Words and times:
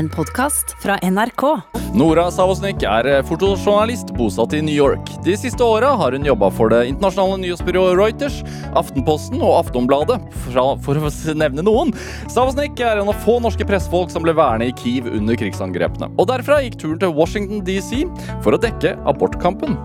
En 0.00 0.08
podkast 0.08 0.76
fra 0.82 0.94
NRK. 1.02 1.42
Nora 1.92 2.22
Savosnik 2.32 2.80
er 2.88 3.04
eh, 3.04 3.18
fotojournalist 3.28 4.14
bosatt 4.16 4.54
i 4.56 4.62
New 4.64 4.72
York. 4.72 5.10
De 5.26 5.34
siste 5.36 5.60
åra 5.60 5.90
har 6.00 6.14
hun 6.16 6.24
jobba 6.24 6.48
for 6.56 6.72
det 6.72 6.86
internasjonale 6.88 7.42
nyhetsbyrået 7.42 7.98
Reuters, 7.98 8.38
Aftenposten 8.80 9.42
og 9.42 9.58
Aftonbladet, 9.58 10.16
for 10.46 10.78
for 10.86 10.96
å 10.96 11.10
nevne 11.36 11.64
noen. 11.66 11.92
Savosnik 12.32 12.80
er 12.80 13.02
en 13.02 13.10
av 13.12 13.18
få 13.26 13.34
norske 13.44 13.66
pressefolk 13.68 14.08
som 14.14 14.24
ble 14.24 14.32
værende 14.38 14.70
i 14.70 14.76
Kiev 14.78 15.10
under 15.12 15.36
krigsangrepene. 15.36 16.08
Og 16.16 16.30
derfra 16.30 16.62
gikk 16.64 16.78
turen 16.80 17.02
til 17.02 17.12
Washington 17.18 17.60
DC 17.66 18.06
for 18.40 18.56
å 18.56 18.62
dekke 18.62 18.94
abortkampen. 19.10 19.76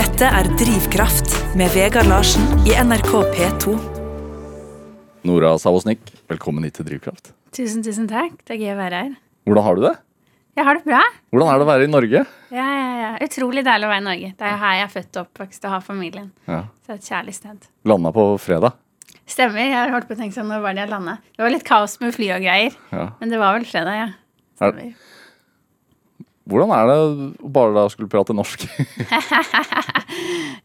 Dette 0.00 0.32
er 0.40 0.48
Drivkraft 0.56 1.36
med 1.60 1.76
Vegard 1.76 2.08
Larsen 2.08 2.48
i 2.64 2.72
NRK 2.80 3.12
P2. 3.36 3.76
Nora 5.26 5.54
Savosnik, 5.58 6.00
velkommen 6.30 6.64
hit 6.66 6.76
til 6.78 6.86
Drivkraft. 6.86 7.32
Tusen, 7.56 7.82
tusen 7.84 8.06
takk. 8.10 8.36
Det 8.46 8.56
er 8.56 8.60
gøy 8.62 8.74
å 8.74 8.78
være 8.78 9.00
her. 9.04 9.14
Hvordan 9.48 9.64
har 9.66 9.78
du 9.78 9.82
det? 9.86 9.94
Jeg 10.56 10.64
har 10.64 10.78
det 10.78 10.86
bra. 10.86 11.00
Hvordan 11.34 11.50
er 11.52 11.58
det 11.60 11.64
å 11.66 11.68
være 11.68 11.86
i 11.86 11.90
Norge? 11.92 12.20
Ja, 12.54 12.66
ja, 12.66 12.86
ja. 13.02 13.08
Utrolig 13.26 13.64
deilig 13.66 13.88
å 13.88 13.90
være 13.92 14.02
i 14.02 14.06
Norge. 14.06 14.30
Det 14.38 14.46
er 14.48 14.60
her 14.62 14.76
jeg 14.78 14.86
er 14.86 14.92
født 14.94 15.18
og 15.20 15.26
oppvokst 15.26 15.66
og 15.68 15.74
har 15.74 15.82
familien. 15.84 16.30
Ja. 16.48 16.60
Så 16.84 16.92
det 16.92 16.94
er 16.94 17.00
et 17.02 17.08
kjærlig 17.10 17.34
sted. 17.36 17.66
Landa 17.92 18.12
på 18.16 18.24
fredag. 18.40 18.78
Stemmer. 19.28 19.60
Jeg 19.66 19.74
har 19.76 19.92
holdt 19.92 20.08
på 20.08 20.16
å 20.16 20.20
tenke 20.22 20.36
sånn, 20.38 20.48
når 20.52 20.62
var 20.64 20.76
det 20.78 20.84
jeg 20.86 20.92
landa? 20.94 21.18
Det 21.36 21.44
var 21.44 21.52
litt 21.52 21.66
kaos 21.68 21.98
med 22.00 22.14
fly 22.16 22.30
og 22.38 22.46
greier. 22.46 22.78
Ja. 22.94 23.06
Men 23.20 23.34
det 23.34 23.42
var 23.42 23.58
vel 23.58 23.66
fredag, 23.68 23.98
ja. 24.00 24.08
Er- 24.62 24.72
Stemmer. 24.72 24.94
Hvordan 26.46 26.70
er 26.70 26.90
det 26.90 27.50
bare 27.52 27.74
da 27.74 27.86
skulle 27.90 28.10
prate 28.12 28.36
norsk? 28.36 28.66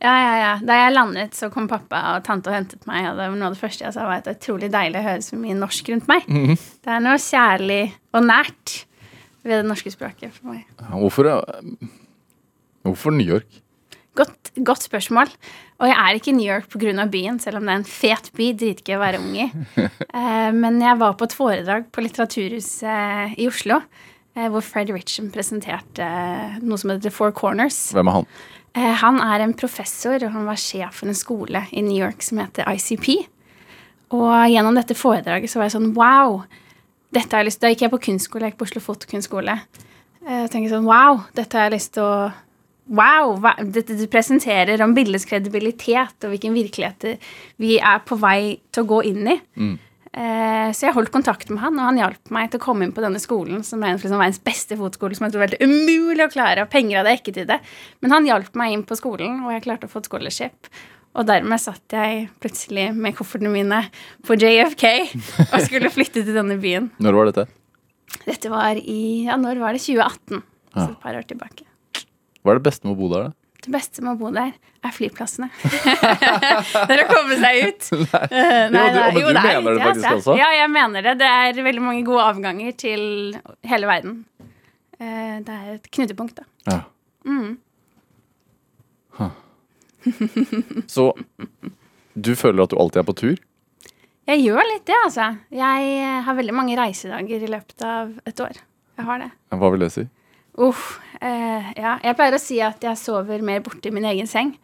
Ja, 0.01 0.11
ja, 0.17 0.29
ja. 0.39 0.51
Da 0.65 0.77
jeg 0.79 0.93
landet, 0.95 1.35
så 1.37 1.51
kom 1.53 1.67
pappa 1.69 1.99
og 2.15 2.23
tante 2.25 2.49
og 2.49 2.55
hentet 2.55 2.87
meg. 2.89 3.05
Og 3.11 3.19
det 3.19 3.27
var 3.29 3.35
noe 3.37 3.51
av 3.51 3.53
det 3.53 3.61
første 3.61 3.85
jeg 3.85 3.93
sa, 3.93 4.05
var 4.09 4.21
at 4.21 4.25
det 4.25 4.33
er 4.33 4.39
utrolig 4.39 4.69
deilig 4.73 4.97
å 4.97 5.05
høre 5.05 5.25
så 5.25 5.37
mye 5.37 5.57
norsk 5.59 5.91
rundt 5.93 6.07
meg. 6.09 6.29
Det 6.81 6.93
er 6.95 7.03
noe 7.05 7.19
kjærlig 7.21 7.81
og 8.17 8.25
nært 8.25 8.77
ved 9.45 9.59
det 9.59 9.67
norske 9.69 9.93
språket 9.93 10.33
for 10.33 10.55
meg. 10.55 10.63
Hvorfor, 10.89 11.29
eh, 11.29 11.91
hvorfor 12.87 13.13
New 13.13 13.29
York? 13.29 13.61
Godt, 14.17 14.51
godt 14.57 14.83
spørsmål. 14.89 15.29
Og 15.81 15.87
jeg 15.87 15.97
er 15.97 16.17
ikke 16.17 16.31
i 16.33 16.35
New 16.35 16.49
York 16.49 16.67
pga. 16.69 17.05
byen, 17.09 17.39
selv 17.39 17.57
om 17.57 17.65
det 17.65 17.73
er 17.73 17.79
en 17.79 17.85
fet 17.87 18.31
by. 18.35 18.51
Dritgøy 18.57 18.95
å 18.97 19.01
være 19.05 19.21
ung 19.21 19.35
i. 19.37 19.51
Eh, 20.11 20.51
men 20.51 20.81
jeg 20.81 20.97
var 20.99 21.13
på 21.15 21.23
et 21.23 21.33
foredrag 21.33 21.85
på 21.93 22.01
Litteraturhuset 22.03 23.37
i 23.39 23.47
Oslo. 23.47 23.79
Eh, 24.35 24.47
Hvor 24.51 24.63
Fred 24.65 24.91
Richam 24.93 25.29
presenterte 25.33 26.05
eh, 26.05 26.57
noe 26.61 26.77
som 26.79 26.91
heter 26.93 27.07
The 27.09 27.13
Four 27.15 27.31
Corners. 27.37 27.91
Hvem 27.95 28.07
er 28.11 28.19
han? 28.19 28.27
Eh, 28.75 28.93
Han 29.03 29.19
er 29.19 29.43
en 29.43 29.53
professor, 29.57 30.15
og 30.23 30.31
han 30.31 30.45
var 30.47 30.59
sjef 30.59 31.01
for 31.01 31.11
en 31.11 31.17
skole 31.17 31.65
i 31.71 31.81
New 31.85 31.97
York 31.97 32.23
som 32.23 32.39
heter 32.43 32.67
ICP. 32.71 33.09
Og 34.11 34.31
gjennom 34.51 34.75
dette 34.75 34.95
foredraget 34.97 35.51
så 35.51 35.59
var 35.61 35.69
jeg 35.69 35.77
sånn 35.77 35.93
wow! 35.95 36.41
Dette 37.11 37.35
har 37.35 37.43
jeg 37.43 37.49
lyst 37.49 37.59
til. 37.59 37.67
Da 37.67 37.73
gikk 37.73 37.81
jeg 37.85 37.91
på 37.91 38.03
kunstskole, 38.05 38.45
jeg 38.47 38.53
gikk 38.53 38.59
på 38.61 38.67
Oslo 38.69 38.81
Fotokunstskole. 38.83 39.57
Jeg 40.27 40.49
tenker 40.53 40.71
sånn 40.71 40.87
wow, 40.87 41.23
dette 41.35 41.57
har 41.57 41.67
jeg 41.69 41.77
lyst 41.79 41.93
til 41.97 42.07
å 42.07 42.31
Wow! 42.91 43.37
Dette 43.71 43.95
du 43.95 44.03
presenterer 44.11 44.81
om 44.83 44.91
bildets 44.97 45.23
kredibilitet 45.29 46.25
og 46.25 46.33
hvilken 46.33 46.51
virkelighet 46.57 47.21
vi 47.61 47.77
er 47.79 48.01
på 48.03 48.17
vei 48.19 48.57
til 48.73 48.83
å 48.83 48.89
gå 48.89 48.97
inn 49.07 49.29
i. 49.31 49.35
Eh, 49.37 49.77
Så 50.11 50.83
jeg 50.83 50.91
holdt 50.95 51.11
kontakt 51.13 51.47
med 51.53 51.61
han, 51.63 51.77
og 51.79 51.85
han 51.87 51.99
hjalp 52.01 52.31
meg 52.35 52.49
til 52.51 52.59
å 52.59 52.63
komme 52.65 52.83
inn 52.83 52.91
på 52.91 52.99
denne 53.03 53.19
skolen, 53.23 53.61
som 53.63 53.79
er 53.87 53.93
liksom 53.95 54.19
verdens 54.19 54.41
beste 54.43 54.75
fotskole, 54.75 55.15
som 55.15 55.23
jeg 55.27 55.31
tror 55.33 55.43
var 55.45 55.53
helt 55.53 55.63
umulig 55.63 56.25
å 56.25 56.31
klare, 56.33 56.65
og 56.65 56.71
penger 56.73 56.99
hadde 56.99 57.13
jeg 57.13 57.21
ikke 57.21 57.33
til 57.37 57.47
det. 57.47 57.57
Men 58.03 58.15
han 58.17 58.27
hjalp 58.27 58.57
meg 58.59 58.73
inn 58.75 58.83
på 58.89 58.97
skolen, 58.99 59.37
og 59.45 59.53
jeg 59.55 59.63
klarte 59.63 59.87
å 59.87 59.93
få 59.93 60.01
et 60.03 60.09
scholarship. 60.11 60.67
Og 61.15 61.27
dermed 61.27 61.59
satt 61.59 61.95
jeg 61.95 62.27
plutselig 62.43 62.89
med 62.95 63.15
koffertene 63.17 63.51
mine 63.51 63.81
på 64.27 64.35
JFK 64.39 64.85
og 65.49 65.57
skulle 65.65 65.91
flytte 65.95 66.23
til 66.23 66.35
denne 66.35 66.55
byen. 66.59 66.91
Når 67.03 67.17
var 67.17 67.31
dette? 67.31 67.47
Dette 68.27 68.51
var 68.51 68.79
i 68.79 69.01
Ja, 69.27 69.35
når 69.39 69.59
var 69.63 69.75
det? 69.75 69.83
2018. 69.83 70.39
Ja. 70.71 70.85
Så 70.85 70.89
et 70.93 71.01
par 71.03 71.17
år 71.19 71.27
tilbake. 71.27 71.67
Hva 72.43 72.53
er 72.53 72.59
det 72.61 72.67
beste 72.67 72.87
med 72.87 72.95
å 72.95 72.99
bo 72.99 73.09
der? 73.11 73.27
da? 73.31 73.37
Det 73.61 73.69
beste 73.69 74.01
med 74.01 74.15
å 74.15 74.17
bo 74.17 74.31
der 74.33 74.53
er 74.81 74.93
flyplassene. 74.95 75.47
det 75.61 76.95
er 76.95 77.03
å 77.03 77.09
komme 77.11 77.35
seg 77.37 77.59
ut. 77.67 77.89
Eh, 78.31 78.69
Jo, 78.71 78.71
du- 78.71 78.77
men 78.77 79.17
du 79.17 79.27
er 79.27 79.43
mener 79.43 79.61
det 79.61 79.75
det 79.77 79.83
faktisk 79.85 80.07
altså. 80.11 80.31
også? 80.33 80.37
Ja, 80.39 80.47
jeg 80.57 80.69
mener 80.73 81.05
det. 81.05 81.13
Det 81.21 81.27
er 81.29 81.61
veldig 81.67 81.83
mange 81.85 82.01
gode 82.07 82.23
avganger 82.25 82.73
til 82.81 83.03
hele 83.69 83.89
verden. 83.89 84.15
Eh, 84.99 85.37
Det 85.45 85.53
er 85.59 85.73
et 85.75 85.91
knutepunkt, 85.93 86.41
da. 86.41 86.47
Ja. 86.71 86.79
Mm. 87.29 87.57
Huh. 89.19 89.29
Så 90.89 91.11
du 92.17 92.31
føler 92.35 92.63
at 92.65 92.73
du 92.73 92.77
alltid 92.81 93.03
er 93.03 93.07
på 93.11 93.15
tur? 93.21 93.35
Jeg 94.29 94.41
gjør 94.45 94.61
litt 94.71 94.85
det, 94.87 94.95
altså. 95.05 95.27
Jeg 95.53 96.23
har 96.25 96.37
veldig 96.37 96.53
mange 96.55 96.77
reisedager 96.79 97.43
i 97.45 97.49
løpet 97.51 97.85
av 97.85 98.13
et 98.29 98.39
år. 98.41 98.57
Jeg 98.97 99.05
har 99.07 99.21
det. 99.21 99.29
Hva 99.53 99.69
vil 99.73 99.85
det 99.85 99.91
si? 99.93 100.07
Uff. 100.57 100.99
eh, 101.21 101.71
ja. 101.77 101.97
Jeg 102.03 102.17
pleier 102.17 102.35
å 102.35 102.41
si 102.41 102.59
at 102.63 102.83
jeg 102.83 102.99
sover 102.99 103.43
mer 103.45 103.63
borte 103.63 103.87
i 103.87 103.95
min 103.95 104.07
egen 104.09 104.27
seng. 104.27 104.55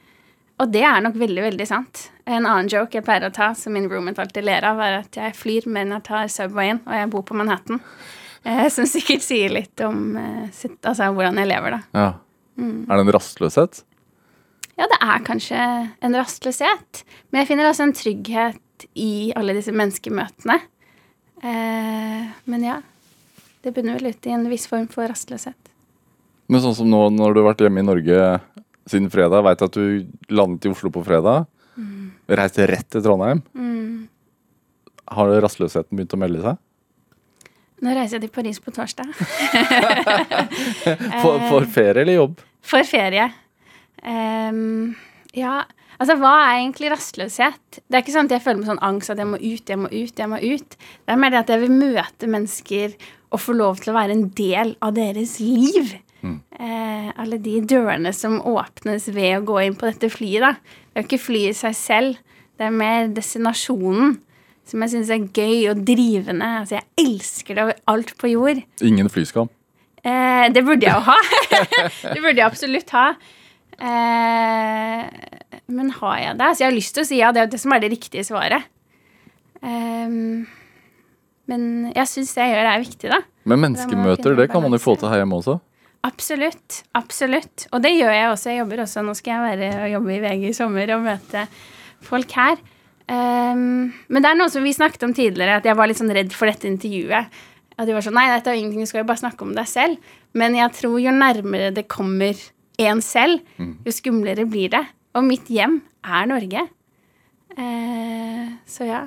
Og 0.57 0.71
det 0.73 0.81
er 0.87 1.01
nok 1.05 1.17
veldig, 1.19 1.41
veldig 1.51 1.67
sant. 1.69 2.07
En 2.25 2.47
annen 2.49 2.69
joke 2.71 2.97
jeg 2.97 3.05
pleier 3.05 3.27
å 3.27 3.33
ta, 3.33 3.51
som 3.55 3.75
min 3.77 3.85
roommate 3.91 4.23
alltid 4.23 4.45
ler 4.47 4.65
av, 4.65 4.79
er 4.81 5.03
at 5.03 5.19
jeg 5.19 5.35
flyr, 5.37 5.67
men 5.69 5.93
jeg 5.93 6.05
tar 6.07 6.31
Subwayen, 6.33 6.81
og 6.87 6.95
jeg 6.97 7.11
bor 7.13 7.25
på 7.27 7.37
Manhattan. 7.37 7.81
Uh, 8.47 8.65
som 8.73 8.87
sikkert 8.89 9.25
sier 9.25 9.53
litt 9.53 9.81
om 9.85 10.15
eh, 10.17 10.47
sitt, 10.55 10.79
altså, 10.81 11.11
hvordan 11.13 11.37
jeg 11.41 11.51
lever, 11.51 11.77
da. 11.77 11.79
Ja. 11.93 12.07
Mm. 12.57 12.87
Er 12.87 12.97
det 12.97 13.03
en 13.03 13.13
rastløshet? 13.13 13.83
Ja, 14.77 14.87
det 14.89 14.97
er 15.01 15.23
kanskje 15.25 15.61
en 16.05 16.17
rastløshet, 16.17 17.03
men 17.29 17.41
jeg 17.41 17.49
finner 17.51 17.69
også 17.69 17.85
en 17.85 17.95
trygghet 17.97 18.87
i 18.97 19.33
alle 19.37 19.55
disse 19.57 19.73
menneskemøtene. 19.73 20.57
Eh, 21.43 22.27
men 22.49 22.65
ja, 22.65 22.79
det 23.65 23.73
bunner 23.75 23.99
vel 23.99 24.13
ut 24.13 24.29
i 24.29 24.33
en 24.33 24.49
viss 24.49 24.65
form 24.69 24.89
for 24.89 25.09
rastløshet. 25.09 25.66
Men 26.47 26.63
sånn 26.63 26.77
som 26.77 26.89
nå 26.89 27.01
når 27.11 27.35
du 27.35 27.41
har 27.41 27.49
vært 27.51 27.65
hjemme 27.65 27.83
i 27.83 27.87
Norge 27.87 28.21
siden 28.87 29.09
fredag, 29.11 29.43
veit 29.43 29.63
at 29.65 29.75
du 29.75 30.07
landet 30.31 30.67
i 30.67 30.71
Oslo 30.71 30.91
på 30.93 31.03
fredag, 31.03 31.47
reiste 32.27 32.67
rett 32.67 32.87
til 32.91 33.03
Trondheim. 33.03 33.41
Mm. 33.55 34.07
Har 35.17 35.31
rastløsheten 35.43 35.95
begynt 35.95 36.15
å 36.15 36.19
melde 36.19 36.43
seg? 36.43 36.63
Nå 37.85 37.93
reiser 37.93 38.17
jeg 38.17 38.25
til 38.25 38.33
Paris 38.33 38.59
på 38.63 38.73
torsdag. 38.73 39.11
For, 41.21 41.41
for 41.49 41.67
ferie 41.69 42.01
eller 42.01 42.17
jobb? 42.17 42.39
For 42.65 42.87
ferie. 42.87 43.27
Um, 44.01 44.95
ja, 45.37 45.59
altså 45.97 46.15
hva 46.17 46.31
er 46.47 46.63
egentlig 46.63 46.89
rastløshet? 46.93 47.79
Det 47.85 47.99
er 47.99 48.01
ikke 48.01 48.15
sånn 48.15 48.29
at 48.29 48.37
jeg 48.37 48.45
føler 48.45 48.63
meg 48.63 48.71
sånn 48.71 48.83
angst 48.87 49.13
at 49.13 49.21
jeg 49.21 49.29
må 49.29 49.37
ut, 49.37 49.69
jeg 49.69 49.81
må 49.81 49.91
ut, 49.91 50.23
jeg 50.23 50.31
må 50.31 50.41
ut. 50.41 50.77
Det 50.79 51.13
er 51.13 51.21
mer 51.21 51.33
det 51.33 51.43
at 51.43 51.53
jeg 51.53 51.63
vil 51.67 51.77
møte 51.77 52.31
mennesker 52.33 52.97
og 53.27 53.43
få 53.43 53.57
lov 53.59 53.83
til 53.83 53.93
å 53.93 53.97
være 53.99 54.15
en 54.15 54.27
del 54.37 54.73
av 54.81 54.95
deres 54.97 55.37
liv. 55.43 55.93
Eh, 56.57 57.09
alle 57.21 57.37
de 57.37 57.59
dørene 57.69 58.09
som 58.17 58.39
åpnes 58.41 59.09
ved 59.13 59.35
å 59.37 59.45
gå 59.45 59.59
inn 59.65 59.75
på 59.77 59.89
dette 59.91 60.09
flyet, 60.09 60.41
da. 60.41 60.53
Det 60.57 60.97
er 60.97 61.03
jo 61.03 61.07
ikke 61.11 61.25
flyet 61.27 61.53
i 61.53 61.59
seg 61.59 61.75
selv, 61.77 62.23
det 62.57 62.65
er 62.65 62.73
mer 62.73 63.11
destinasjonen. 63.13 64.17
Som 64.67 64.83
jeg 64.83 64.91
syns 64.91 65.11
er 65.13 65.27
gøy 65.31 65.69
og 65.71 65.83
drivende. 65.87 66.47
Altså, 66.59 66.75
jeg 66.75 67.05
elsker 67.05 67.55
det 67.55 67.63
over 67.63 67.77
alt 67.87 68.09
på 68.19 68.33
jord. 68.33 68.57
Ingen 68.83 69.07
flyskam. 69.07 69.47
Eh, 70.03 70.47
det 70.51 70.63
burde 70.67 70.83
jeg 70.83 70.91
jo 70.91 71.05
ha. 71.05 71.15
det 72.13 72.19
burde 72.19 72.35
jeg 72.35 72.47
absolutt 72.47 72.91
ha. 72.97 73.05
Eh, 73.77 75.05
men 75.71 75.93
har 76.01 76.17
jeg 76.19 76.35
det? 76.39 76.49
Altså, 76.49 76.63
jeg 76.63 76.67
har 76.67 76.75
lyst 76.75 76.97
til 76.97 77.05
å 77.05 77.07
si 77.07 77.21
ja, 77.21 77.31
det 77.31 77.45
er 77.45 77.53
det 77.53 77.61
som 77.63 77.77
er 77.77 77.85
det 77.85 77.93
riktige 77.93 78.25
svaret. 78.27 78.67
Ehm, 79.65 80.45
men 81.47 81.63
jeg 81.93 82.11
syns 82.11 82.33
det 82.35 82.45
jeg 82.45 82.55
gjør, 82.55 82.69
er 82.71 82.83
viktig, 82.83 83.11
da. 83.13 83.21
Men 83.47 83.63
menneskemøter, 83.63 84.35
det 84.37 84.49
kan 84.51 84.63
man 84.63 84.75
jo 84.75 84.81
få 84.81 84.97
til 84.99 85.11
her 85.11 85.23
hjemme 85.23 85.39
også. 85.39 85.57
Absolutt. 86.05 86.83
Absolutt. 86.97 87.67
Og 87.73 87.81
det 87.83 87.93
gjør 87.95 88.13
jeg 88.13 88.29
også. 88.31 88.51
Jeg 88.51 88.61
jobber 88.61 88.83
også. 88.83 89.03
Nå 89.05 89.15
skal 89.17 89.33
jeg 89.33 89.45
være 89.45 89.69
og 89.83 89.91
jobbe 89.95 90.15
i 90.15 90.21
VG 90.23 90.47
i 90.49 90.55
sommer 90.55 90.93
og 90.95 91.05
møte 91.05 91.45
folk 92.05 92.33
her. 92.37 92.59
Um, 93.07 93.93
men 94.11 94.23
det 94.23 94.29
er 94.29 94.37
noe 94.37 94.51
som 94.51 94.65
vi 94.67 94.75
snakket 94.75 95.05
om 95.07 95.13
tidligere, 95.15 95.61
at 95.61 95.67
jeg 95.67 95.77
var 95.79 95.87
litt 95.87 95.99
sånn 95.99 96.11
redd 96.15 96.33
for 96.35 96.51
dette 96.51 96.67
intervjuet. 96.67 97.37
At 97.77 97.87
de 97.87 97.95
var 97.95 98.03
sånn, 98.03 98.17
nei, 98.17 98.27
dette 98.33 98.51
er 98.51 98.59
ingenting, 98.59 98.83
du 98.83 98.89
skal 98.89 99.03
jo 99.03 99.09
bare 99.09 99.21
snakke 99.21 99.45
om 99.45 99.53
deg 99.55 99.69
selv. 99.69 100.15
Men 100.37 100.57
jeg 100.57 100.73
tror 100.75 100.97
jo 100.99 101.13
nærmere 101.15 101.71
det 101.75 101.87
kommer 101.91 102.39
en 102.83 103.01
selv, 103.01 103.45
jo 103.57 103.93
skumlere 103.93 104.45
blir 104.49 104.73
det. 104.73 104.83
Og 105.17 105.25
mitt 105.25 105.47
hjem 105.49 105.79
er 106.05 106.27
Norge. 106.29 106.67
Uh, 107.57 108.57
så 108.69 108.89
ja. 108.89 109.05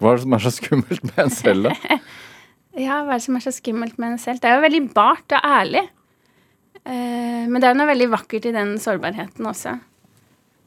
Hva 0.00 0.14
er 0.14 0.16
det 0.16 0.24
som 0.24 0.32
er 0.32 0.44
så 0.46 0.52
skummelt 0.54 1.02
med 1.04 1.18
en 1.20 1.32
selv, 1.34 1.68
da? 1.68 1.98
Ja, 2.78 3.00
hva 3.02 3.16
er 3.16 3.18
det 3.18 3.26
som 3.26 3.38
er 3.38 3.44
så 3.44 3.52
skummelt 3.54 3.98
med 3.98 4.14
en 4.14 4.20
selv? 4.22 4.40
Det 4.42 4.50
er 4.50 4.58
jo 4.58 4.66
veldig 4.66 4.82
bart 4.94 5.34
og 5.34 5.46
ærlig. 5.46 5.82
Eh, 6.84 7.46
men 7.50 7.58
det 7.58 7.66
er 7.66 7.74
jo 7.74 7.80
noe 7.80 7.90
veldig 7.90 8.10
vakkert 8.12 8.46
i 8.46 8.54
den 8.54 8.76
sårbarheten 8.80 9.48
også. 9.50 9.74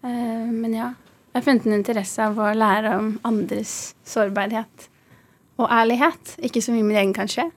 Eh, 0.03 0.49
men 0.51 0.75
ja. 0.75 0.91
Jeg 1.33 1.39
har 1.39 1.45
funnet 1.47 1.65
en 1.65 1.79
interesse 1.79 2.21
av 2.21 2.37
å 2.37 2.51
lære 2.53 2.91
om 2.99 3.07
andres 3.25 3.95
sårbarhet 4.05 4.89
og 5.57 5.71
ærlighet. 5.71 6.35
Ikke 6.45 6.61
så 6.61 6.75
mye 6.75 6.85
min 6.85 6.99
egen, 6.99 7.15
kanskje. 7.15 7.47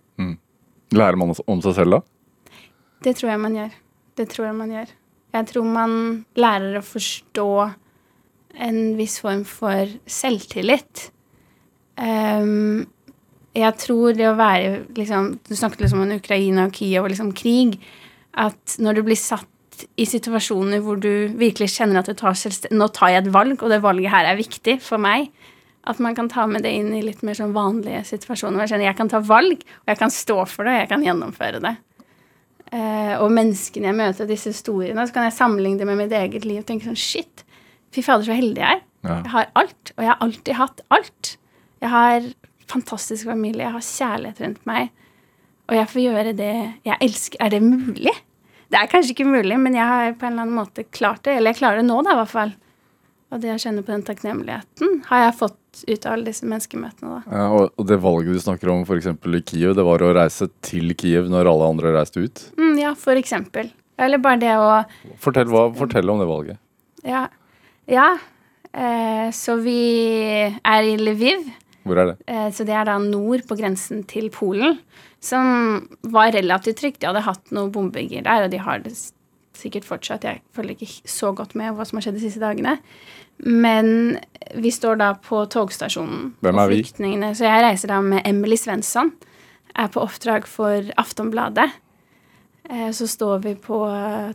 Lærer 0.95 1.19
man 1.19 1.35
om 1.35 1.63
seg 1.65 1.75
selv, 1.75 1.99
da? 1.99 2.61
Det 3.03 3.17
tror 3.19 3.33
jeg 3.33 3.43
man 3.43 3.57
gjør. 3.59 3.75
Det 4.17 4.29
tror 4.33 4.47
jeg 4.47 4.57
man 4.57 4.73
gjør. 4.73 4.93
Jeg 5.37 5.49
tror 5.51 5.67
man 5.69 5.97
lærer 6.39 6.79
å 6.79 6.85
forstå 6.87 7.49
en 8.67 8.79
viss 8.97 9.19
form 9.21 9.43
for 9.49 9.91
selvtillit. 10.09 11.11
Ehm, 12.01 12.87
jeg 13.57 13.77
tror 13.81 14.17
det 14.17 14.27
å 14.29 14.37
være 14.37 14.73
liksom, 14.97 15.31
Du 15.49 15.55
snakket 15.57 15.87
liksom 15.87 16.03
om 16.05 16.15
Ukraina 16.17 16.67
og 16.69 16.77
Kiev 16.77 17.05
og 17.05 17.13
liksom 17.13 17.33
krig. 17.37 17.79
At 18.37 18.77
når 18.83 18.99
du 18.99 19.07
blir 19.07 19.19
satt 19.21 19.49
i 20.01 20.07
situasjoner 20.09 20.81
hvor 20.85 21.01
du 21.01 21.29
virkelig 21.37 21.75
kjenner 21.75 22.01
at 22.01 22.09
du 22.09 22.17
tar 22.17 22.37
nå 22.73 22.89
tar 22.97 23.13
jeg 23.13 23.25
et 23.25 23.33
valg, 23.33 23.61
og 23.61 23.73
det 23.73 23.83
valget 23.85 24.13
her 24.13 24.29
er 24.29 24.39
viktig 24.39 24.79
for 24.85 25.01
meg, 25.03 25.29
at 25.87 26.01
man 26.03 26.17
kan 26.17 26.29
ta 26.33 26.47
med 26.51 26.65
det 26.67 26.73
inn 26.75 26.95
i 26.97 27.03
litt 27.05 27.21
mer 27.27 27.37
sånn 27.39 27.55
vanlige 27.55 28.03
situasjoner. 28.09 28.65
Jeg 28.65 28.73
kjenner 28.73 28.89
jeg 28.89 28.99
kan 28.99 29.11
ta 29.13 29.21
valg, 29.23 29.61
og 29.85 29.93
jeg 29.93 30.01
kan 30.01 30.13
stå 30.13 30.39
for 30.51 30.67
det, 30.67 30.73
og 30.75 30.83
jeg 30.83 30.91
kan 30.91 31.05
gjennomføre 31.05 31.61
det. 31.63 31.75
Eh, 32.75 33.15
og 33.23 33.31
menneskene 33.31 33.93
jeg 33.93 33.99
møter, 34.01 34.29
disse 34.29 34.51
historiene, 34.51 35.05
så 35.07 35.15
kan 35.15 35.29
jeg 35.29 35.37
sammenligne 35.37 35.79
det 35.79 35.87
med 35.87 36.01
mitt 36.01 36.17
eget 36.17 36.49
liv 36.49 36.65
og 36.65 36.67
tenke 36.67 36.89
sånn 36.89 36.99
Shit, 36.99 37.45
fy 37.95 38.03
fader, 38.03 38.27
så 38.27 38.35
heldig 38.35 38.65
jeg 38.65 38.81
er. 38.81 38.83
Ja. 39.07 39.21
Jeg 39.21 39.33
har 39.37 39.53
alt, 39.63 39.93
og 39.95 40.03
jeg 40.03 40.11
har 40.11 40.25
alltid 40.27 40.59
hatt 40.59 40.83
alt. 40.97 41.37
Jeg 41.85 41.93
har 41.93 42.27
fantastisk 42.71 43.29
familie, 43.29 43.67
jeg 43.67 43.77
har 43.77 43.87
kjærlighet 43.89 44.41
rundt 44.45 44.65
meg, 44.69 44.95
og 45.67 45.77
jeg 45.79 45.91
får 45.93 46.03
gjøre 46.05 46.37
det 46.39 46.55
jeg 46.87 46.99
elsker. 47.09 47.41
Er 47.43 47.55
det 47.55 47.63
mulig? 47.65 48.15
Det 48.71 48.79
er 48.79 48.91
kanskje 48.91 49.15
ikke 49.15 49.29
mulig, 49.29 49.59
men 49.63 49.75
jeg 49.79 49.87
har 49.87 50.15
på 50.19 50.27
en 50.27 50.35
eller 50.35 50.47
annen 50.47 50.59
måte 50.59 50.87
klart 50.95 51.25
det. 51.27 51.37
Eller 51.39 51.55
jeg 51.55 51.61
klarer 51.61 51.83
det 51.83 51.87
nå, 51.89 52.01
da, 52.07 52.15
i 52.15 52.21
hvert 52.21 52.33
fall. 52.33 52.53
Og 53.35 53.43
det 53.43 53.51
å 53.51 53.59
kjenne 53.59 53.83
på 53.83 53.91
den 53.91 54.05
takknemligheten 54.07 55.01
har 55.09 55.25
jeg 55.25 55.39
fått 55.41 55.81
ut 55.87 56.07
av 56.07 56.13
alle 56.15 56.29
disse 56.29 56.47
menneskemøtene. 56.47 57.17
da. 57.17 57.39
Ja, 57.39 57.47
og, 57.51 57.87
det 57.89 57.99
valget 58.03 58.39
du 58.39 58.43
snakker 58.43 58.71
om 58.73 58.85
f.eks. 58.87 59.11
i 59.11 59.43
Kiev, 59.51 59.75
det 59.79 59.87
var 59.87 60.03
å 60.03 60.13
reise 60.17 60.49
til 60.65 60.95
Kiev 60.99 61.27
når 61.31 61.51
alle 61.51 61.73
andre 61.75 61.93
reiste 61.99 62.23
ut? 62.23 62.45
Mm, 62.59 62.79
ja, 62.81 62.95
eksempel. 63.17 63.73
Eller 63.99 64.23
bare 64.23 64.41
det 64.41 64.55
å 64.61 64.71
Fortell, 65.23 65.51
hva, 65.51 65.67
fortell 65.75 66.11
om 66.13 66.23
det 66.23 66.29
valget. 66.29 66.63
Ja. 67.07 67.27
ja. 67.91 68.09
Eh, 68.73 69.29
så 69.35 69.57
vi 69.63 69.81
er 70.47 70.87
i 70.87 70.97
Lviv. 71.01 71.47
Hvor 71.87 72.01
er 72.03 72.11
det? 72.11 72.17
Eh, 72.27 72.49
så 72.55 72.67
det 72.67 72.75
er 72.75 72.89
da 72.89 72.97
nord 73.03 73.45
på 73.47 73.59
grensen 73.59 74.03
til 74.11 74.31
Polen. 74.35 74.81
Som 75.23 75.87
var 76.03 76.35
relativt 76.35 76.81
trygt. 76.83 77.01
De 77.03 77.11
hadde 77.11 77.27
hatt 77.27 77.55
noen 77.55 77.71
bombinger 77.75 78.27
der, 78.27 78.47
og 78.47 78.53
de 78.53 78.61
har 78.63 78.83
det 78.85 78.95
sikkert 79.57 79.87
fortsatt. 79.89 80.27
Jeg 80.27 80.43
følger 80.55 80.77
ikke 80.77 81.11
så 81.11 81.33
godt 81.37 81.55
med 81.59 81.77
hva 81.77 81.87
som 81.87 81.99
har 81.99 82.07
skjedd 82.07 82.19
de 82.19 82.27
siste 82.27 82.43
dagene. 82.43 82.77
Men 83.39 84.19
vi 84.57 84.73
står 84.73 85.01
da 85.01 85.13
på 85.21 85.45
togstasjonen. 85.53 86.35
Hvem 86.45 86.61
er 86.63 86.73
vi? 86.73 86.83
Så 86.87 87.47
jeg 87.47 87.65
reiser 87.65 87.93
da 87.93 88.03
med 88.05 88.27
Emily 88.29 88.59
Svensson. 88.61 89.15
Er 89.77 89.91
på 89.93 90.03
oppdrag 90.05 90.49
for 90.49 90.89
Aftonbladet. 91.01 91.69
Eh, 92.71 92.91
så 92.97 93.07
står 93.07 93.45
vi 93.45 93.55
på 93.61 93.79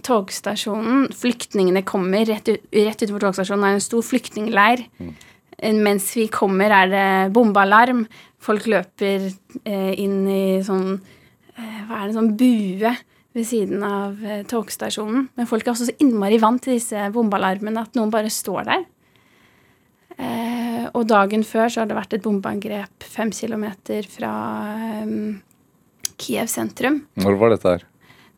togstasjonen. 0.06 1.10
Flyktningene 1.18 1.84
kommer 1.88 2.26
rett, 2.30 2.48
ut, 2.48 2.70
rett 2.72 3.02
utenfor 3.02 3.26
togstasjonen. 3.26 3.66
Det 3.66 3.72
er 3.72 3.80
en 3.80 3.90
stor 3.90 4.06
flyktningleir. 4.08 4.86
Mm. 5.02 5.14
Mens 5.62 6.08
vi 6.18 6.26
kommer, 6.34 6.74
er 6.74 6.90
det 6.90 7.34
bombealarm. 7.36 8.06
Folk 8.42 8.66
løper 8.72 9.28
eh, 9.30 9.92
inn 10.02 10.24
i 10.26 10.44
sånn 10.66 10.96
eh, 10.96 11.82
Hva 11.86 12.00
er 12.00 12.08
det, 12.08 12.16
sånn 12.16 12.32
bue 12.40 12.94
ved 13.38 13.48
siden 13.48 13.84
av 13.86 14.24
eh, 14.26 14.42
togstasjonen. 14.50 15.28
Men 15.38 15.50
folk 15.50 15.68
er 15.68 15.76
også 15.76 15.92
så 15.92 15.98
innmari 16.04 16.40
vant 16.42 16.64
til 16.66 16.80
disse 16.80 17.12
bombealarmene 17.14 17.86
at 17.86 18.00
noen 18.00 18.12
bare 18.14 18.32
står 18.34 18.66
der. 18.72 18.88
Eh, 20.18 20.90
og 20.92 21.06
dagen 21.10 21.46
før 21.48 21.70
så 21.72 21.84
har 21.84 21.92
det 21.92 21.98
vært 21.98 22.18
et 22.18 22.26
bombeangrep 22.26 23.06
fem 23.06 23.32
kilometer 23.36 24.10
fra 24.10 24.34
eh, 24.98 25.16
Kiev 26.22 26.50
sentrum. 26.52 27.04
Når 27.22 27.40
var 27.42 27.56
dette 27.56 27.76
her? 27.76 27.88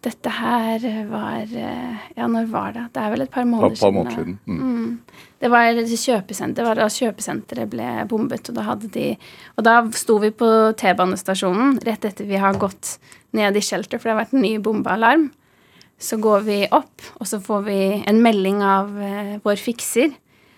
Dette 0.03 0.31
her 0.35 0.83
var 1.07 1.47
eh, 1.47 2.07
Ja, 2.17 2.27
når 2.27 2.49
var 2.51 2.73
det? 2.75 2.87
Det 2.95 3.03
er 3.03 3.13
vel 3.13 3.23
et 3.23 3.31
par 3.31 3.45
måneder, 3.47 3.77
par, 3.77 3.87
par 3.87 3.95
måneder 3.95 4.17
siden. 4.17 4.39
Mm. 4.45 4.63
Mm. 4.63 5.29
Det 5.43 5.51
var 5.51 5.79
kjøpesenter, 5.79 6.59
det 6.59 6.65
var 6.67 6.79
da 6.79 6.87
kjøpesenteret 6.91 7.71
ble 7.71 7.87
bombet. 8.11 8.49
Og 8.51 8.57
da, 8.57 8.65
hadde 8.67 8.89
de, 8.91 9.05
og 9.57 9.67
da 9.67 9.77
sto 9.95 10.17
vi 10.23 10.31
på 10.35 10.49
T-banestasjonen 10.79 11.79
rett 11.87 12.07
etter 12.09 12.27
vi 12.27 12.39
har 12.39 12.59
gått 12.59 12.97
ned 13.35 13.55
i 13.57 13.63
shelter, 13.63 13.99
for 13.99 14.09
det 14.09 14.15
har 14.15 14.21
vært 14.25 14.35
en 14.35 14.45
ny 14.45 14.57
bombealarm. 14.63 15.29
Så 16.03 16.19
går 16.19 16.43
vi 16.47 16.59
opp, 16.67 17.05
og 17.19 17.29
så 17.29 17.39
får 17.43 17.63
vi 17.67 17.79
en 18.09 18.19
melding 18.23 18.59
av 18.65 18.91
eh, 18.99 19.37
vår 19.43 19.61
fikser 19.61 20.11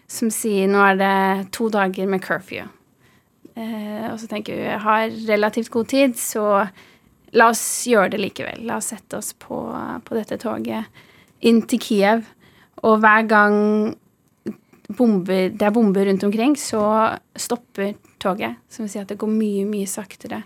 som 0.09 0.29
sier 0.33 0.69
nå 0.69 0.81
er 0.85 0.97
det 0.99 1.51
to 1.55 1.69
dager 1.73 2.09
med 2.09 2.23
curfew. 2.23 2.65
Eh, 3.55 4.05
og 4.11 4.17
så 4.21 4.29
tenker 4.29 4.57
vi 4.57 4.65
vi 4.67 4.79
har 4.85 5.13
relativt 5.29 5.71
god 5.73 5.89
tid, 5.91 6.17
så 6.19 6.65
La 7.33 7.49
oss 7.51 7.63
gjøre 7.89 8.13
det 8.13 8.21
likevel. 8.21 8.63
La 8.67 8.77
oss 8.79 8.91
sette 8.93 9.17
oss 9.17 9.33
på, 9.33 9.57
på 10.05 10.17
dette 10.17 10.37
toget 10.41 10.85
inn 11.45 11.61
til 11.69 11.81
Kiev. 11.81 12.25
Og 12.85 12.99
hver 13.03 13.25
gang 13.29 13.57
bomber, 14.95 15.49
det 15.49 15.65
er 15.65 15.73
bomber 15.73 16.05
rundt 16.05 16.23
omkring, 16.27 16.55
så 16.59 17.17
stopper 17.35 17.95
toget. 18.21 18.59
Som 18.69 18.85
vil 18.85 18.93
si 18.93 19.01
at 19.01 19.11
det 19.11 19.19
går 19.21 19.31
mye, 19.31 19.65
mye 19.69 19.89
saktere 19.89 20.43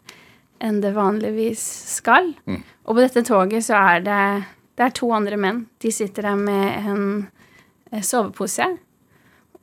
enn 0.59 0.81
det 0.83 0.91
vanligvis 0.95 1.61
skal. 1.95 2.33
Mm. 2.49 2.63
Og 2.87 2.95
på 2.95 3.01
dette 3.03 3.23
toget 3.27 3.63
så 3.67 3.79
er 3.79 4.03
det, 4.03 4.21
det 4.75 4.87
er 4.87 4.95
to 4.95 5.11
andre 5.15 5.39
menn. 5.39 5.65
De 5.79 5.91
sitter 5.93 6.27
der 6.27 6.39
med 6.39 6.89
en 6.89 7.05
eh, 7.91 8.03
sovepose 8.03 8.67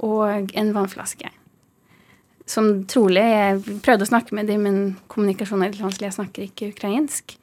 og 0.05 0.53
en 0.57 0.73
vannflaske 0.77 1.36
som 2.47 2.85
trolig 2.87 3.25
Jeg 3.25 3.81
prøvde 3.83 4.07
å 4.07 4.11
snakke 4.11 4.37
med 4.39 4.47
dem, 4.51 4.63
men 4.63 4.79
kommunikasjonen 5.11 5.67
er 5.67 5.75
litt 5.75 5.83
vanskelig. 5.83 6.11
Jeg 6.13 6.19
snakker 6.21 6.47
ikke 6.47 6.71
ukrainsk. 6.71 7.35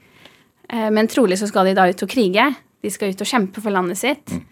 Eh, 0.70 0.90
men 0.96 1.10
trolig 1.12 1.38
så 1.42 1.50
skal 1.50 1.70
de 1.70 1.76
da 1.78 1.90
ut 1.90 2.06
og 2.06 2.12
krige. 2.12 2.48
De 2.84 2.92
skal 2.92 3.12
ut 3.12 3.24
og 3.24 3.30
kjempe 3.30 3.64
for 3.64 3.76
landet 3.76 4.00
sitt. 4.00 4.32
Mm. 4.32 4.46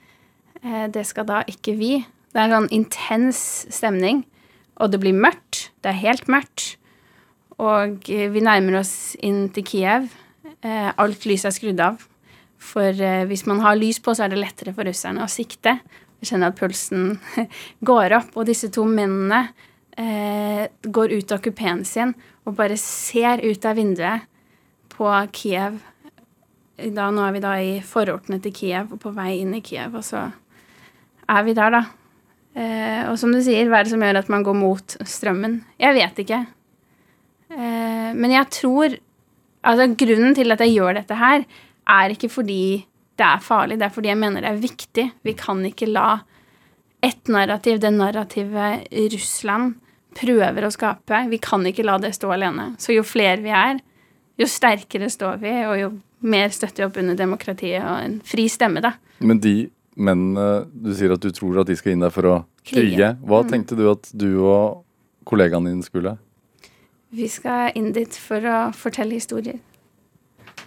Eh, 0.62 0.86
det 0.94 1.06
skal 1.08 1.28
da 1.30 1.42
ikke 1.50 1.78
vi. 1.80 1.94
Det 2.32 2.40
er 2.40 2.50
en 2.50 2.58
sånn 2.60 2.76
intens 2.76 3.42
stemning. 3.72 4.26
Og 4.82 4.92
det 4.92 5.02
blir 5.02 5.16
mørkt. 5.16 5.70
Det 5.84 5.94
er 5.94 6.04
helt 6.04 6.28
mørkt. 6.32 6.76
Og 7.62 8.12
eh, 8.12 8.28
vi 8.34 8.44
nærmer 8.44 8.82
oss 8.82 9.16
inn 9.24 9.48
til 9.56 9.68
Kiev. 9.68 10.12
Alt 10.62 11.24
lys 11.26 11.42
er 11.48 11.54
skrudd 11.56 11.80
av. 11.82 12.04
For 12.62 12.94
hvis 13.26 13.48
man 13.50 13.64
har 13.64 13.80
lys 13.80 13.98
på, 14.04 14.14
så 14.14 14.28
er 14.28 14.30
det 14.30 14.38
lettere 14.38 14.76
for 14.76 14.86
russerne 14.86 15.24
å 15.26 15.32
sikte. 15.32 15.80
Jeg 16.22 16.30
kjenner 16.30 16.52
at 16.52 16.60
pulsen 16.60 17.16
går 17.90 18.14
opp. 18.20 18.36
Og 18.38 18.46
disse 18.46 18.70
to 18.70 18.84
mennene 18.86 19.48
eh, 19.98 20.68
går 20.84 21.16
ut 21.18 21.32
av 21.32 21.42
kupeen 21.44 21.84
sin 21.88 22.14
og 22.46 22.58
bare 22.58 22.78
ser 22.80 23.44
ut 23.44 23.66
av 23.66 23.78
vinduet 23.78 24.28
på 24.92 25.10
Kiev. 25.36 25.80
Da, 26.82 27.10
nå 27.14 27.24
er 27.26 27.36
vi 27.36 27.44
da 27.44 27.56
i 27.62 27.74
forortene 27.86 28.42
til 28.42 28.54
Kiev 28.56 28.96
og 28.96 29.02
på 29.04 29.14
vei 29.16 29.40
inn 29.42 29.54
i 29.58 29.64
Kiev, 29.66 29.98
og 30.00 30.06
så 30.06 30.28
er 31.32 31.46
vi 31.46 31.56
der, 31.58 31.78
da. 31.78 31.84
Eh, 32.52 33.04
og 33.08 33.16
som 33.20 33.32
du 33.32 33.40
sier, 33.44 33.70
hva 33.70 33.80
er 33.80 33.88
det 33.88 33.94
som 33.94 34.04
gjør 34.04 34.20
at 34.24 34.32
man 34.34 34.44
går 34.44 34.58
mot 34.58 34.98
strømmen? 35.08 35.62
Jeg 35.80 35.96
vet 35.96 36.24
ikke. 36.26 36.42
Eh, 37.52 38.12
men 38.18 38.38
jeg 38.38 38.54
tror 38.62 39.00
Altså, 39.62 39.86
grunnen 39.94 40.34
til 40.34 40.50
at 40.50 40.62
jeg 40.64 40.74
gjør 40.74 40.96
dette 40.98 41.14
her, 41.14 41.44
er 41.86 42.10
ikke 42.10 42.32
fordi 42.34 42.82
det 43.14 43.26
er 43.28 43.44
farlig, 43.46 43.76
det 43.78 43.86
er 43.86 43.94
fordi 43.94 44.10
jeg 44.10 44.18
mener 44.18 44.42
det 44.42 44.50
er 44.50 44.64
viktig. 44.64 45.04
Vi 45.22 45.34
kan 45.38 45.62
ikke 45.68 45.86
la 45.86 46.24
ett 47.02 47.28
narrativ, 47.28 47.80
det 47.82 47.92
narrativet 47.96 48.88
Russland 49.14 49.76
prøver 50.18 50.68
å 50.68 50.72
skape. 50.74 51.26
Vi 51.32 51.40
kan 51.42 51.66
ikke 51.68 51.86
la 51.88 51.98
det 52.02 52.14
stå 52.18 52.32
alene. 52.36 52.72
Så 52.82 52.96
jo 52.96 53.04
flere 53.08 53.40
vi 53.44 53.54
er, 53.56 53.80
jo 54.40 54.48
sterkere 54.50 55.10
står 55.12 55.42
vi, 55.42 55.54
og 55.66 55.78
jo 55.80 55.92
mer 56.22 56.54
støtter 56.54 56.84
vi 56.84 56.90
opp 56.90 57.00
under 57.02 57.18
demokratiet 57.18 57.82
og 57.82 58.06
en 58.06 58.18
fri 58.26 58.48
stemme, 58.52 58.84
da. 58.84 58.96
Men 59.20 59.42
de 59.42 59.56
mennene 60.02 60.66
du 60.72 60.94
sier 60.96 61.14
at 61.14 61.24
du 61.24 61.32
tror 61.36 61.62
at 61.62 61.70
de 61.70 61.78
skal 61.78 61.96
inn 61.96 62.06
der 62.06 62.14
for 62.14 62.30
å 62.30 62.36
krige, 62.68 63.16
hva 63.26 63.42
mm. 63.44 63.52
tenkte 63.52 63.78
du 63.80 63.86
at 63.92 64.12
du 64.14 64.30
og 64.40 64.84
kollegaene 65.28 65.74
dine 65.74 65.86
skulle? 65.86 66.16
Vi 67.12 67.28
skal 67.28 67.76
inn 67.76 67.92
dit 67.96 68.16
for 68.16 68.46
å 68.48 68.60
fortelle 68.78 69.18
historier. 69.18 69.60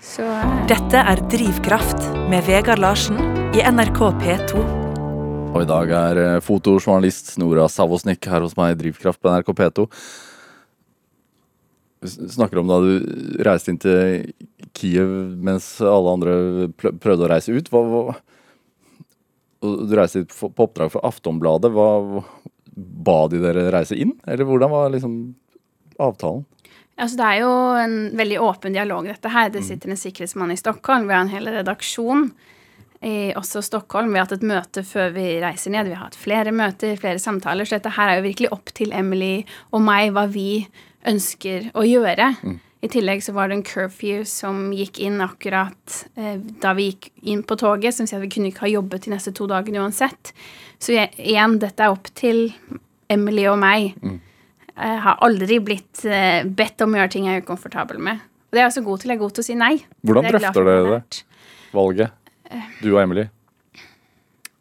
Så 0.04 0.26
eh, 0.26 0.56
Dette 0.68 1.00
er 1.00 1.22
Drivkraft 1.32 2.10
med 2.28 2.44
Vegard 2.48 2.82
Larsen 2.84 3.20
i 3.56 3.64
NRK 3.64 4.00
P2. 4.20 4.83
Og 5.54 5.62
i 5.62 5.70
dag 5.70 5.90
er 5.94 6.18
eh, 6.18 6.40
fotojournalist 6.42 7.36
Nora 7.38 7.68
Savosnik 7.70 8.26
her 8.26 8.42
hos 8.42 8.56
meg 8.58 8.74
i 8.74 8.78
Drivkraft 8.80 9.20
på 9.22 9.30
NRK 9.30 9.52
P2. 9.60 9.84
Snakker 12.34 12.60
om 12.60 12.68
da 12.68 12.80
du 12.82 13.44
reiste 13.46 13.70
inn 13.70 13.78
til 13.80 14.32
Kiev 14.74 15.12
mens 15.46 15.76
alle 15.78 16.14
andre 16.18 16.34
prøvde 16.74 17.24
å 17.24 17.30
reise 17.30 17.54
ut. 17.54 17.70
Hva, 17.70 17.84
hva, 17.86 18.16
du 19.62 19.94
reiste 19.96 20.24
på 20.26 20.50
oppdrag 20.50 20.90
for 20.92 21.06
Aftonbladet. 21.06 21.70
Hva, 21.72 22.24
ba 22.74 23.20
de 23.30 23.38
dere 23.44 23.68
reise 23.70 23.94
inn, 23.94 24.16
eller 24.26 24.48
hvordan 24.48 24.72
var 24.72 24.90
liksom 24.90 25.14
avtalen? 26.02 26.42
Altså, 26.98 27.18
det 27.18 27.28
er 27.28 27.38
jo 27.44 27.52
en 27.78 27.94
veldig 28.18 28.40
åpen 28.42 28.74
dialog, 28.74 29.06
dette 29.06 29.30
her. 29.30 29.54
Det 29.54 29.62
mm. 29.62 29.68
sitter 29.70 29.94
en 29.94 30.02
sikkerhetsmann 30.02 30.54
i 30.54 30.58
Stockholm. 30.58 31.06
Vi 31.06 31.14
har 31.14 31.22
en 31.22 31.30
hel 31.30 31.46
redaksjon 31.60 32.28
i 33.04 33.32
også 33.36 33.62
Stockholm. 33.64 34.12
Vi 34.12 34.20
har 34.20 34.28
hatt 34.28 34.36
et 34.38 34.46
møte 34.46 34.84
før 34.86 35.14
vi 35.16 35.26
reiser 35.42 35.74
ned. 35.74 35.90
Vi 35.90 35.96
har 35.96 36.08
hatt 36.08 36.18
flere 36.18 36.52
møter, 36.54 36.96
flere 37.00 37.20
samtaler. 37.22 37.68
Så 37.68 37.78
dette 37.78 37.94
her 37.96 38.12
er 38.12 38.20
jo 38.20 38.28
virkelig 38.28 38.52
opp 38.54 38.72
til 38.76 38.94
Emily 38.96 39.44
og 39.74 39.84
meg 39.84 40.14
hva 40.14 40.26
vi 40.30 40.64
ønsker 41.08 41.70
å 41.76 41.84
gjøre. 41.84 42.30
Mm. 42.42 42.60
I 42.84 42.90
tillegg 42.92 43.22
så 43.24 43.32
var 43.32 43.48
det 43.48 43.58
en 43.58 43.64
curfew 43.64 44.24
som 44.28 44.68
gikk 44.76 44.98
inn 45.00 45.22
akkurat 45.24 45.98
eh, 46.20 46.36
da 46.60 46.74
vi 46.76 46.90
gikk 46.90 47.08
inn 47.32 47.40
på 47.46 47.56
toget, 47.60 47.96
som 47.96 48.08
sier 48.08 48.20
at 48.20 48.26
vi 48.26 48.32
kunne 48.34 48.50
ikke 48.52 48.66
ha 48.66 48.74
jobbet 48.74 49.06
de 49.06 49.14
neste 49.14 49.32
to 49.36 49.48
dagene 49.48 49.80
uansett. 49.80 50.34
Så 50.76 50.92
jeg, 50.92 51.14
igjen, 51.16 51.56
dette 51.62 51.86
er 51.86 51.94
opp 51.94 52.10
til 52.16 52.50
Emily 53.12 53.46
og 53.48 53.56
meg. 53.62 53.94
Jeg 54.74 55.00
har 55.06 55.22
aldri 55.24 55.60
blitt 55.64 56.04
eh, 56.04 56.42
bedt 56.44 56.84
om 56.84 56.92
å 56.96 57.00
gjøre 57.00 57.14
ting 57.14 57.30
jeg 57.30 57.40
er 57.40 57.46
ukomfortabel 57.46 58.02
med. 58.04 58.20
Og 58.20 58.56
det 58.56 58.60
er 58.60 58.66
jeg 58.66 58.72
også 58.74 58.84
god 58.90 59.00
til. 59.00 59.12
Jeg 59.12 59.16
er 59.16 59.22
god 59.22 59.36
til 59.36 59.44
å 59.44 59.48
si 59.48 59.56
nei. 59.58 59.72
Hvordan 60.04 60.28
er 60.28 60.36
drøfter 60.36 60.68
dere 60.68 60.84
det? 60.92 61.24
Valget? 61.74 62.20
Du 62.82 62.90
og 62.94 63.02
Emily? 63.02 63.26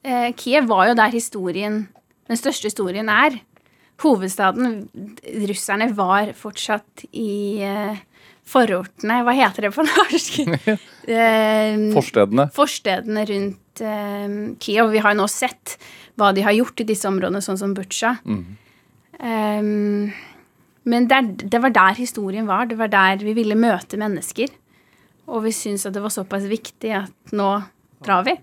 Eh, 0.04 0.30
Kiev 0.36 0.68
var 0.68 0.90
jo 0.90 0.96
der 1.00 1.14
historien, 1.16 1.88
den 2.28 2.40
største 2.40 2.68
historien 2.72 3.10
er. 3.12 3.38
Hovedstaden, 4.04 4.90
russerne 5.48 5.88
var 5.96 6.34
fortsatt 6.36 7.06
i 7.16 7.62
eh, 7.64 8.00
forortene 8.50 9.22
Hva 9.24 9.36
heter 9.38 9.68
det 9.68 9.72
på 9.76 9.86
norsk? 9.88 10.40
eh, 11.08 11.86
Forstedene? 11.94 12.50
forstedene 12.52 13.24
rundt 13.30 13.84
eh, 13.86 14.36
Kiev. 14.60 14.90
Vi 14.92 15.04
har 15.06 15.14
jo 15.16 15.22
nå 15.22 15.30
sett 15.32 15.78
hva 16.20 16.34
de 16.36 16.44
har 16.46 16.54
gjort 16.58 16.84
i 16.84 16.88
disse 16.90 17.08
områdene, 17.08 17.40
sånn 17.46 17.62
som 17.62 17.72
Butsja. 17.78 18.18
Eh, 19.20 19.62
men 20.84 21.08
der, 21.08 21.30
det 21.40 21.62
var 21.64 21.72
der 21.72 21.96
historien 22.02 22.50
var. 22.50 22.66
Det 22.68 22.76
var 22.82 22.92
der 22.92 23.24
vi 23.24 23.38
ville 23.38 23.56
møte 23.56 23.96
mennesker. 24.02 24.52
Og 25.32 25.46
vi 25.46 25.54
syntes 25.56 25.86
at 25.88 25.96
det 25.96 26.04
var 26.04 26.12
såpass 26.12 26.44
viktig 26.52 26.92
at 26.98 27.32
nå 27.32 27.54
drar 28.05 28.25
vi. 28.27 28.36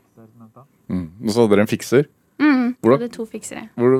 Mm. 0.90 1.04
Og 1.24 1.30
så 1.30 1.40
hadde 1.44 1.54
dere 1.56 1.66
en 1.66 1.70
fikser. 1.70 2.08
Mm, 2.40 2.76
Hvordan- 2.80 3.00
Hadde 3.00 3.12
to 3.12 3.26
fiksere. 3.26 3.68
Hvor, 3.76 3.98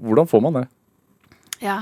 hvordan 0.00 0.28
får 0.30 0.42
man 0.42 0.52
det? 0.60 0.68
Ja. 1.60 1.80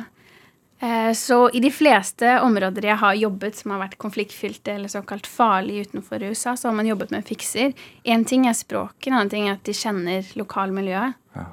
Eh, 0.81 1.13
Så 1.13 1.51
i 1.55 1.61
de 1.61 1.69
fleste 1.71 2.41
områder 2.41 2.83
jeg 2.89 2.97
har 2.97 3.15
jobbet 3.15 3.55
som 3.55 3.71
har 3.73 3.81
vært 3.83 3.99
konfliktfylte 3.99 4.73
eller 4.75 4.89
såkalt 4.89 5.27
farlige 5.29 5.87
utenfor 5.91 6.23
USA, 6.31 6.55
så 6.57 6.69
har 6.69 6.75
man 6.75 6.87
jobbet 6.89 7.11
med 7.11 7.19
en 7.21 7.29
fikser. 7.29 7.75
Én 8.07 8.25
ting 8.27 8.47
er 8.47 8.53
språket, 8.57 9.09
en 9.09 9.13
annen 9.19 9.31
ting 9.31 9.49
er 9.49 9.53
at 9.59 9.65
de 9.65 9.73
kjenner 9.73 10.23
lokalmiljøet. 10.41 11.15
Ja. 11.37 11.45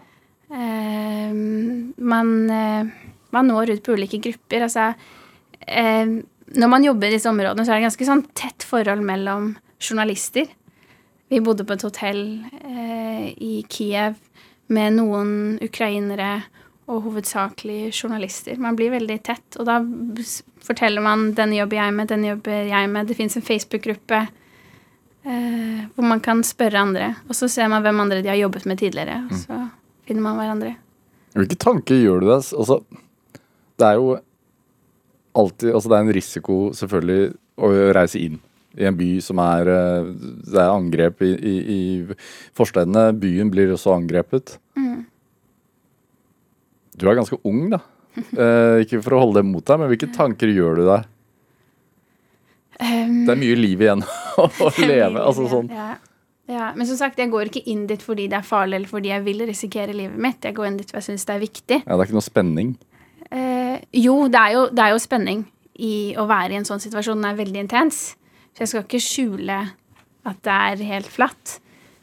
Eh, 0.49 1.33
man, 1.97 2.49
eh, 2.49 2.85
man 3.31 3.47
når 3.51 3.73
ut 3.75 3.83
på 3.83 3.93
ulike 3.97 4.21
grupper. 4.23 4.63
Altså, 4.63 4.93
eh, 5.67 6.05
når 6.55 6.69
man 6.69 6.83
jobber 6.87 7.07
i 7.07 7.17
disse 7.17 7.27
områdene, 7.29 7.65
så 7.67 7.73
er 7.75 7.81
det 7.81 7.89
ganske 7.89 8.07
sånn 8.07 8.25
tett 8.33 8.63
forhold 8.63 9.03
mellom 9.03 9.57
journalister. 9.83 10.47
Vi 11.27 11.41
bodde 11.43 11.65
på 11.67 11.75
et 11.75 11.83
hotell 11.83 12.21
eh, 12.63 13.27
i 13.43 13.65
Kiev 13.69 14.15
med 14.71 14.95
noen 14.95 15.31
ukrainere 15.63 16.45
og 16.87 17.03
hovedsakelig 17.03 17.91
journalister. 17.91 18.55
Man 18.63 18.77
blir 18.79 18.93
veldig 18.93 19.17
tett, 19.27 19.57
og 19.59 19.67
da 19.67 19.81
forteller 20.63 21.03
man 21.03 21.33
'denne 21.35 21.59
jobber 21.59 21.77
jeg 21.81 21.93
med', 21.93 22.07
'denne 22.07 22.29
jobber 22.31 22.69
jeg 22.71 22.89
med'. 22.89 23.07
Det 23.07 23.17
fins 23.17 23.35
en 23.35 23.43
Facebook-gruppe 23.43 24.27
eh, 25.25 25.81
hvor 25.95 26.07
man 26.07 26.19
kan 26.19 26.43
spørre 26.43 26.79
andre, 26.79 27.15
og 27.27 27.35
så 27.35 27.47
ser 27.47 27.67
man 27.67 27.83
hvem 27.83 27.99
andre 27.99 28.21
de 28.21 28.29
har 28.29 28.39
jobbet 28.39 28.65
med 28.65 28.77
tidligere, 28.77 29.27
og 29.29 29.35
så 29.35 29.69
finner 30.07 30.21
man 30.21 30.37
hverandre. 30.39 30.75
Hvilke 31.35 31.59
tanker 31.59 31.95
gjør 31.95 32.19
du 32.19 32.27
deg? 32.27 32.43
Altså, 32.55 32.79
det 33.77 33.87
er 33.87 33.93
jo 33.93 34.17
alltid 35.35 35.73
Altså, 35.73 35.89
det 35.89 35.97
er 35.97 36.01
en 36.01 36.15
risiko, 36.15 36.73
selvfølgelig, 36.73 37.35
å 37.57 37.67
reise 37.93 38.19
inn 38.19 38.39
i 38.77 38.87
en 38.87 38.97
by 38.97 39.09
som 39.25 39.41
er 39.41 39.69
eh, 39.73 40.09
Det 40.47 40.61
er 40.61 40.71
angrep 40.71 41.21
i, 41.25 41.33
i, 41.33 41.55
i 41.73 41.81
forstedene. 42.57 43.09
Byen 43.17 43.51
blir 43.53 43.73
også 43.73 43.95
angrepet. 43.97 44.57
Du 46.97 47.05
er 47.05 47.17
ganske 47.17 47.37
ung, 47.45 47.67
da. 47.73 47.83
Eh, 48.17 48.81
ikke 48.81 49.03
for 49.05 49.13
å 49.13 49.21
holde 49.21 49.43
det 49.43 49.49
mot 49.51 49.65
deg, 49.65 49.79
men 49.79 49.91
hvilke 49.91 50.09
tanker 50.15 50.49
gjør 50.49 50.79
du 50.79 50.83
deg? 50.87 51.05
Um, 52.77 53.23
Det 53.25 53.33
er 53.33 53.41
mye 53.41 53.57
liv 53.57 53.83
igjen 53.85 54.03
å 54.41 54.71
leve. 54.81 55.21
Altså 55.21 55.45
sånn. 55.51 55.69
Ja. 55.73 55.91
ja. 56.49 56.71
Men 56.77 56.89
som 56.89 56.97
sagt, 56.99 57.21
jeg 57.21 57.29
går 57.33 57.51
ikke 57.51 57.65
inn 57.69 57.85
dit 57.89 58.01
fordi 58.01 58.25
det 58.31 58.39
er 58.39 58.47
farlig, 58.47 58.79
eller 58.81 58.89
fordi 58.89 59.13
jeg 59.13 59.25
vil 59.27 59.45
risikere 59.49 59.93
livet 59.97 60.17
mitt. 60.25 60.41
Jeg 60.41 60.57
går 60.57 60.71
inn 60.71 60.79
dit 60.81 60.89
fordi 60.89 61.03
jeg 61.03 61.09
syns 61.11 61.29
det 61.29 61.35
er 61.35 61.43
viktig. 61.45 61.79
Ja, 61.83 61.91
det 61.93 61.99
er 61.99 62.09
ikke 62.09 62.17
noe 62.17 62.29
spenning. 62.29 62.73
Eh, 63.29 63.77
jo, 64.01 64.17
det 64.33 64.41
er 64.41 64.57
jo, 64.57 64.65
det 64.73 64.85
er 64.87 64.95
jo 64.95 65.03
spenning 65.03 65.45
i 65.77 65.95
å 66.17 66.25
være 66.29 66.55
i 66.55 66.61
en 66.63 66.65
sånn 66.69 66.81
situasjon. 66.81 67.21
Den 67.21 67.29
er 67.29 67.37
veldig 67.37 67.65
intens. 67.67 68.01
Så 68.57 68.63
jeg 68.63 68.71
skal 68.71 68.85
ikke 68.87 69.05
skjule 69.05 69.57
at 70.27 70.43
det 70.43 70.53
er 70.53 70.85
helt 70.89 71.09
flatt. 71.13 71.59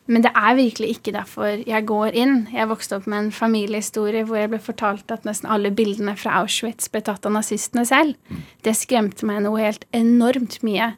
Men 0.06 0.22
det 0.22 0.30
er 0.36 0.56
virkelig 0.58 0.98
ikke 0.98 1.14
derfor 1.16 1.62
jeg 1.64 1.86
går 1.88 2.14
inn. 2.20 2.44
Jeg 2.52 2.68
vokste 2.68 2.98
opp 2.98 3.08
med 3.10 3.18
en 3.18 3.32
familiehistorie 3.34 4.22
hvor 4.28 4.38
jeg 4.38 4.52
ble 4.52 4.60
fortalt 4.62 5.10
at 5.10 5.24
nesten 5.26 5.48
alle 5.50 5.72
bildene 5.74 6.14
fra 6.20 6.42
Auschwitz 6.42 6.90
ble 6.92 7.00
tatt 7.02 7.24
av 7.24 7.32
nazistene 7.34 7.86
selv. 7.88 8.14
Det 8.62 8.76
skremte 8.76 9.26
meg 9.26 9.42
noe 9.46 9.62
helt 9.64 9.88
enormt 9.96 10.60
mye. 10.66 10.92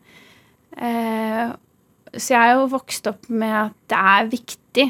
Eh, 0.76 1.54
så 2.16 2.34
jeg 2.34 2.40
er 2.42 2.58
jo 2.58 2.70
vokst 2.74 3.06
opp 3.08 3.30
med 3.30 3.54
at 3.62 3.76
det 3.88 4.00
er 4.12 4.32
viktig 4.34 4.88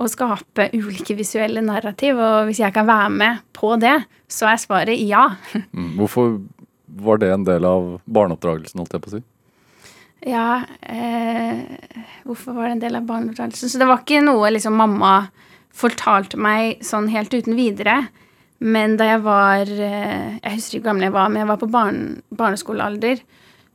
å 0.00 0.08
skape 0.08 0.70
ulike 0.72 1.14
visuelle 1.18 1.60
narrativ, 1.60 2.16
og 2.16 2.48
hvis 2.48 2.62
jeg 2.62 2.72
kan 2.72 2.88
være 2.88 3.10
med 3.12 3.42
på 3.52 3.74
det, 3.82 3.98
så 4.32 4.48
er 4.48 4.62
svaret 4.62 5.02
ja. 5.04 5.26
Mm. 5.76 5.98
Hvorfor 5.98 6.38
var 7.04 7.20
det 7.20 7.28
en 7.34 7.44
del 7.44 7.66
av 7.68 7.98
barneoppdragelsen, 8.08 8.80
holdt 8.80 8.96
jeg 8.96 9.04
på 9.04 9.12
å 9.12 9.14
si? 9.18 9.22
Ja, 10.20 10.62
eh, 10.82 11.60
hvorfor 12.28 12.52
var 12.52 12.68
det 12.68 12.72
en 12.76 12.82
del 12.82 12.96
av 12.98 13.06
barneoppdragelsen? 13.08 13.70
Så 13.72 13.80
det 13.80 13.88
var 13.88 14.02
ikke 14.02 14.20
noe 14.24 14.50
liksom 14.52 14.76
mamma 14.76 15.14
fortalte 15.76 16.36
meg 16.40 16.82
sånn 16.84 17.08
helt 17.12 17.32
uten 17.32 17.56
videre. 17.56 18.08
Men 18.60 18.98
da 19.00 19.06
jeg 19.08 19.22
var 19.24 19.70
eh, 19.70 20.36
Jeg 20.36 20.56
husker 20.58 20.76
ikke 20.76 20.82
hvor 20.82 20.88
gammel 20.90 21.06
jeg 21.08 21.14
var, 21.14 21.30
men 21.30 21.40
jeg 21.40 21.48
var 21.48 21.60
på 21.62 21.70
barn, 21.72 22.00
barneskolealder. 22.28 23.22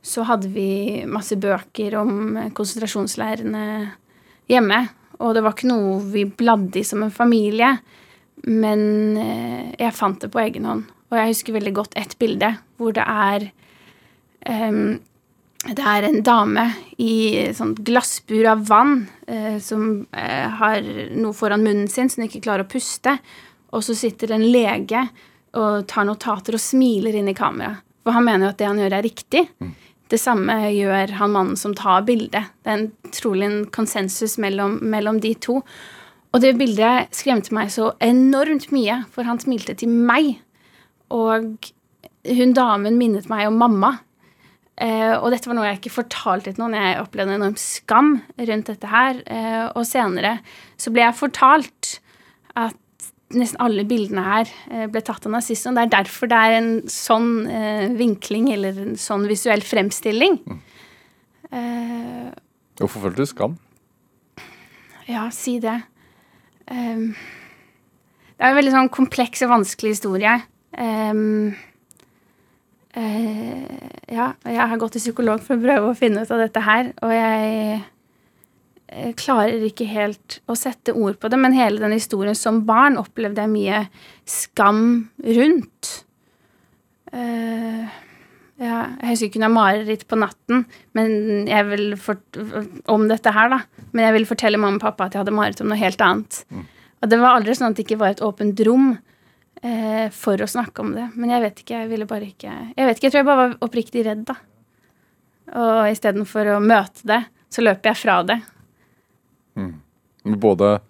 Så 0.06 0.22
hadde 0.28 0.52
vi 0.54 1.02
masse 1.10 1.34
bøker 1.42 1.98
om 1.98 2.36
eh, 2.36 2.52
konsentrasjonsleirene 2.54 3.64
hjemme. 4.52 4.80
Og 5.18 5.34
det 5.34 5.42
var 5.42 5.56
ikke 5.56 5.72
noe 5.72 5.98
vi 6.12 6.26
bladde 6.28 6.78
i 6.78 6.86
som 6.86 7.02
en 7.02 7.14
familie. 7.14 7.72
Men 8.46 9.16
eh, 9.18 9.74
jeg 9.80 9.96
fant 9.98 10.22
det 10.22 10.30
på 10.30 10.44
egen 10.44 10.68
hånd. 10.68 10.86
Og 11.10 11.18
jeg 11.18 11.32
husker 11.32 11.58
veldig 11.58 11.74
godt 11.74 11.98
ett 11.98 12.14
bilde 12.20 12.54
hvor 12.76 12.94
det 12.94 13.04
er 13.06 13.50
em, 14.46 14.98
det 15.74 15.82
er 15.82 16.06
en 16.06 16.20
dame 16.26 16.66
i 17.02 17.52
sånt 17.56 17.80
glassbur 17.86 18.46
av 18.50 18.66
vann 18.68 19.06
eh, 19.26 19.56
som 19.62 20.06
eh, 20.12 20.46
har 20.60 20.84
noe 21.16 21.34
foran 21.36 21.64
munnen 21.64 21.88
sin 21.90 22.10
så 22.10 22.20
hun 22.20 22.28
ikke 22.28 22.44
klarer 22.44 22.66
å 22.66 22.70
puste. 22.70 23.16
Og 23.74 23.82
så 23.84 23.96
sitter 23.98 24.34
en 24.36 24.46
lege 24.46 25.02
og 25.56 25.86
tar 25.90 26.06
notater 26.06 26.56
og 26.56 26.62
smiler 26.62 27.16
inn 27.18 27.32
i 27.32 27.36
kamera. 27.36 27.74
For 28.06 28.14
han 28.14 28.26
mener 28.26 28.46
jo 28.46 28.52
at 28.52 28.60
det 28.60 28.68
han 28.68 28.80
gjør, 28.80 28.94
er 28.94 29.06
riktig. 29.06 29.42
Det 30.06 30.18
samme 30.22 30.54
gjør 30.70 31.16
han 31.18 31.32
mannen 31.34 31.58
som 31.58 31.74
tar 31.74 32.04
bildet. 32.06 32.52
Det 32.62 32.70
er 32.70 32.78
en, 32.78 32.90
trolig 33.16 33.48
en 33.48 33.62
konsensus 33.74 34.36
mellom, 34.42 34.78
mellom 34.86 35.18
de 35.24 35.32
to. 35.42 35.58
Og 36.30 36.42
det 36.44 36.54
bildet 36.60 37.16
skremte 37.16 37.54
meg 37.56 37.72
så 37.74 37.90
enormt 38.04 38.68
mye, 38.74 39.00
for 39.10 39.26
han 39.26 39.40
smilte 39.42 39.74
til 39.80 39.90
meg. 39.90 40.36
Og 41.10 41.66
hun 42.36 42.54
damen 42.54 42.98
minnet 43.00 43.30
meg 43.32 43.48
om 43.48 43.58
mamma. 43.58 43.96
Eh, 44.76 45.14
og 45.16 45.30
dette 45.32 45.48
var 45.48 45.56
noe 45.56 45.68
jeg 45.70 45.78
ikke 45.80 45.94
fortalte 45.94 46.52
til 46.52 46.60
noen. 46.60 46.76
Jeg 46.76 46.98
opplevde 47.00 47.32
en 47.32 47.40
enorm 47.40 47.56
skam 47.60 48.10
rundt 48.36 48.68
dette 48.72 48.90
her. 48.92 49.22
Eh, 49.24 49.62
og 49.72 49.86
senere 49.88 50.34
så 50.76 50.92
ble 50.92 51.06
jeg 51.06 51.16
fortalt 51.16 51.92
at 52.56 52.76
nesten 53.36 53.58
alle 53.64 53.82
bildene 53.88 54.22
her 54.22 54.50
eh, 54.70 54.84
ble 54.92 55.00
tatt 55.02 55.24
av 55.26 55.32
nazistene. 55.34 55.74
Det 55.80 55.86
er 55.88 55.94
derfor 55.96 56.30
det 56.30 56.40
er 56.44 56.56
en 56.60 56.70
sånn 56.92 57.30
vinkling 57.98 58.50
eller 58.54 58.76
en 58.84 58.98
sånn 59.00 59.24
visuell 59.30 59.64
fremstilling. 59.66 60.38
Eh, 61.50 62.28
Hvorfor 62.76 63.06
følte 63.06 63.24
du 63.24 63.30
skam? 63.32 63.56
ja, 65.06 65.28
si 65.30 65.56
det. 65.62 65.76
Ehm, 66.66 67.12
det 67.14 68.42
er 68.42 68.50
en 68.50 68.56
veldig 68.58 68.72
sånn 68.74 68.88
kompleks 68.92 69.44
og 69.46 69.52
vanskelig 69.52 69.92
historie. 69.94 70.32
Eh, 70.76 71.12
ja, 72.96 74.30
jeg 74.46 74.68
har 74.70 74.80
gått 74.80 74.96
til 74.96 75.04
psykolog 75.04 75.42
for 75.44 75.58
å 75.58 75.62
prøve 75.62 75.90
å 75.90 75.98
finne 75.98 76.24
ut 76.24 76.32
av 76.32 76.40
dette 76.40 76.62
her, 76.64 76.88
og 77.04 77.12
jeg 77.12 77.80
eh, 78.88 79.12
klarer 79.20 79.66
ikke 79.68 79.88
helt 79.90 80.38
å 80.48 80.56
sette 80.56 80.94
ord 80.96 81.18
på 81.20 81.28
det, 81.32 81.40
men 81.42 81.56
hele 81.56 81.82
den 81.82 81.96
historien 81.96 82.38
som 82.38 82.62
barn 82.68 82.96
opplevde 83.00 83.44
jeg 83.44 83.52
mye 83.52 83.82
skam 84.24 84.86
rundt. 85.26 85.92
Eh, 87.12 87.98
ja, 88.56 88.78
jeg 89.02 89.10
husker 89.10 89.28
ikke 89.28 89.40
hun 89.42 89.46
har 89.50 89.52
mareritt 89.52 90.06
på 90.08 90.16
natten 90.16 90.62
men 90.96 91.44
jeg 91.44 91.66
vil 91.68 91.90
fort, 92.00 92.38
om 92.88 93.04
dette 93.10 93.32
her, 93.36 93.52
da. 93.52 93.60
Men 93.92 94.06
jeg 94.06 94.16
ville 94.16 94.30
fortelle 94.30 94.60
mamma 94.60 94.80
og 94.80 94.86
pappa 94.86 95.06
at 95.06 95.16
jeg 95.16 95.24
hadde 95.24 95.36
mareritt 95.36 95.60
om 95.60 95.68
noe 95.68 95.80
helt 95.80 96.00
annet. 96.00 96.40
Og 97.04 97.12
det 97.12 97.20
var 97.20 97.36
aldri 97.36 97.54
sånn 97.56 97.74
at 97.74 97.76
det 97.76 97.84
ikke 97.84 98.00
var 98.00 98.14
et 98.14 98.24
åpent 98.24 98.62
rom 98.64 98.94
eh, 99.62 100.08
for 100.14 100.42
å 100.42 100.48
snakke 100.50 100.84
om 100.84 100.92
det. 100.96 101.08
Men 101.14 101.32
jeg 101.34 101.44
vet 101.44 101.62
ikke, 101.62 101.80
jeg 101.80 101.90
ville 101.92 102.08
bare 102.08 102.28
ikke 102.28 102.52
Jeg 102.76 102.88
vet 102.88 102.96
ikke, 102.98 103.06
jeg 103.06 103.14
tror 103.14 103.22
jeg 103.22 103.30
bare 103.30 103.42
var 103.44 103.56
oppriktig 103.66 104.04
redd, 104.06 104.26
da. 104.28 104.36
Og 105.56 105.90
istedenfor 105.92 106.56
å 106.56 106.60
møte 106.60 107.06
det, 107.06 107.22
så 107.52 107.62
løper 107.62 107.92
jeg 107.92 108.02
fra 108.02 108.20
det. 108.26 108.40
Men 109.56 110.40
Både 110.42 110.80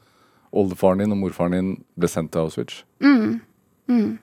oldefaren 0.56 1.02
din 1.02 1.12
og 1.12 1.20
morfaren 1.20 1.52
din 1.52 1.75
ble 1.99 2.08
sendt 2.08 2.32
til 2.32 2.46
Auschwitz. 2.46 2.85
Eh, 3.04 4.16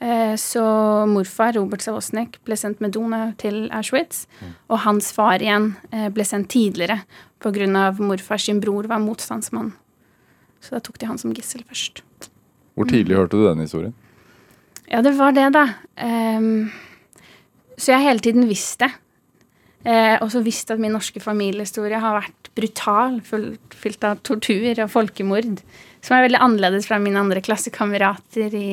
Eh, 0.00 0.36
så 0.36 0.62
morfar, 1.06 1.52
Robert 1.52 1.82
Savosnik, 1.82 2.38
ble 2.46 2.56
sendt 2.58 2.80
med 2.82 2.94
Donau 2.94 3.32
til 3.38 3.66
Auschwitz. 3.74 4.26
Og 4.70 4.82
hans 4.84 5.10
far 5.14 5.42
igjen 5.42 5.72
eh, 5.90 6.08
ble 6.14 6.26
sendt 6.26 6.52
tidligere 6.54 7.00
pga. 7.42 7.92
morfars 7.98 8.46
sin 8.46 8.60
bror 8.60 8.86
var 8.86 9.02
motstandsmann. 9.02 9.72
Så 10.60 10.76
da 10.76 10.80
tok 10.80 10.98
de 10.98 11.06
han 11.06 11.18
som 11.18 11.32
gissel 11.34 11.64
først. 11.66 12.02
Hvor 12.74 12.88
tidlig 12.88 13.18
hørte 13.18 13.36
du 13.36 13.46
den 13.46 13.64
historien? 13.64 13.94
Ja, 14.88 15.02
det 15.04 15.14
var 15.18 15.34
det, 15.36 15.46
da. 15.54 15.66
Um, 15.96 16.70
så 17.76 17.92
jeg 17.92 18.00
har 18.00 18.10
hele 18.10 18.24
tiden 18.24 18.48
visst 18.48 18.82
det. 18.82 18.90
Eh, 19.82 20.14
også 20.22 20.44
visst 20.46 20.70
at 20.70 20.78
min 20.78 20.92
norske 20.94 21.18
familiehistorie 21.20 21.98
har 21.98 22.20
vært 22.20 22.50
brutal, 22.54 23.16
fullt, 23.26 23.74
fylt 23.74 24.04
av 24.06 24.20
tortur 24.22 24.78
og 24.84 24.90
folkemord. 24.92 25.62
Som 26.04 26.16
er 26.16 26.26
veldig 26.28 26.42
annerledes 26.44 26.86
fra 26.86 27.00
mine 27.02 27.18
andre 27.18 27.42
klassekamerater 27.42 28.54
i 28.54 28.68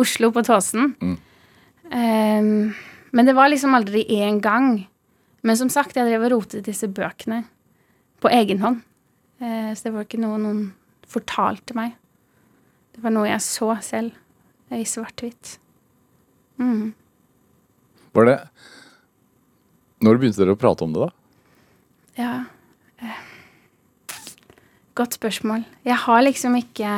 Oslo 0.00 0.30
på 0.34 0.44
Tåsen. 0.44 0.92
Mm. 1.00 1.16
Um, 1.94 2.74
men 3.14 3.28
det 3.28 3.36
var 3.36 3.48
liksom 3.52 3.76
aldri 3.76 4.04
én 4.10 4.42
gang. 4.44 4.84
Men 5.44 5.60
som 5.60 5.70
sagt, 5.72 5.96
jeg 5.96 6.08
drev 6.08 6.26
og 6.26 6.34
rotet 6.34 6.66
disse 6.66 6.88
bøkene 6.90 7.44
på 8.20 8.32
egen 8.32 8.60
hånd. 8.64 8.80
Eh, 9.40 9.72
så 9.76 9.88
det 9.88 9.94
var 9.94 10.06
ikke 10.06 10.22
noe 10.22 10.40
noen 10.40 10.64
fortalte 11.08 11.76
meg. 11.76 11.94
Det 12.94 13.02
var 13.02 13.14
noe 13.14 13.28
jeg 13.28 13.42
så 13.42 13.72
selv, 13.82 14.14
i 14.74 14.84
svart-hvitt. 14.86 15.58
Mm. 16.58 16.94
Var 18.14 18.26
det 18.28 18.38
Når 20.06 20.18
begynte 20.20 20.38
dere 20.38 20.54
å 20.54 20.58
prate 20.58 20.86
om 20.86 20.92
det, 20.94 21.06
da? 21.06 21.10
Ja 22.14 22.34
eh, 23.02 23.22
Godt 24.94 25.16
spørsmål. 25.18 25.64
Jeg 25.82 25.98
har 26.04 26.22
liksom 26.22 26.54
ikke 26.60 26.90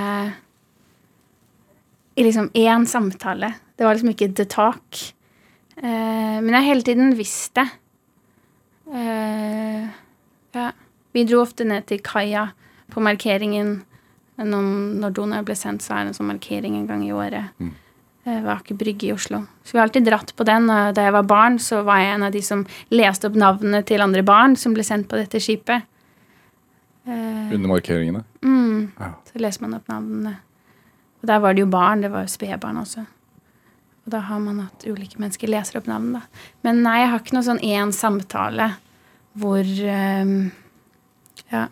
I 2.17 2.25
liksom 2.25 2.51
én 2.53 2.85
samtale. 2.89 3.55
Det 3.77 3.85
var 3.85 3.97
liksom 3.97 4.13
ikke 4.13 4.35
the 4.37 4.45
talk. 4.45 5.01
Eh, 5.77 6.37
men 6.41 6.49
jeg 6.49 6.59
har 6.61 6.69
hele 6.69 6.85
tiden 6.85 7.17
visst 7.17 7.57
det. 7.57 7.67
Eh, 8.93 9.89
ja. 10.57 10.71
Vi 11.13 11.25
dro 11.29 11.43
ofte 11.43 11.65
ned 11.65 11.89
til 11.89 12.01
kaia 12.05 12.51
på 12.93 13.01
markeringen. 13.05 13.79
Når, 14.39 15.11
Donau 15.17 15.43
ble 15.43 15.55
sendt, 15.57 15.83
så 15.83 15.95
er 15.97 16.05
det 16.05 16.13
en 16.13 16.19
sånn 16.19 16.29
markering 16.29 16.75
en 16.77 16.87
gang 16.87 17.03
i 17.07 17.13
året. 17.17 17.55
Mm. 17.59 17.71
Eh, 18.27 18.41
ved 18.43 18.51
Aker 18.53 18.75
Brygge 18.77 19.09
i 19.09 19.13
Oslo. 19.15 19.39
Så 19.65 19.73
vi 19.73 19.79
har 19.79 19.87
alltid 19.87 20.05
dratt 20.05 20.35
på 20.37 20.45
den. 20.45 20.67
Da 20.67 20.93
jeg 21.07 21.13
var 21.15 21.23
barn, 21.23 21.57
så 21.63 21.83
var 21.87 21.99
jeg 22.03 22.15
en 22.15 22.23
av 22.27 22.33
de 22.35 22.43
som 22.43 22.67
leste 22.91 23.31
opp 23.31 23.35
navnene 23.39 23.85
til 23.87 24.03
andre 24.05 24.23
barn 24.27 24.57
som 24.61 24.75
ble 24.77 24.85
sendt 24.85 25.09
på 25.09 25.17
dette 25.17 25.41
skipet. 25.41 25.87
Eh, 27.07 27.53
Under 27.55 27.69
markeringene? 27.69 28.25
mm, 28.43 28.93
Ja. 28.99 29.13
så 29.25 29.39
leser 29.41 29.61
man 29.63 29.75
opp 29.75 29.87
navnene. 29.89 30.37
Og 31.23 31.27
der 31.31 31.39
var 31.41 31.55
det 31.55 31.61
jo 31.61 31.67
barn. 31.67 32.01
Det 32.03 32.11
var 32.13 32.23
jo 32.27 32.33
spedbarn 32.35 32.77
også. 32.83 33.07
Og 34.07 34.11
da 34.13 34.21
har 34.21 34.39
man 34.39 34.61
at 34.61 34.85
ulike 34.87 35.19
mennesker 35.19 35.49
leser 35.49 35.79
opp 35.79 35.87
navn, 35.87 36.13
da. 36.13 36.21
Men 36.63 36.83
nei, 36.83 37.01
jeg 37.01 37.11
har 37.11 37.19
ikke 37.21 37.33
noe 37.35 37.43
sånn 37.47 37.63
én 37.65 37.93
samtale 37.95 38.75
hvor 39.37 39.65
um, 40.23 40.53
Ja. 41.53 41.69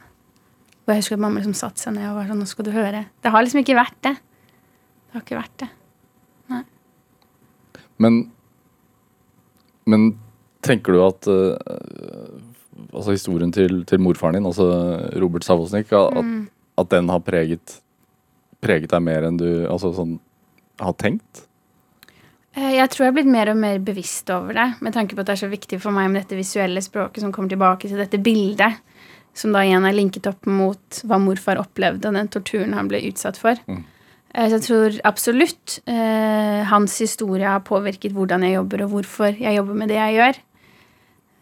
Hvor 0.85 0.93
jeg 0.95 1.01
husker 1.03 1.17
at 1.17 1.23
mamma 1.25 1.41
liksom 1.41 1.57
satte 1.57 1.81
seg 1.81 1.95
ned 1.97 2.11
og 2.11 2.19
var 2.19 2.27
sånn 2.29 2.43
Nå 2.43 2.47
skal 2.51 2.67
du 2.67 2.73
høre. 2.75 3.07
Det 3.25 3.31
har 3.33 3.43
liksom 3.45 3.63
ikke 3.63 3.77
vært 3.79 3.97
det. 4.05 4.15
Det 4.19 5.17
har 5.17 5.25
ikke 5.25 5.39
vært 5.41 5.63
det. 5.65 5.71
Men 8.03 8.31
Men 9.87 10.19
tenker 10.65 10.93
du 10.97 11.03
at 11.05 11.29
uh, 11.29 12.41
Altså 12.95 13.15
historien 13.15 13.53
til, 13.55 13.85
til 13.87 14.01
morfaren 14.03 14.35
din, 14.39 14.47
altså 14.49 14.65
Robert 15.23 15.45
Savosnik, 15.47 15.93
at, 15.93 16.17
Mm. 16.17 16.49
at 16.79 16.89
den 16.91 17.09
har 17.09 17.21
preget 17.21 17.81
Preget 18.65 18.91
deg 18.91 19.03
mer 19.05 19.23
enn 19.29 19.37
du 19.39 19.67
altså 19.69 19.93
sånn 19.95 20.19
har 20.81 20.95
tenkt? 20.99 21.45
Eh, 22.57 22.75
Jeg 22.81 22.89
tror 22.91 23.05
jeg 23.05 23.13
har 23.13 23.17
blitt 23.19 23.31
mer 23.31 23.51
og 23.53 23.57
mer 23.61 23.79
bevisst 23.79 24.31
over 24.31 24.55
det, 24.55 24.81
med 24.81 24.95
tanke 24.95 25.15
på 25.15 25.21
at 25.21 25.27
det 25.27 25.35
er 25.37 25.47
så 25.47 25.51
viktig 25.53 25.81
for 25.83 25.93
meg 25.93 26.11
med 26.11 26.23
dette 26.23 26.39
visuelle 26.39 26.81
språket 26.83 27.21
som 27.21 27.31
kommer 27.31 27.53
tilbake 27.53 27.87
til 27.89 27.99
dette 28.01 28.19
bildet, 28.19 28.81
som 29.35 29.53
da 29.53 29.65
igjen 29.67 29.85
er 29.89 29.93
linket 29.97 30.27
opp 30.31 30.47
mot 30.47 31.01
hva 31.05 31.19
morfar 31.19 31.59
opplevde, 31.59 32.13
den 32.15 32.29
torturen 32.31 32.75
han 32.79 32.89
ble 32.89 33.01
utsatt 33.11 33.37
for. 33.41 33.59
Mm. 33.67 33.83
Eh, 34.35 34.49
Så 34.49 34.59
jeg 34.59 34.65
tror 34.69 34.99
absolutt 35.05 35.79
eh, 35.87 36.63
hans 36.71 36.97
historie 37.03 37.47
har 37.47 37.61
påvirket 37.67 38.13
hvordan 38.15 38.43
jeg 38.47 38.55
jobber, 38.57 38.85
og 38.87 38.91
hvorfor 38.95 39.35
jeg 39.39 39.57
jobber 39.59 39.75
med 39.75 39.89
det 39.91 39.99
jeg 39.99 40.15
gjør. 40.21 40.39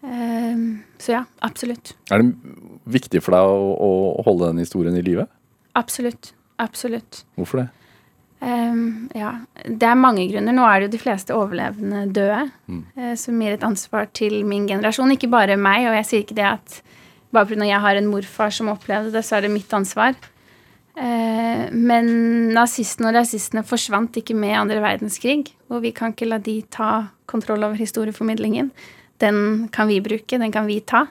Eh, 0.03 0.57
så 0.99 1.12
ja, 1.19 1.25
absolutt. 1.43 1.95
Er 2.11 2.23
det 2.23 2.33
viktig 2.90 3.23
for 3.23 3.37
deg 3.37 3.53
å, 3.53 3.93
å 4.19 4.25
holde 4.27 4.51
den 4.53 4.62
historien 4.64 4.97
i 4.99 5.05
live? 5.05 5.29
Absolutt. 5.79 6.33
Absolutt. 6.62 7.23
Hvorfor 7.38 7.62
det? 7.62 7.69
Um, 8.43 9.09
ja, 9.14 9.37
det 9.71 9.87
er 9.87 9.95
mange 9.99 10.25
grunner. 10.27 10.55
Nå 10.55 10.64
er 10.66 10.81
det 10.83 10.88
jo 10.88 10.95
de 10.97 11.01
fleste 11.05 11.35
overlevende 11.37 12.09
døde, 12.11 12.49
Mm. 12.66 12.83
som 13.21 13.38
gir 13.43 13.53
et 13.55 13.64
ansvar 13.66 14.09
til 14.16 14.40
min 14.49 14.66
generasjon. 14.66 15.12
Ikke 15.14 15.31
bare 15.31 15.57
meg, 15.61 15.87
og 15.87 15.95
jeg 16.01 16.07
sier 16.09 16.23
ikke 16.25 16.37
det 16.38 16.47
at 16.49 16.77
bare 17.33 17.49
fordi 17.49 17.71
jeg 17.71 17.81
har 17.81 17.99
en 17.99 18.11
morfar 18.11 18.53
som 18.55 18.71
opplevde 18.73 19.12
det, 19.14 19.25
så 19.27 19.38
er 19.38 19.47
det 19.47 19.55
mitt 19.55 19.73
ansvar. 19.77 20.16
Eh, 20.92 21.64
men 21.73 22.11
nazistene 22.53 23.09
og 23.09 23.16
rasistene 23.16 23.64
forsvant 23.64 24.18
ikke 24.21 24.37
med 24.37 24.59
andre 24.59 24.83
verdenskrig, 24.85 25.47
og 25.73 25.83
vi 25.87 25.95
kan 25.97 26.12
ikke 26.12 26.29
la 26.29 26.38
de 26.42 26.61
ta 26.68 27.09
kontroll 27.31 27.64
over 27.64 27.81
historieformidlingen. 27.81 28.71
Den 29.23 29.68
kan 29.73 29.88
vi 29.88 30.03
bruke, 30.05 30.38
den 30.38 30.53
kan 30.53 30.68
vi 30.68 30.81
ta. 30.85 31.07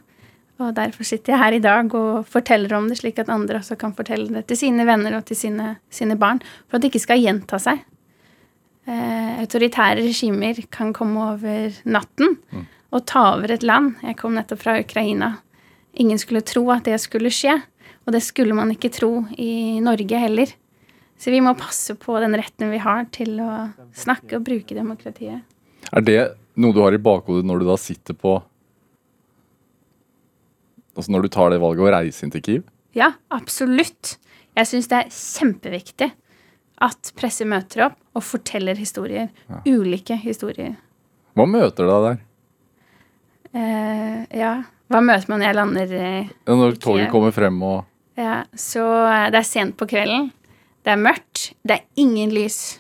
Og 0.62 0.76
derfor 0.78 1.08
sitter 1.08 1.34
jeg 1.34 1.42
her 1.42 1.56
i 1.58 1.64
dag 1.64 1.94
og 1.98 2.28
forteller 2.30 2.76
om 2.78 2.90
det, 2.90 3.00
slik 3.00 3.18
at 3.22 3.32
andre 3.34 3.58
også 3.64 3.80
kan 3.82 3.96
fortelle 3.98 4.30
det 4.30 4.46
til 4.50 4.60
sine 4.60 4.86
venner 4.86 5.16
og 5.18 5.26
til 5.26 5.40
sine, 5.40 5.78
sine 5.90 6.18
barn, 6.20 6.42
for 6.70 6.78
at 6.78 6.84
det 6.84 6.92
ikke 6.92 7.08
skal 7.08 7.24
gjenta 7.24 7.58
seg. 7.62 7.82
Eh, 8.86 9.40
autoritære 9.42 10.04
regimer 10.06 10.62
kan 10.74 10.94
komme 10.94 11.32
over 11.34 11.82
natten 11.86 12.38
og 12.92 13.06
ta 13.10 13.32
over 13.36 13.54
et 13.56 13.66
land. 13.66 13.96
Jeg 14.06 14.18
kom 14.20 14.38
nettopp 14.38 14.62
fra 14.62 14.78
Ukraina. 14.82 15.36
Ingen 16.00 16.20
skulle 16.20 16.44
tro 16.48 16.64
at 16.72 16.86
det 16.88 16.98
skulle 17.04 17.32
skje, 17.34 17.58
og 18.06 18.16
det 18.16 18.22
skulle 18.24 18.56
man 18.56 18.72
ikke 18.74 18.92
tro 18.94 19.12
i 19.38 19.80
Norge 19.84 20.20
heller. 20.22 20.54
Så 21.22 21.30
vi 21.34 21.42
må 21.44 21.54
passe 21.58 21.94
på 22.00 22.16
den 22.24 22.34
retten 22.40 22.72
vi 22.72 22.80
har 22.82 23.06
til 23.14 23.36
å 23.44 23.52
snakke 23.94 24.40
og 24.40 24.46
bruke 24.48 24.78
demokratiet. 24.78 25.44
Er 25.92 26.06
det 26.06 26.22
noe 26.62 26.74
du 26.74 26.82
har 26.82 26.96
i 26.96 27.02
bakhodet 27.02 27.46
når 27.46 27.62
du 27.62 27.68
da 27.70 27.78
sitter 27.80 28.18
på 28.18 28.40
Altså 30.92 31.14
når 31.14 31.24
du 31.24 31.30
tar 31.32 31.54
det 31.54 31.62
valget 31.64 31.86
å 31.86 31.92
reise 31.94 32.26
inn 32.26 32.34
til 32.34 32.42
Kiev? 32.44 32.64
Ja, 32.92 33.14
absolutt. 33.32 34.18
Jeg 34.60 34.68
syns 34.68 34.90
det 34.92 34.98
er 34.98 35.14
kjempeviktig 35.16 36.10
at 36.84 37.12
presse 37.16 37.48
møter 37.48 37.86
opp 37.86 37.96
og 38.18 38.26
forteller 38.28 38.76
historier. 38.76 39.30
Ulike 39.64 40.18
historier. 40.20 40.74
Hva 41.40 41.46
møter 41.48 41.88
deg 41.88 42.08
der? 42.08 42.20
Eh, 43.54 44.20
ja. 44.40 44.52
Hva 44.92 45.00
møter 45.04 45.30
man 45.32 45.42
når 45.42 45.48
jeg 45.48 45.58
lander 45.58 45.96
Ja, 45.96 46.56
når 46.56 46.78
toget 46.84 47.12
kommer 47.12 47.34
frem 47.36 47.58
og 47.64 47.86
Ja, 48.20 48.42
så 48.56 48.84
eh, 49.08 49.30
det 49.32 49.40
er 49.42 49.48
sent 49.48 49.78
på 49.80 49.88
kvelden. 49.92 50.30
Det 50.84 50.94
er 50.94 51.00
mørkt. 51.00 51.52
Det 51.64 51.78
er 51.78 52.02
ingen 52.02 52.34
lys. 52.36 52.80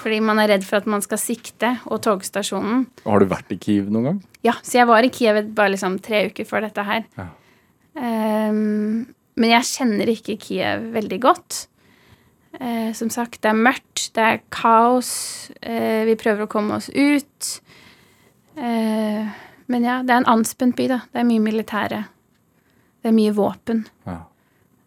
Fordi 0.00 0.18
man 0.20 0.40
er 0.42 0.50
redd 0.50 0.64
for 0.66 0.80
at 0.80 0.88
man 0.90 1.02
skal 1.04 1.20
sikte, 1.22 1.76
og 1.86 2.00
togstasjonen. 2.04 2.86
Har 3.06 3.22
du 3.22 3.28
vært 3.30 3.52
i 3.54 3.58
Kiev 3.62 3.86
noen 3.92 4.08
gang? 4.10 4.18
Ja, 4.44 4.56
så 4.66 4.80
jeg 4.80 4.88
var 4.90 5.06
i 5.06 5.12
Kiev 5.14 5.38
bare 5.56 5.72
liksom 5.76 6.00
tre 6.02 6.24
uker 6.30 6.48
før 6.48 6.66
dette 6.66 6.84
her. 6.86 7.06
Ja. 7.16 7.28
Um, 7.96 9.06
men 9.38 9.52
jeg 9.52 9.68
kjenner 9.70 10.10
ikke 10.10 10.36
Kiev 10.42 10.90
veldig 10.96 11.20
godt. 11.22 11.62
Eh, 12.56 12.92
som 12.96 13.10
sagt, 13.12 13.42
det 13.44 13.50
er 13.52 13.58
mørkt, 13.68 14.10
det 14.16 14.24
er 14.24 14.42
kaos. 14.54 15.50
eh, 15.62 16.04
vi 16.08 16.16
prøver 16.18 16.46
å 16.46 16.50
komme 16.50 16.78
oss 16.80 16.88
ut. 16.90 17.50
Eh, 18.56 19.26
men 19.72 19.86
ja, 19.86 20.00
det 20.06 20.14
er 20.14 20.22
en 20.22 20.32
anspent 20.36 20.76
by, 20.78 20.88
da. 20.92 21.00
Det 21.12 21.22
er 21.22 21.28
mye 21.28 21.42
militære. 21.42 22.00
Det 23.02 23.10
er 23.10 23.14
mye 23.16 23.34
våpen. 23.36 23.84
Ja. 24.06 24.20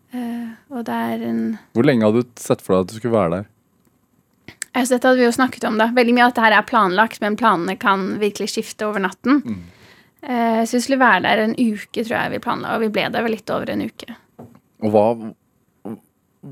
Uh, 0.09 0.53
og 0.73 0.85
det 0.87 0.95
er 0.95 1.23
en 1.27 1.41
Hvor 1.77 1.85
lenge 1.85 2.07
hadde 2.07 2.23
du 2.25 2.39
sett 2.41 2.63
for 2.65 2.73
deg 2.73 2.87
at 2.87 2.91
du 2.91 2.95
skulle 2.97 3.13
være 3.13 3.33
der? 3.35 3.49
Altså, 4.69 4.95
dette 4.95 5.05
hadde 5.05 5.19
vi 5.21 5.27
jo 5.27 5.35
snakket 5.35 5.67
om, 5.69 5.77
da. 5.81 5.89
Veldig 5.93 6.15
mye 6.15 6.25
av 6.25 6.31
dette 6.31 6.45
her 6.45 6.55
er 6.57 6.65
planlagt, 6.69 7.21
men 7.21 7.37
planene 7.37 7.75
kan 7.79 8.15
virkelig 8.21 8.49
skifte 8.53 8.87
over 8.87 9.03
natten. 9.03 9.43
Mm. 9.43 9.59
Uh, 10.23 10.61
så 10.63 10.77
vi 10.77 10.81
skulle 10.85 11.01
være 11.01 11.25
der 11.27 11.43
en 11.43 11.55
uke, 11.57 12.01
tror 12.01 12.15
jeg 12.15 12.33
vi 12.33 12.41
planla, 12.43 12.73
og 12.75 12.83
vi 12.85 12.91
ble 12.95 13.05
der 13.13 13.25
vel 13.25 13.35
litt 13.37 13.53
over 13.53 13.71
en 13.73 13.85
uke. 13.85 14.17
Og 14.79 14.95
hva, 14.95 15.05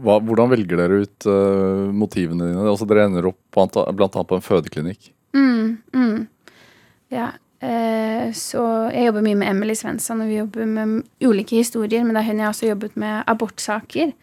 hva 0.04 0.18
Hvordan 0.28 0.52
velger 0.52 0.80
dere 0.82 1.02
ut 1.06 1.28
uh, 1.32 1.88
motivene 1.96 2.50
dine? 2.50 2.64
Altså 2.68 2.88
Dere 2.90 3.08
ender 3.08 3.30
opp 3.30 3.40
blant 3.56 3.78
annet 3.80 4.30
på 4.30 4.40
en 4.40 4.44
fødeklinikk. 4.44 5.12
Mm, 5.38 5.78
mm. 5.96 6.18
Ja. 7.14 7.32
Eh, 7.64 8.30
så 8.38 8.62
jeg 8.94 9.08
jobber 9.08 9.26
mye 9.26 9.40
med 9.40 9.50
Emily 9.50 9.74
Svensson, 9.78 10.22
og 10.22 10.30
vi 10.30 10.38
jobber 10.42 10.68
med 10.70 11.04
ulike 11.26 11.58
historier, 11.64 12.04
men 12.06 12.14
da 12.18 12.22
er 12.22 12.30
hun 12.32 12.44
jeg 12.44 12.52
også 12.54 12.70
jobbet 12.72 12.98
med 13.02 13.24
abortsaker. 13.28 14.14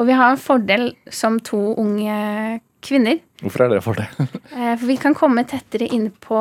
Og 0.00 0.06
vi 0.08 0.14
har 0.16 0.32
en 0.32 0.40
fordel 0.40 0.92
som 1.12 1.36
to 1.44 1.74
unge 1.76 2.60
kvinner. 2.82 3.18
Hvorfor 3.42 3.64
er 3.66 3.74
det 3.74 3.82
for 3.84 3.98
det? 3.98 4.06
Eh, 4.52 4.74
For 4.76 4.84
vi 4.86 4.96
kan 5.00 5.14
komme 5.16 5.44
tettere 5.48 5.86
inn 5.94 6.10
på 6.22 6.38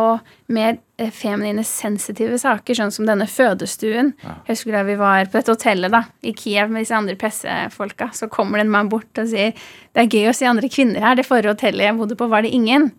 mer 0.52 0.78
eh, 1.00 1.12
feminine, 1.16 1.64
sensitive 1.68 2.38
saker, 2.42 2.76
sånn 2.76 2.92
som 2.96 3.06
denne 3.08 3.28
fødestuen. 3.30 4.14
Ja. 4.24 4.34
Jeg 4.48 4.56
husker 4.56 4.76
da 4.76 4.82
vi 4.88 4.96
var 5.00 5.28
på 5.28 5.38
dette 5.40 5.54
hotellet 5.56 5.94
da, 5.94 6.04
i 6.24 6.34
Kiev 6.38 6.72
med 6.72 6.84
disse 6.84 6.96
andre 6.98 7.16
pressefolka. 7.20 8.10
Så 8.16 8.28
kommer 8.32 8.60
det 8.60 8.68
en 8.68 8.74
mann 8.74 8.90
bort 8.92 9.22
og 9.22 9.30
sier 9.32 9.52
det 9.56 10.04
er 10.06 10.10
gøy 10.12 10.32
å 10.32 10.36
se 10.36 10.48
andre 10.50 10.70
kvinner 10.72 11.04
her. 11.04 11.16
Det 11.20 11.28
forrige 11.28 11.56
hotellet 11.56 11.88
jeg 11.90 11.98
bodde 12.00 12.18
på, 12.20 12.28
var 12.32 12.44
det 12.48 12.52
ingen. 12.56 12.90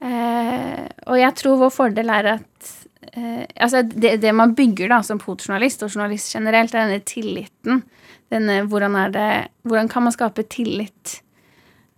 Eh, 0.00 0.86
og 1.06 1.18
jeg 1.20 1.36
tror 1.40 1.60
vår 1.60 1.72
fordel 1.72 2.10
er 2.12 2.30
at 2.34 2.72
eh, 3.12 3.44
altså 3.54 3.82
det, 3.88 4.16
det, 4.22 4.32
man 4.36 4.54
bygger 4.56 4.90
da 4.92 5.00
som 5.06 5.20
fotjournalist 5.22 5.86
og 5.86 5.92
journalist 5.94 6.34
generelt, 6.34 6.74
er 6.74 6.86
denne 6.86 7.06
tilliten. 7.06 7.84
Denne, 8.32 8.62
hvordan, 8.66 8.98
er 8.98 9.14
det, 9.14 9.30
hvordan 9.68 9.88
kan 9.92 10.06
man 10.06 10.14
skape 10.14 10.44
tillit? 10.50 11.20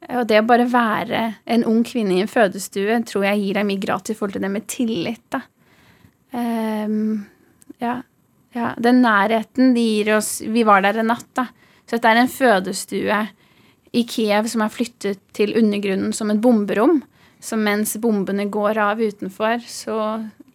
Og 0.09 0.29
det 0.31 0.39
å 0.41 0.47
bare 0.47 0.69
være 0.71 1.23
en 1.51 1.65
ung 1.69 1.81
kvinne 1.87 2.17
i 2.17 2.23
en 2.23 2.31
fødestue 2.31 3.01
tror 3.09 3.27
jeg 3.27 3.41
gir 3.43 3.59
deg 3.59 3.67
mye 3.69 3.83
gratis 3.83 4.15
i 4.15 4.19
forhold 4.19 4.37
til 4.37 4.45
det 4.45 4.53
med 4.53 4.69
tillit. 4.71 5.25
da. 5.33 5.43
Um, 6.33 7.27
ja, 7.81 7.99
ja, 8.53 8.75
Den 8.77 9.01
nærheten 9.01 9.73
de 9.73 9.81
gir 9.81 10.11
oss 10.19 10.43
Vi 10.45 10.61
var 10.69 10.83
der 10.85 11.01
en 11.01 11.09
natt, 11.09 11.29
da. 11.37 11.47
Så 11.89 11.97
dette 11.97 12.11
er 12.13 12.21
en 12.21 12.29
fødestue 12.31 13.21
i 13.97 14.03
Kiev 14.05 14.49
som 14.53 14.61
er 14.61 14.73
flyttet 14.73 15.23
til 15.33 15.55
undergrunnen 15.57 16.13
som 16.13 16.29
et 16.31 16.41
bomberom. 16.45 17.01
Så 17.41 17.57
mens 17.57 17.97
bombene 18.03 18.49
går 18.51 18.79
av 18.83 19.01
utenfor, 19.03 19.63
så 19.67 19.99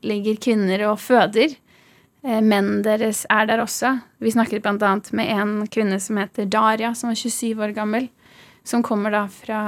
ligger 0.03 0.41
kvinner 0.43 0.83
og 0.89 0.99
føder. 0.99 1.55
Mennene 2.23 2.47
menn 2.47 2.83
deres 2.85 3.25
er 3.31 3.47
der 3.49 3.59
også. 3.59 3.97
Vi 4.23 4.31
snakket 4.31 4.63
bl.a. 4.63 4.91
med 5.11 5.31
en 5.33 5.55
kvinne 5.67 5.99
som 5.99 6.19
heter 6.21 6.47
Daria, 6.47 6.93
som 6.95 7.11
var 7.11 7.19
27 7.19 7.59
år 7.59 7.73
gammel. 7.75 8.07
Som 8.63 8.83
kommer 8.83 9.11
da 9.11 9.25
fra 9.27 9.63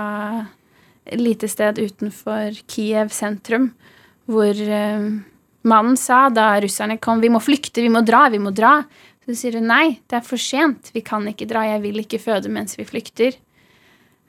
et 1.05 1.19
lite 1.19 1.49
sted 1.51 1.79
utenfor 1.79 2.55
Kiev 2.71 3.11
sentrum, 3.13 3.73
hvor 4.25 4.55
eh, 4.55 5.09
mannen 5.67 5.97
sa 5.99 6.29
da 6.33 6.53
russerne 6.63 6.97
kom 6.97 7.19
vi 7.21 7.29
må 7.29 7.41
flykte, 7.43 7.83
vi 7.83 7.91
må 7.91 8.01
dra, 8.07 8.25
vi 8.31 8.39
må 8.41 8.55
dra. 8.55 8.79
Så 9.25 9.35
sier 9.35 9.59
hun 9.59 9.67
nei, 9.69 9.99
det 10.07 10.21
er 10.21 10.25
for 10.25 10.41
sent, 10.41 10.93
vi 10.95 11.03
kan 11.05 11.27
ikke 11.27 11.47
dra, 11.49 11.65
jeg 11.67 11.83
vil 11.83 12.01
ikke 12.05 12.21
føde 12.23 12.51
mens 12.53 12.79
vi 12.79 12.87
flykter. 12.87 13.35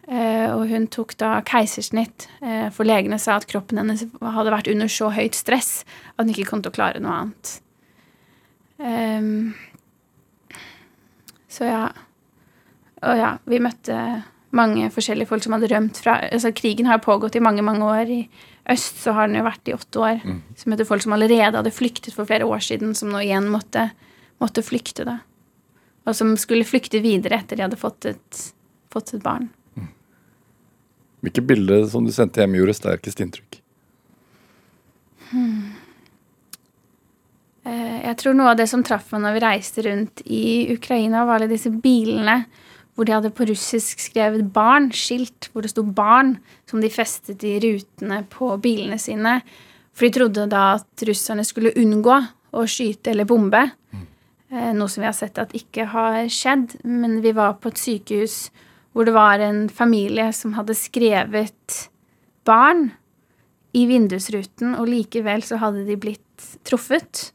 Uh, 0.07 0.53
og 0.55 0.69
hun 0.71 0.85
tok 0.87 1.17
da 1.19 1.41
keisersnitt, 1.43 2.29
uh, 2.39 2.69
for 2.75 2.87
legene 2.87 3.19
sa 3.19 3.41
at 3.41 3.49
kroppen 3.51 3.81
hennes 3.81 4.05
hadde 4.23 4.53
vært 4.55 4.71
under 4.71 4.91
så 4.93 5.11
høyt 5.11 5.35
stress 5.35 5.81
at 6.15 6.23
hun 6.23 6.31
ikke 6.31 6.47
kom 6.53 6.63
til 6.63 6.71
å 6.71 6.77
klare 6.77 7.03
noe 7.03 7.17
annet. 7.25 7.55
Um, 8.79 9.57
så 11.51 11.67
ja. 11.67 11.83
Og 13.07 13.19
ja, 13.19 13.35
vi 13.51 13.61
møtte 13.63 13.99
mange 14.57 14.89
forskjellige 14.95 15.29
folk 15.29 15.45
som 15.45 15.57
hadde 15.57 15.69
rømt 15.73 15.99
fra 16.01 16.17
altså 16.31 16.53
Krigen 16.57 16.89
har 16.89 17.03
pågått 17.05 17.37
i 17.37 17.43
mange, 17.45 17.65
mange 17.67 17.85
år. 17.85 18.13
I 18.13 18.73
øst 18.73 19.03
så 19.03 19.15
har 19.17 19.29
den 19.29 19.41
jo 19.41 19.47
vært 19.47 19.69
i 19.69 19.75
åtte 19.77 20.03
år. 20.03 20.23
Mm. 20.23 20.41
Så 20.57 20.71
møtte 20.71 20.89
folk 20.89 21.05
som 21.05 21.17
allerede 21.17 21.59
hadde 21.59 21.75
flyktet 21.75 22.15
for 22.15 22.29
flere 22.29 22.49
år 22.49 22.63
siden, 22.65 22.95
som 22.95 23.11
nå 23.13 23.25
igjen 23.25 23.51
måtte, 23.53 23.91
måtte 24.43 24.65
flykte, 24.65 25.07
da. 25.09 25.19
Og 26.07 26.15
som 26.15 26.37
skulle 26.39 26.67
flykte 26.69 27.03
videre 27.03 27.41
etter 27.41 27.59
de 27.59 27.67
hadde 27.67 27.81
fått 27.81 28.07
et, 28.13 28.43
fått 28.95 29.17
et 29.17 29.25
barn. 29.25 29.51
Hvilke 31.27 31.43
bilder 31.43 31.89
som 31.91 32.05
du 32.07 32.13
sendte 32.15 32.39
hjem, 32.39 32.55
gjorde 32.61 32.77
sterkest 32.79 33.19
inntrykk? 33.25 33.59
Hmm. 35.33 35.75
Eh, 37.67 37.97
jeg 38.05 38.19
tror 38.21 38.37
noe 38.39 38.53
av 38.53 38.61
det 38.61 38.69
som 38.71 38.85
traff 38.87 39.11
meg 39.11 39.25
når 39.25 39.35
vi 39.35 39.43
reiste 39.43 39.83
rundt 39.89 40.23
i 40.31 40.47
Ukraina, 40.77 41.25
var 41.27 41.41
alle 41.41 41.51
disse 41.51 41.73
bilene 41.73 42.45
hvor 42.95 43.09
de 43.09 43.13
hadde 43.13 43.33
på 43.35 43.45
russisk 43.51 44.01
skrevet 44.01 44.47
'barn', 44.55 44.89
skilt 44.95 45.51
hvor 45.51 45.67
det 45.67 45.73
sto 45.75 45.83
'barn', 45.83 46.39
som 46.65 46.81
de 46.81 46.89
festet 46.89 47.43
i 47.45 47.59
rutene 47.61 48.23
på 48.31 48.55
bilene 48.63 48.97
sine. 48.99 49.43
For 49.93 50.07
de 50.07 50.15
trodde 50.15 50.47
da 50.49 50.79
at 50.79 51.05
russerne 51.09 51.45
skulle 51.45 51.75
unngå 51.77 52.17
å 52.55 52.65
skyte 52.71 53.11
eller 53.11 53.29
bombe. 53.29 53.67
Mm. 53.93 54.07
Noe 54.79 54.89
som 54.89 55.03
vi 55.03 55.11
har 55.11 55.17
sett 55.17 55.39
at 55.43 55.53
ikke 55.53 55.91
har 55.91 56.23
skjedd. 56.31 56.79
Men 56.85 57.21
vi 57.21 57.35
var 57.37 57.59
på 57.61 57.69
et 57.69 57.83
sykehus 57.83 58.51
hvor 58.97 59.05
det 59.05 59.13
var 59.13 59.43
en 59.45 59.67
familie 59.69 60.31
som 60.33 60.55
hadde 60.57 60.73
skrevet 60.73 61.75
barn 62.49 62.87
i 63.77 63.83
vindusruten, 63.85 64.73
og 64.81 64.89
likevel 64.89 65.43
så 65.45 65.59
hadde 65.61 65.83
de 65.85 65.99
blitt 66.01 66.47
truffet. 66.65 67.27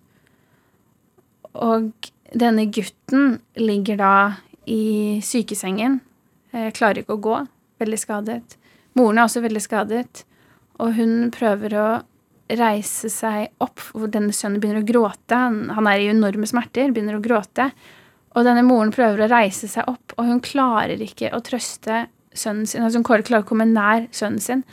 Og 1.54 1.92
denne 2.34 2.66
gutten 2.74 3.36
ligger 3.62 4.02
da 4.02 4.16
i 4.66 5.20
sykesengen, 5.22 6.02
Jeg 6.52 6.74
klarer 6.76 7.00
ikke 7.00 7.16
å 7.16 7.22
gå, 7.24 7.36
veldig 7.80 7.98
skadet. 8.02 8.58
Moren 9.00 9.22
er 9.22 9.24
også 9.24 9.40
veldig 9.40 9.62
skadet, 9.64 10.26
og 10.84 10.98
hun 10.98 11.30
prøver 11.32 11.76
å 11.80 11.86
reise 12.60 13.08
seg 13.08 13.54
opp, 13.64 13.80
hvor 13.94 14.12
denne 14.12 14.34
sønnen 14.36 14.60
begynner 14.60 14.82
å 14.82 14.90
gråte. 14.90 15.38
Han 15.78 15.88
er 15.88 16.02
i 16.02 16.10
enorme 16.12 16.50
smerter, 16.50 16.92
begynner 16.92 17.22
å 17.22 17.24
gråte. 17.24 17.70
Og 18.32 18.48
denne 18.48 18.64
moren 18.64 18.94
prøver 18.96 19.26
å 19.26 19.32
reise 19.32 19.68
seg 19.68 19.90
opp, 19.92 20.16
og 20.16 20.28
hun 20.28 20.40
klarer 20.44 21.02
ikke 21.04 21.34
å 21.36 21.42
trøste 21.44 22.06
sønnen 22.32 22.70
sin. 22.70 22.86
Altså 22.86 23.02
hun 23.02 23.08
klarer 23.08 23.44
å 23.44 23.48
komme 23.48 23.68
nær 23.68 24.08
sønnen 24.16 24.44
sin. 24.44 24.64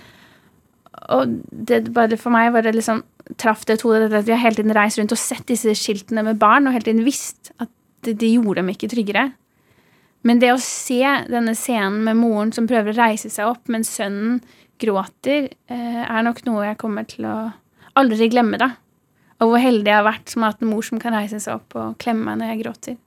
Og 1.15 1.39
det 1.51 1.89
bare 1.95 2.19
for 2.21 2.35
meg 2.35 2.53
var 2.55 2.67
det 2.67 2.77
liksom 2.77 3.03
traff 3.39 3.65
det 3.69 3.81
to 3.83 3.93
at 3.93 4.15
vi 4.25 4.33
har 4.33 4.41
hele 4.41 4.57
tiden 4.57 4.75
reist 4.77 4.99
rundt 4.99 5.13
og 5.13 5.21
sett 5.21 5.45
disse 5.51 5.75
skiltene 5.77 6.25
med 6.25 6.39
barn, 6.41 6.67
og 6.67 6.77
hele 6.77 6.87
tiden 6.87 7.07
visst 7.07 7.53
at 7.59 7.71
det, 8.07 8.15
gjorde 8.23 8.63
dem 8.63 8.71
ikke 8.73 8.89
tryggere. 8.89 9.27
Men 10.27 10.41
det 10.43 10.53
å 10.55 10.63
se 10.63 11.03
denne 11.29 11.55
scenen 11.59 12.01
med 12.07 12.19
moren 12.19 12.53
som 12.55 12.67
prøver 12.71 12.95
å 12.95 12.99
reise 12.99 13.31
seg 13.31 13.51
opp 13.51 13.69
mens 13.71 13.91
sønnen 13.99 14.39
gråter, 14.79 15.51
eh, 15.67 16.03
er 16.05 16.23
nok 16.23 16.45
noe 16.47 16.69
jeg 16.69 16.79
kommer 16.79 17.07
til 17.11 17.27
å 17.27 17.37
aldri 17.99 18.31
glemme, 18.31 18.59
da. 18.61 18.71
Og 19.43 19.53
hvor 19.53 19.63
heldig 19.63 19.91
jeg 19.91 19.99
har 19.99 20.07
vært 20.07 20.31
som 20.31 20.43
har 20.43 20.55
hatt 20.55 20.63
en 20.63 20.71
mor 20.71 20.87
som 20.87 21.03
kan 21.03 21.15
reise 21.15 21.41
seg 21.43 21.59
opp 21.59 21.77
og 21.79 21.99
klemme 22.03 22.31
meg 22.31 22.41
når 22.41 22.53
jeg 22.53 22.63
gråter. 22.63 22.99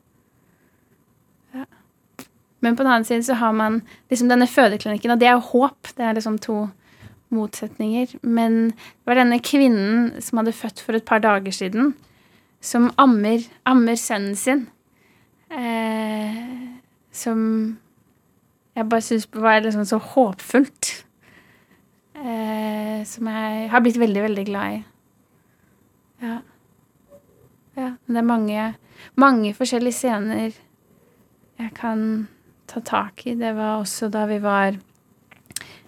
Men 2.61 2.75
på 2.77 2.83
den 2.83 2.91
annen 2.91 3.07
side 3.07 3.25
så 3.25 3.37
har 3.39 3.53
man 3.57 3.81
liksom 4.11 4.29
denne 4.29 4.47
fødeklinikken, 4.47 5.11
og 5.11 5.19
det 5.19 5.27
er 5.27 5.37
jo 5.37 5.49
håp. 5.49 5.93
Det 5.97 6.05
er 6.05 6.17
liksom 6.17 6.37
to 6.41 6.67
motsetninger. 7.33 8.15
Men 8.21 8.59
det 8.69 9.09
var 9.09 9.17
denne 9.21 9.39
kvinnen 9.41 10.11
som 10.21 10.41
hadde 10.41 10.55
født 10.55 10.83
for 10.83 10.97
et 10.97 11.07
par 11.07 11.23
dager 11.23 11.55
siden, 11.55 11.93
som 12.61 12.91
ammer, 13.01 13.41
ammer 13.65 13.97
sønnen 13.97 14.37
sin. 14.37 14.67
Eh, 15.51 16.37
som 17.11 17.39
jeg 18.75 18.89
bare 18.89 19.03
syns 19.03 19.27
var 19.33 19.63
liksom 19.65 19.85
så 19.85 19.97
håpfullt. 19.97 20.91
Eh, 22.15 23.01
som 23.09 23.27
jeg 23.27 23.69
har 23.71 23.81
blitt 23.81 23.99
veldig, 23.99 24.21
veldig 24.27 24.45
glad 24.45 24.77
i. 24.77 24.83
Ja. 26.21 26.37
ja. 27.75 27.89
Det 28.05 28.21
er 28.21 28.27
mange, 28.27 28.67
mange 29.17 29.55
forskjellige 29.57 29.97
scener 29.97 30.51
jeg 31.61 31.73
kan 31.77 32.27
ta 32.71 32.81
tak 32.85 33.25
i. 33.27 33.35
Det 33.35 33.51
var 33.57 33.81
også 33.81 34.09
da 34.11 34.25
vi 34.29 34.39
var 34.43 34.77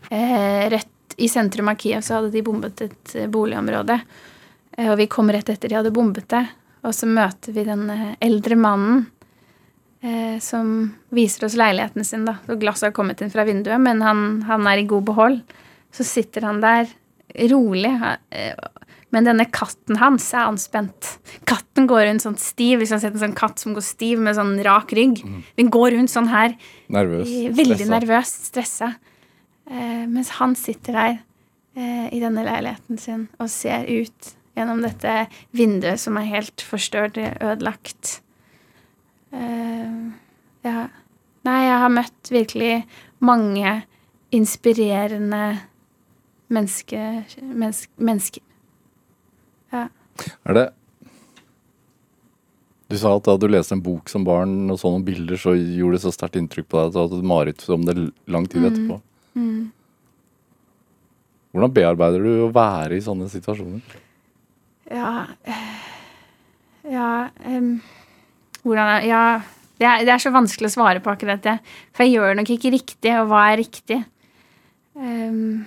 eh, 0.09 0.69
rett 0.69 0.89
i 1.17 1.29
sentrum 1.29 1.67
av 1.67 1.75
Kiev, 1.75 2.01
så 2.01 2.17
hadde 2.17 2.31
de 2.33 2.43
bombet 2.45 2.81
et 2.81 3.15
eh, 3.15 3.29
boligområde. 3.31 3.99
Eh, 4.77 4.91
og 4.91 4.97
vi 4.99 5.07
kom 5.11 5.31
rett 5.31 5.49
etter 5.53 5.71
de 5.71 5.79
hadde 5.79 5.93
bombet 5.95 6.29
det. 6.33 6.45
Og 6.83 6.95
så 6.95 7.07
møter 7.07 7.55
vi 7.55 7.63
den 7.67 7.87
eldre 8.19 8.57
mannen 8.59 9.05
eh, 10.03 10.39
som 10.43 10.91
viser 11.15 11.47
oss 11.47 11.57
leiligheten 11.59 12.05
sin. 12.05 12.25
da. 12.27 12.37
Så 12.45 12.57
Glasset 12.59 12.89
har 12.89 12.97
kommet 12.97 13.23
inn 13.23 13.31
fra 13.31 13.45
vinduet, 13.47 13.79
men 13.81 14.03
han, 14.03 14.43
han, 14.49 14.67
er 14.67 14.81
i 14.81 14.89
god 14.89 15.07
behold. 15.07 15.39
Så 15.93 16.03
sitter 16.07 16.49
han 16.49 16.59
der 16.63 16.91
rolig. 17.53 17.93
Eh, 19.13 19.15
men 19.15 19.27
denne 19.27 19.45
katten 19.45 19.99
hans 20.01 20.31
er 20.33 20.47
anspent. 20.47 21.17
Katten 21.45 21.87
går 21.89 22.07
rundt 22.07 22.25
sånn 22.25 22.37
stiv. 22.41 22.79
Hvis 22.81 22.89
man 22.91 22.99
har 22.99 23.05
sett 23.05 23.17
en 23.17 23.25
sånn 23.27 23.37
katt 23.37 23.61
som 23.61 23.75
går 23.75 23.85
stiv 23.85 24.21
med 24.23 24.37
sånn 24.37 24.55
rak 24.65 24.93
rygg. 24.93 25.21
Mm. 25.23 25.43
Den 25.59 25.69
går 25.73 25.91
rundt 25.93 26.13
sånn 26.13 26.31
her. 26.31 26.55
Nervøs. 26.93 27.29
Veldig 27.29 27.77
stressa. 27.77 27.91
nervøs, 27.93 28.33
stressa. 28.49 28.89
Eh, 29.69 30.05
mens 30.09 30.33
han 30.39 30.55
sitter 30.59 30.97
der 30.97 31.19
eh, 31.77 32.07
i 32.11 32.19
denne 32.23 32.43
leiligheten 32.43 32.97
sin 32.99 33.27
og 33.39 33.51
ser 33.53 33.85
ut 33.87 34.33
gjennom 34.57 34.81
dette 34.83 35.27
vinduet 35.55 36.01
som 36.01 36.17
er 36.19 36.27
helt 36.29 36.61
forstørt, 36.61 37.17
ødelagt. 37.17 38.19
Eh, 39.33 39.93
ja. 40.65 40.89
Nei, 41.43 41.59
jeg 41.65 41.79
har 41.81 41.91
møtt 41.91 42.29
virkelig 42.31 42.73
mange 43.23 43.81
inspirerende 44.33 45.59
menneske, 46.53 47.23
menneske, 47.43 47.91
mennesker 47.99 48.45
ja. 49.73 49.83
Er 50.45 50.57
det 50.59 50.65
Du 52.91 52.97
sa 53.01 53.15
at 53.17 53.25
da 53.25 53.33
du 53.41 53.47
leste 53.49 53.73
en 53.73 53.81
bok 53.81 54.11
som 54.11 54.25
barn 54.27 54.69
og 54.69 54.77
så 54.77 54.91
noen 54.93 55.05
bilder, 55.05 55.39
så 55.39 55.55
gjorde 55.57 55.97
det 55.97 56.03
så 56.03 56.11
sterkt 56.13 56.37
inntrykk 56.37 56.67
på 56.69 56.77
deg 56.77 56.91
at 56.91 56.93
du 56.93 56.99
hadde 57.01 57.31
mareritt 57.31 57.63
om 57.73 57.87
det 57.87 57.95
lang 58.29 58.45
tid 58.45 58.61
mm. 58.61 58.67
etterpå. 58.69 58.99
Mm. 59.33 59.71
Hvordan 61.53 61.73
bearbeider 61.73 62.25
du 62.25 62.31
å 62.45 62.51
være 62.53 62.97
i 62.97 63.05
sånne 63.05 63.29
situasjoner? 63.33 63.97
Ja 64.93 65.25
Ja 66.83 67.09
um, 67.47 67.75
Hvordan 68.61 69.07
Ja. 69.09 69.25
Det 69.81 69.87
er, 69.89 70.03
det 70.05 70.13
er, 70.13 70.21
så 70.21 70.29
vanskelig 70.31 70.69
å 70.69 70.73
svare 70.75 71.01
på 71.03 71.11
akkurat 71.11 71.41
det. 71.43 71.55
For 71.91 72.05
jeg 72.05 72.13
gjør 72.13 72.37
nok 72.37 72.49
ikke 72.53 72.69
riktig, 72.71 73.09
og 73.19 73.25
hva 73.31 73.39
er 73.49 73.57
riktig? 73.59 73.97
Um, 74.95 75.65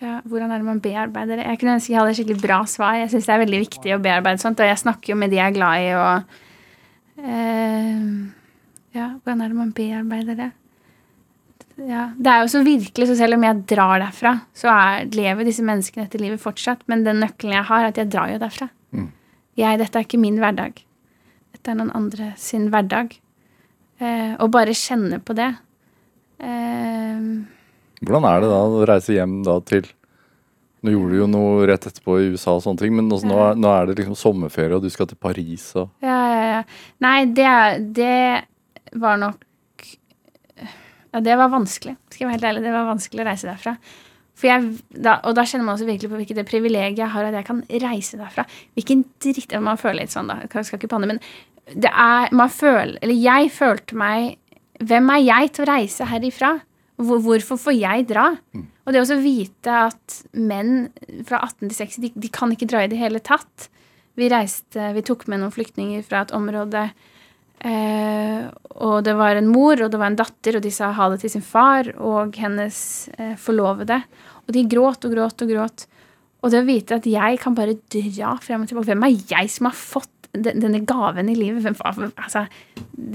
ja, 0.00 0.20
hvordan 0.24 0.52
er 0.52 0.62
det 0.62 0.66
man 0.66 0.80
bearbeider 0.80 1.40
det? 1.40 1.46
Jeg 1.46 1.60
kunne 1.60 1.74
ønske 1.76 1.92
jeg 1.92 2.00
hadde 2.00 2.14
et 2.14 2.18
skikkelig 2.18 2.40
bra 2.40 2.60
svar. 2.68 2.94
Jeg 2.96 3.10
syns 3.12 3.26
det 3.28 3.34
er 3.34 3.42
veldig 3.42 3.60
viktig 3.66 3.92
å 3.92 4.00
bearbeide 4.00 4.40
sånt, 4.40 4.62
og 4.62 4.70
jeg 4.70 4.80
snakker 4.80 5.12
jo 5.12 5.18
med 5.20 5.32
de 5.32 5.36
jeg 5.40 5.52
er 5.52 5.56
glad 5.58 5.84
i, 5.84 5.90
og 5.98 7.26
uh, 7.26 8.08
Ja, 8.96 9.10
hvordan 9.20 9.44
er 9.44 9.52
det 9.52 9.58
man 9.60 9.74
bearbeider 9.76 10.38
det? 10.38 10.50
ja, 11.88 12.10
Det 12.16 12.32
er 12.32 12.42
jo 12.42 12.48
så 12.52 12.64
virkelig, 12.64 13.08
så 13.08 13.16
selv 13.20 13.36
om 13.36 13.44
jeg 13.44 13.62
drar 13.70 14.00
derfra, 14.02 14.34
så 14.56 14.72
er, 14.72 15.06
lever 15.14 15.48
disse 15.48 15.64
menneskene 15.64 16.06
etter 16.08 16.22
livet 16.22 16.42
fortsatt. 16.42 16.82
Men 16.90 17.04
den 17.06 17.20
nøkkelen 17.22 17.56
jeg 17.56 17.68
har, 17.68 17.84
er 17.84 17.92
at 17.92 18.00
jeg 18.00 18.10
drar 18.12 18.32
jo 18.32 18.40
derfra. 18.42 18.68
Mm. 18.96 19.08
Jeg, 19.60 19.80
dette 19.80 20.00
er 20.00 20.08
ikke 20.08 20.20
min 20.20 20.40
hverdag. 20.40 20.82
Dette 21.54 21.72
er 21.72 21.78
noen 21.78 21.92
andre 21.96 22.32
sin 22.40 22.68
hverdag. 22.72 23.14
Eh, 24.00 24.34
og 24.40 24.52
bare 24.52 24.76
kjenne 24.76 25.20
på 25.20 25.36
det. 25.36 25.50
Eh, 26.40 27.24
Hvordan 28.00 28.26
er 28.28 28.42
det 28.42 28.50
da 28.52 28.60
å 28.64 28.84
reise 28.88 29.16
hjem 29.16 29.40
da 29.46 29.58
til 29.68 29.88
Nå 30.80 30.94
gjorde 30.94 31.12
du 31.12 31.18
jo 31.18 31.26
noe 31.28 31.66
rett 31.68 31.84
etterpå 31.90 32.14
i 32.16 32.28
USA 32.32 32.54
og 32.56 32.62
sånne 32.64 32.80
ting, 32.80 32.94
men 32.96 33.04
nå, 33.10 33.18
nå, 33.28 33.34
er, 33.50 33.58
nå 33.60 33.68
er 33.68 33.90
det 33.90 33.98
liksom 33.98 34.14
sommerferie, 34.16 34.72
og 34.78 34.80
du 34.80 34.88
skal 34.88 35.10
til 35.10 35.18
Paris 35.20 35.66
og 35.76 35.90
ja, 36.00 36.20
ja, 36.32 36.44
ja. 36.54 36.62
Nei, 37.04 37.16
det, 37.36 37.50
det 37.98 39.00
var 39.02 39.20
nok 39.20 39.44
Ja, 41.10 41.20
det 41.20 41.36
var 41.36 41.50
vanskelig. 41.52 41.98
Skal 42.08 42.24
jeg 42.24 42.30
være 42.30 42.38
helt 42.38 42.48
ærlig, 42.48 42.62
det 42.64 42.72
var 42.72 42.88
vanskelig 42.88 43.20
å 43.20 43.28
reise 43.28 43.50
derfra. 43.50 43.74
Jeg, 44.40 44.70
da, 44.88 45.18
og 45.28 45.36
da 45.36 45.44
kjenner 45.44 45.66
man 45.66 45.74
også 45.74 45.88
virkelig 45.88 46.08
på 46.08 46.16
hvilket 46.20 46.38
det 46.40 46.46
privilegiet 46.48 47.02
jeg 47.02 47.12
har 47.12 47.28
at 47.28 47.36
jeg 47.36 47.48
kan 47.50 47.60
reise 47.82 48.16
derfra. 48.16 48.46
Hvilken 48.78 49.04
dritt 49.20 49.52
Man 49.60 49.80
føler 49.80 50.00
litt 50.04 50.14
sånn, 50.14 50.30
da. 50.30 50.38
Jeg 50.46 50.68
skal 50.68 50.80
ikke 50.80 50.92
panne, 50.94 51.10
men 51.10 51.20
det 51.76 51.90
er 51.92 52.32
Man 52.34 52.50
føler 52.50 52.96
Eller 53.02 53.18
jeg 53.20 53.50
følte 53.54 53.98
meg 54.00 54.38
Hvem 54.80 55.12
er 55.12 55.20
jeg 55.22 55.52
til 55.52 55.66
å 55.66 55.70
reise 55.74 56.08
herifra? 56.08 56.54
Hvor, 57.00 57.20
hvorfor 57.24 57.58
får 57.60 57.76
jeg 57.78 58.08
dra? 58.10 58.26
Og 58.84 58.94
det 58.94 59.02
å 59.02 59.20
vite 59.22 59.76
at 59.86 60.16
menn 60.36 60.90
fra 61.28 61.42
18 61.46 61.68
til 61.68 61.76
60, 61.78 62.02
de, 62.04 62.10
de 62.26 62.32
kan 62.32 62.52
ikke 62.52 62.68
dra 62.70 62.84
i 62.84 62.90
det 62.90 62.98
hele 63.00 63.22
tatt. 63.24 63.68
Vi 64.18 64.28
reiste, 64.28 64.90
vi 64.96 65.04
tok 65.06 65.24
med 65.30 65.40
noen 65.40 65.54
flyktninger 65.54 66.02
fra 66.04 66.24
et 66.26 66.34
område, 66.36 66.88
eh, 67.64 68.48
og 68.76 68.98
det 69.06 69.14
var 69.16 69.38
en 69.38 69.48
mor 69.48 69.80
og 69.80 69.92
det 69.92 70.00
var 70.00 70.10
en 70.10 70.18
datter, 70.18 70.58
og 70.58 70.64
de 70.66 70.72
sa 70.74 70.90
ha 70.96 71.08
det 71.12 71.22
til 71.22 71.32
sin 71.36 71.46
far 71.46 71.92
og 71.96 72.36
hennes 72.40 72.82
eh, 73.16 73.36
forlovede. 73.40 74.02
Og 74.46 74.54
de 74.56 74.66
gråt 74.68 75.06
og 75.06 75.14
gråt 75.14 75.46
og 75.46 75.54
gråt. 75.54 75.86
Og 76.40 76.52
det 76.52 76.62
å 76.62 76.68
vite 76.68 77.00
at 77.00 77.08
jeg 77.08 77.40
kan 77.40 77.56
bare 77.56 77.78
dra 77.92 78.34
frem 78.42 78.64
og 78.64 78.70
tilbake 78.70 78.90
Hvem 78.90 79.06
er 79.06 79.18
jeg 79.30 79.52
som 79.52 79.68
har 79.68 79.76
fått 79.76 80.19
denne 80.32 80.82
gaven 80.86 81.28
i 81.28 81.36
livet? 81.38 81.66
Altså, 81.84 82.46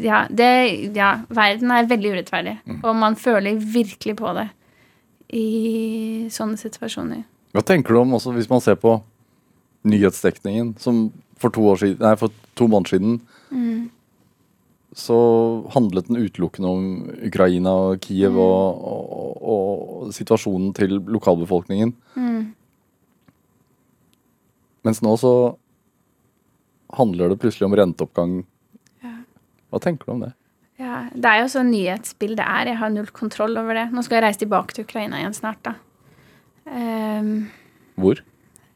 ja, 0.03 0.25
det, 0.29 0.51
ja, 0.95 1.11
verden 1.29 1.71
er 1.71 1.89
veldig 1.89 2.13
urettferdig, 2.15 2.57
og 2.81 2.95
man 2.99 3.17
føler 3.19 3.59
virkelig 3.59 4.17
på 4.19 4.35
det 4.37 4.49
i 5.35 6.27
sånne 6.31 6.59
situasjoner. 6.59 7.23
Hva 7.55 7.63
tenker 7.65 7.95
du 7.95 8.01
om 8.01 8.17
også 8.17 8.33
hvis 8.35 8.49
man 8.51 8.63
ser 8.63 8.77
på 8.79 8.97
nyhetsdekningen, 9.87 10.75
som 10.81 11.07
for 11.39 11.53
to, 11.53 11.65
år 11.71 11.81
siden, 11.81 12.01
nei, 12.03 12.15
for 12.19 12.33
to 12.55 12.67
måneder 12.71 12.95
siden 12.95 13.19
så 14.95 15.15
handlet 15.73 16.07
den 16.07 16.21
utelukkende 16.23 16.69
om 16.71 16.83
Ukraina 17.27 17.73
og 17.89 17.99
Kiev 18.05 18.37
og, 18.39 18.85
og, 18.87 19.41
og 19.43 20.13
situasjonen 20.15 20.71
til 20.77 21.01
lokalbefolkningen. 21.11 21.91
Mens 24.85 25.01
nå 25.03 25.15
så 25.19 25.33
handler 26.97 27.31
det 27.31 27.39
plutselig 27.43 27.67
om 27.67 27.75
renteoppgang. 27.77 28.41
Hva 29.71 29.81
tenker 29.83 30.07
du 30.07 30.15
om 30.15 30.23
det? 30.23 30.31
Ja, 30.79 31.05
det 31.11 31.27
er 31.27 31.41
jo 31.41 31.51
sånn 31.51 31.71
nyhetsbildet 31.71 32.43
er. 32.43 32.71
Jeg 32.71 32.79
har 32.81 32.91
null 32.91 33.09
kontroll 33.15 33.55
over 33.59 33.77
det. 33.77 33.89
Nå 33.95 34.03
skal 34.05 34.19
jeg 34.19 34.25
reise 34.27 34.41
tilbake 34.43 34.75
til 34.75 34.87
Ukraina 34.87 35.21
igjen 35.21 35.35
snart, 35.35 35.61
da. 35.67 35.75
Um, 36.65 37.47
Hvor? 37.99 38.19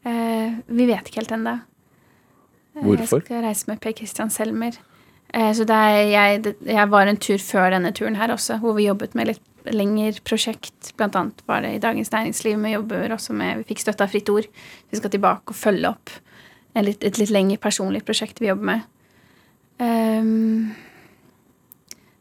Uh, 0.06 0.60
vi 0.68 0.86
vet 0.88 1.10
ikke 1.10 1.20
helt 1.20 1.34
ennå. 1.36 1.58
Hvorfor? 2.80 3.20
Jeg 3.20 3.26
skal 3.26 3.44
reise 3.44 3.68
med 3.68 3.82
Per 3.84 3.96
Christian 3.98 4.32
Selmer. 4.32 4.78
Uh, 5.34 5.50
så 5.56 5.66
det 5.68 5.80
jeg, 6.12 6.40
det, 6.46 6.54
jeg 6.68 6.92
var 6.92 7.10
en 7.10 7.20
tur 7.20 7.40
før 7.44 7.74
denne 7.76 7.92
turen 7.96 8.16
her 8.20 8.32
også, 8.32 8.56
hvor 8.62 8.76
vi 8.78 8.88
jobbet 8.88 9.16
med 9.18 9.32
litt 9.34 9.72
lengre 9.72 10.14
prosjekt. 10.24 10.94
Blant 10.96 11.18
annet 11.20 11.44
var 11.50 11.66
det 11.66 11.74
i 11.76 11.84
Dagens 11.84 12.12
Næringsliv. 12.14 12.56
Vi 12.64 12.76
jobber 12.78 13.12
også 13.16 13.36
med, 13.36 13.60
vi 13.60 13.74
fikk 13.74 13.84
støtte 13.84 14.08
av 14.08 14.12
Fritt 14.12 14.32
Ord. 14.32 14.48
Vi 14.88 15.00
skal 15.00 15.12
tilbake 15.12 15.52
og 15.52 15.60
følge 15.64 15.92
opp 15.92 16.16
litt, 16.74 17.04
et 17.04 17.18
litt 17.18 17.32
lengre 17.34 17.58
personlig 17.58 18.04
prosjekt 18.06 18.40
vi 18.40 18.50
jobber 18.50 18.64
med. 18.64 18.80
Um, 19.80 20.74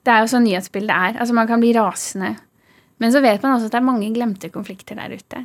det 0.05 0.13
er 0.13 0.23
jo 0.23 0.31
sånn 0.31 0.47
nyhetsbildet 0.47 0.95
er. 0.95 1.19
Altså 1.19 1.35
Man 1.37 1.49
kan 1.49 1.61
bli 1.61 1.73
rasende. 1.75 2.37
Men 2.99 3.13
så 3.13 3.21
vet 3.23 3.43
man 3.43 3.55
også 3.55 3.69
at 3.69 3.75
det 3.75 3.79
er 3.79 3.87
mange 3.87 4.09
glemte 4.15 4.49
konflikter 4.51 4.97
der 4.99 5.13
ute. 5.15 5.43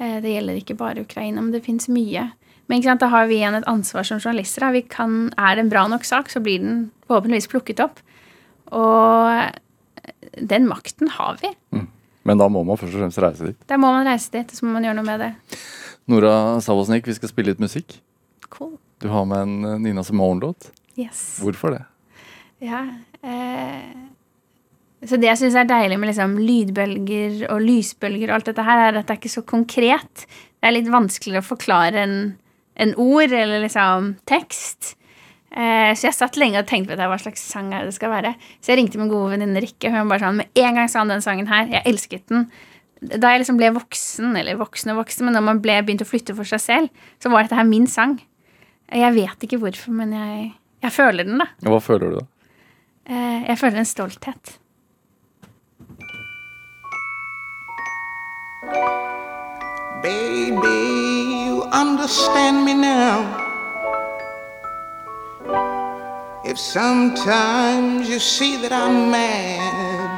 Eh, 0.00 0.20
Det 0.24 0.30
gjelder 0.32 0.60
ikke 0.60 0.76
bare 0.80 1.02
Ukraina, 1.04 1.42
men 1.42 1.50
det 1.52 1.64
fins 1.64 1.88
mye. 1.92 2.30
Men 2.68 2.78
ikke 2.78 2.88
sant, 2.88 3.02
da 3.02 3.08
har 3.12 3.26
vi 3.28 3.40
igjen 3.40 3.58
et 3.58 3.66
ansvar 3.68 4.06
som 4.06 4.20
journalister. 4.20 4.70
Vi 4.72 4.82
kan, 4.88 5.32
er 5.36 5.56
det 5.56 5.64
en 5.66 5.72
bra 5.72 5.86
nok 5.88 6.04
sak, 6.04 6.30
så 6.30 6.40
blir 6.40 6.60
den 6.62 6.90
forhåpentligvis 7.08 7.50
plukket 7.50 7.82
opp. 7.84 8.00
Og 8.72 9.50
den 10.40 10.68
makten 10.70 11.10
har 11.18 11.36
vi. 11.42 11.50
Men 12.24 12.38
da 12.38 12.46
må 12.52 12.62
man 12.64 12.78
først 12.78 12.94
og 12.94 13.02
fremst 13.02 13.18
reise 13.18 13.50
dit. 13.50 13.58
Da 13.68 13.76
må 13.80 13.90
man 13.92 14.06
reise 14.06 14.30
dit, 14.32 14.46
og 14.46 14.56
så 14.56 14.64
må 14.64 14.76
man 14.76 14.86
gjøre 14.86 15.00
noe 15.00 15.08
med 15.08 15.20
det. 15.24 15.32
Nora 16.08 16.60
Savosnik, 16.64 17.06
vi 17.08 17.16
skal 17.16 17.32
spille 17.32 17.52
litt 17.52 17.60
musikk. 17.62 17.98
Du 19.00 19.08
har 19.08 19.24
med 19.24 19.38
en 19.46 19.64
eh, 19.64 19.78
Nina 19.80 20.04
Simone-låt. 20.04 20.70
Yes. 21.00 21.40
Hvorfor 21.40 21.72
det? 21.72 21.84
Ja. 22.60 22.84
Eh, 23.22 23.96
så 25.08 25.16
det 25.16 25.30
jeg 25.30 25.40
syns 25.40 25.56
er 25.56 25.68
deilig 25.68 25.96
med 25.96 26.10
liksom 26.10 26.36
lydbølger 26.44 27.46
og 27.54 27.64
lysbølger 27.64 28.28
og 28.28 28.36
alt 28.36 28.50
dette 28.50 28.66
her, 28.66 28.82
er 28.84 29.00
at 29.00 29.08
det 29.08 29.16
er 29.16 29.20
ikke 29.22 29.32
så 29.32 29.44
konkret. 29.48 30.26
Det 30.60 30.68
er 30.68 30.76
litt 30.76 30.90
vanskeligere 30.92 31.40
å 31.40 31.48
forklare 31.48 32.02
en, 32.04 32.16
en 32.76 32.92
ord 33.00 33.32
eller 33.32 33.64
liksom 33.64 34.14
tekst. 34.28 34.94
Eh, 35.50 35.90
så 35.96 36.10
jeg 36.10 36.18
satt 36.18 36.36
lenge 36.36 36.60
og 36.60 36.68
tenkte 36.68 36.92
på 36.92 37.00
det, 37.00 37.08
hva 37.08 37.18
slags 37.18 37.42
sang 37.48 37.72
det 37.72 37.86
det 37.88 37.96
skal 37.96 38.12
være. 38.12 38.34
Så 38.60 38.74
jeg 38.74 38.82
ringte 38.82 39.00
min 39.00 39.10
gode 39.10 39.32
venninne 39.32 39.64
Rikke. 39.64 39.88
Hun 39.88 40.12
bare 40.12 40.26
sånn, 40.26 40.42
Med 40.42 40.60
en 40.60 40.76
gang 40.76 40.92
sa 40.92 41.00
han 41.00 41.14
den 41.16 41.24
sangen 41.24 41.48
her. 41.48 41.72
Jeg 41.72 41.88
elsket 41.88 42.28
den. 42.28 42.50
Da 43.00 43.32
jeg 43.32 43.40
liksom 43.40 43.56
ble 43.56 43.72
voksen, 43.72 44.34
eller 44.36 44.60
voksen 44.60 44.92
og 44.92 45.00
voksen, 45.00 45.24
men 45.24 45.38
når 45.38 45.46
man 45.46 45.62
ble, 45.64 45.80
begynte 45.80 46.04
å 46.04 46.10
flytte 46.10 46.36
for 46.36 46.44
seg 46.44 46.60
selv, 46.60 47.06
så 47.16 47.32
var 47.32 47.48
dette 47.48 47.56
her 47.56 47.64
min 47.64 47.88
sang. 47.88 48.18
Jeg 48.92 49.14
vet 49.14 49.42
ikke 49.46 49.58
hvorfor, 49.62 49.90
men 49.94 50.12
jeg, 50.12 50.52
jeg 50.82 50.92
føler 50.92 51.22
den, 51.24 51.38
da. 51.38 51.46
Hva 51.62 51.78
føler 51.78 52.10
du 52.10 52.18
da? 52.18 52.26
Eh, 53.10 53.42
jeg 53.48 53.58
føler 53.58 53.78
en 53.78 53.84
stolthet. 53.84 54.56
Baby, 60.02 61.46
you 61.46 61.62
understand 61.72 62.64
me 62.64 62.74
now. 62.74 63.26
If 66.44 66.58
sometimes 66.58 68.08
you 68.08 68.18
see 68.18 68.56
that 68.62 68.72
I'm 68.72 69.10
mad, 69.10 70.10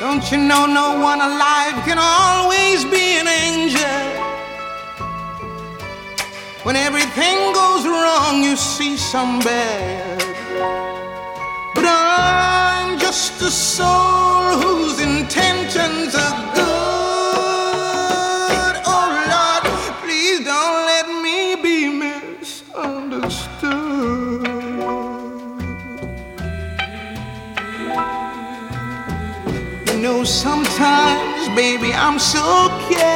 don't 0.00 0.30
you 0.30 0.38
know 0.38 0.66
no 0.66 1.00
one 1.00 1.20
alive 1.20 1.74
can 1.84 1.98
always 1.98 2.84
be 2.84 3.18
an 3.18 3.26
angel? 3.26 4.23
When 6.64 6.76
everything 6.76 7.52
goes 7.52 7.84
wrong, 7.86 8.42
you 8.42 8.56
see 8.56 8.96
some 8.96 9.38
bad. 9.40 10.18
But 11.74 11.84
I'm 11.84 12.98
just 12.98 13.42
a 13.42 13.50
soul 13.50 14.56
whose 14.62 14.98
intentions 14.98 16.14
are 16.14 16.54
good. 16.54 16.64
Oh 18.86 19.08
Lord, 19.34 19.64
please 20.00 20.40
don't 20.42 20.86
let 20.92 21.06
me 21.22 21.54
be 21.62 21.88
misunderstood. 22.06 24.48
You 29.86 29.96
know, 30.00 30.24
sometimes, 30.24 31.48
baby, 31.54 31.92
I'm 31.92 32.18
so 32.18 32.70
carefree 32.88 33.13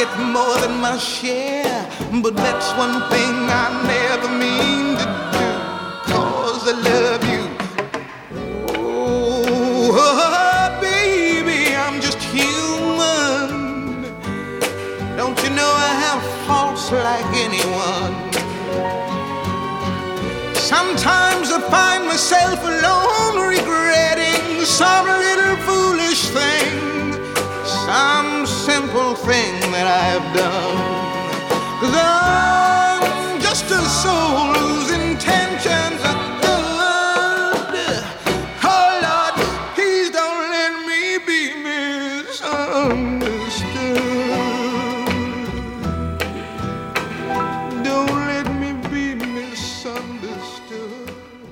get 0.00 0.18
more 0.18 0.56
than 0.62 0.80
my 0.80 0.96
share. 0.96 1.86
But 2.22 2.34
that's 2.34 2.68
one 2.84 2.96
thing 3.12 3.34
I 3.62 3.66
never 3.92 4.19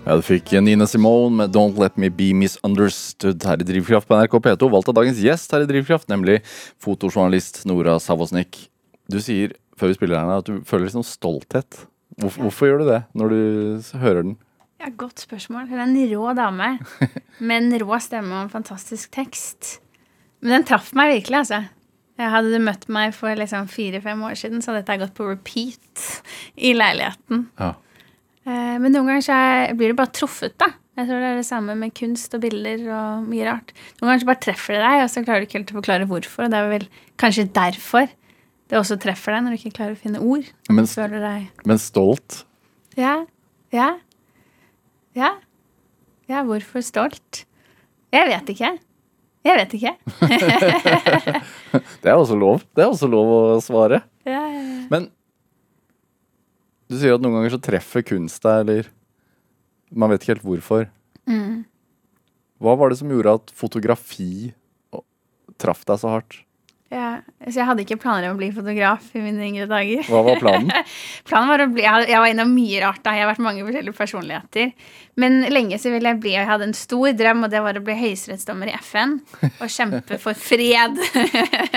Ja, 0.09 0.15
Du 0.17 0.23
fikk 0.25 0.55
Nina 0.65 0.87
Simone 0.89 1.37
med 1.37 1.51
'Don't 1.53 1.77
Let 1.77 1.99
Me 1.99 2.09
Be 2.09 2.33
Misunderstood' 2.33 3.45
her 3.45 3.61
i 3.61 3.65
Drivkraft 3.69 4.09
på 4.09 4.17
NRK 4.17 4.39
P2. 4.41 4.71
Valgt 4.73 4.89
av 4.89 4.95
dagens 4.97 5.19
gjest 5.21 5.53
her 5.53 5.61
i 5.61 5.67
Drivkraft, 5.69 6.09
nemlig 6.09 6.39
fotojournalist 6.81 7.67
Nora 7.69 7.99
Savosnik. 8.01 8.71
Du 9.13 9.21
sier 9.21 9.53
før 9.77 9.89
vi 9.89 9.99
spiller 9.99 10.17
her 10.17 10.39
at 10.39 10.47
du 10.47 10.63
føler 10.65 10.87
litt 10.87 10.97
sånn 10.97 11.05
stolthet. 11.05 11.85
Hvorfor, 12.17 12.47
hvorfor 12.47 12.71
gjør 12.71 12.79
du 12.79 12.85
det 12.89 13.03
når 13.13 13.29
du 13.29 13.99
hører 14.01 14.23
den? 14.23 14.39
Ja, 14.81 14.89
Godt 14.97 15.21
spørsmål. 15.21 15.69
Hun 15.69 15.77
er 15.77 15.85
en 15.85 16.11
rå 16.15 16.33
dame 16.35 16.79
med 17.39 17.57
en 17.75 17.81
rå 17.85 17.99
stemme 18.01 18.33
og 18.33 18.47
en 18.47 18.55
fantastisk 18.55 19.11
tekst. 19.13 19.83
Men 20.41 20.57
den 20.57 20.65
traff 20.65 20.95
meg 20.97 21.19
virkelig, 21.19 21.43
altså. 21.45 21.67
Jeg 22.17 22.31
hadde 22.33 22.49
du 22.49 22.65
møtt 22.65 22.89
meg 22.89 23.13
for 23.13 23.37
liksom 23.37 23.69
fire-fem 23.69 24.25
år 24.25 24.41
siden, 24.41 24.63
så 24.65 24.73
hadde 24.73 24.87
dette 24.87 25.03
gått 25.05 25.15
på 25.21 25.29
repeat 25.29 26.23
i 26.57 26.73
leiligheten. 26.73 27.51
Ja. 27.61 27.75
Eh, 28.49 28.77
Men 28.81 28.95
noen 28.95 29.09
ganger 29.11 29.25
så 29.29 29.37
er, 29.37 29.75
blir 29.79 29.93
du 29.93 29.99
bare 29.99 30.15
truffet, 30.17 30.55
da. 30.61 30.71
Jeg 30.99 31.07
tror 31.07 31.21
det 31.23 31.29
er 31.31 31.37
det 31.39 31.47
samme 31.47 31.75
med 31.79 31.93
kunst 31.95 32.33
og 32.35 32.41
bilder 32.43 32.81
og 32.91 33.27
mye 33.31 33.45
rart. 33.47 33.69
Noen 34.01 34.09
ganger 34.11 34.23
så 34.25 34.29
bare 34.33 34.43
treffer 34.49 34.75
det 34.75 34.81
deg, 34.83 35.03
og 35.05 35.11
så 35.13 35.23
klarer 35.23 35.45
du 35.45 35.47
ikke 35.47 35.59
helt 35.61 35.71
å 35.75 35.77
forklare 35.79 36.09
hvorfor. 36.11 36.47
Og 36.49 36.51
det 36.55 36.59
er 36.59 36.73
vel 36.73 36.87
kanskje 37.23 37.45
derfor 37.55 38.09
det 38.69 38.77
også 38.77 38.99
treffer 39.01 39.33
deg, 39.37 39.45
når 39.45 39.55
du 39.55 39.59
ikke 39.61 39.77
klarer 39.79 39.95
å 39.95 40.01
finne 40.01 40.21
ord. 40.21 40.49
Men, 40.69 40.89
men 41.71 41.79
stolt? 41.81 42.41
Ja. 42.99 43.15
Ja. 43.73 43.93
Ja. 45.17 45.31
Ja, 46.29 46.43
hvorfor 46.45 46.83
stolt? 46.85 47.45
Jeg 48.13 48.27
vet 48.29 48.51
ikke. 48.53 48.75
Jeg 49.47 49.57
vet 49.61 49.75
ikke. 49.79 49.95
Det 52.03 52.11
er 52.11 52.17
også 52.19 52.37
lov. 52.37 52.65
Det 52.77 52.85
er 52.85 52.91
også 52.91 53.09
lov 53.11 53.31
å 53.33 53.41
svare. 53.65 54.03
Ja, 54.29 54.43
ja, 54.51 54.61
ja. 54.61 54.83
Men 54.93 55.09
du 56.89 56.97
sier 56.97 57.17
at 57.17 57.25
noen 57.25 57.39
ganger 57.39 57.57
så 57.57 57.63
treffer 57.63 58.05
kunst 58.07 58.43
deg, 58.45 58.65
eller 58.65 58.93
Man 59.89 60.11
vet 60.13 60.21
ikke 60.21 60.35
helt 60.35 60.45
hvorfor. 60.45 60.89
Mm. 61.29 61.65
Hva 62.61 62.75
var 62.77 62.91
det 62.91 62.99
som 63.01 63.09
gjorde 63.09 63.39
at 63.39 63.53
fotografi 63.57 64.51
traff 65.59 65.87
deg 65.89 66.01
så 66.03 66.13
hardt? 66.13 66.43
Ja, 66.89 67.19
så 67.45 67.59
jeg 67.59 67.69
hadde 67.69 67.83
ikke 67.85 67.99
planer 68.01 68.31
om 68.31 68.39
å 68.39 68.41
bli 68.41 68.47
fotograf 68.57 69.11
i 69.13 69.21
mine 69.21 69.45
yngre 69.45 69.67
dager. 69.69 70.07
Hva 70.09 70.23
var 70.25 70.39
planen? 70.41 70.71
Planen 71.29 71.51
var 71.51 71.61
å 71.61 71.67
bli, 71.69 71.83
jeg 71.85 72.23
var 72.23 72.31
innom 72.33 72.55
mye 72.57 72.81
rart 72.81 73.03
da, 73.05 73.13
jeg 73.13 73.27
har 73.27 73.29
vært 73.29 73.43
mange 73.45 73.67
forskjellige 73.67 73.99
personligheter. 73.99 74.71
Men 75.21 75.43
lenge 75.53 75.77
så 75.83 75.93
ville 75.93 76.15
jeg 76.15 76.21
bli, 76.23 76.33
og 76.33 76.41
jeg 76.41 76.49
hadde 76.49 76.69
en 76.71 76.79
stor 76.79 77.13
drøm, 77.19 77.45
og 77.45 77.53
det 77.53 77.61
var 77.67 77.77
å 77.77 77.85
bli 77.85 77.99
høyesterettsdommer 77.99 78.73
i 78.73 78.79
FN. 78.81 79.19
Og 79.51 79.67
kjempe 79.69 80.17
for 80.23 80.39
fred. 80.49 80.97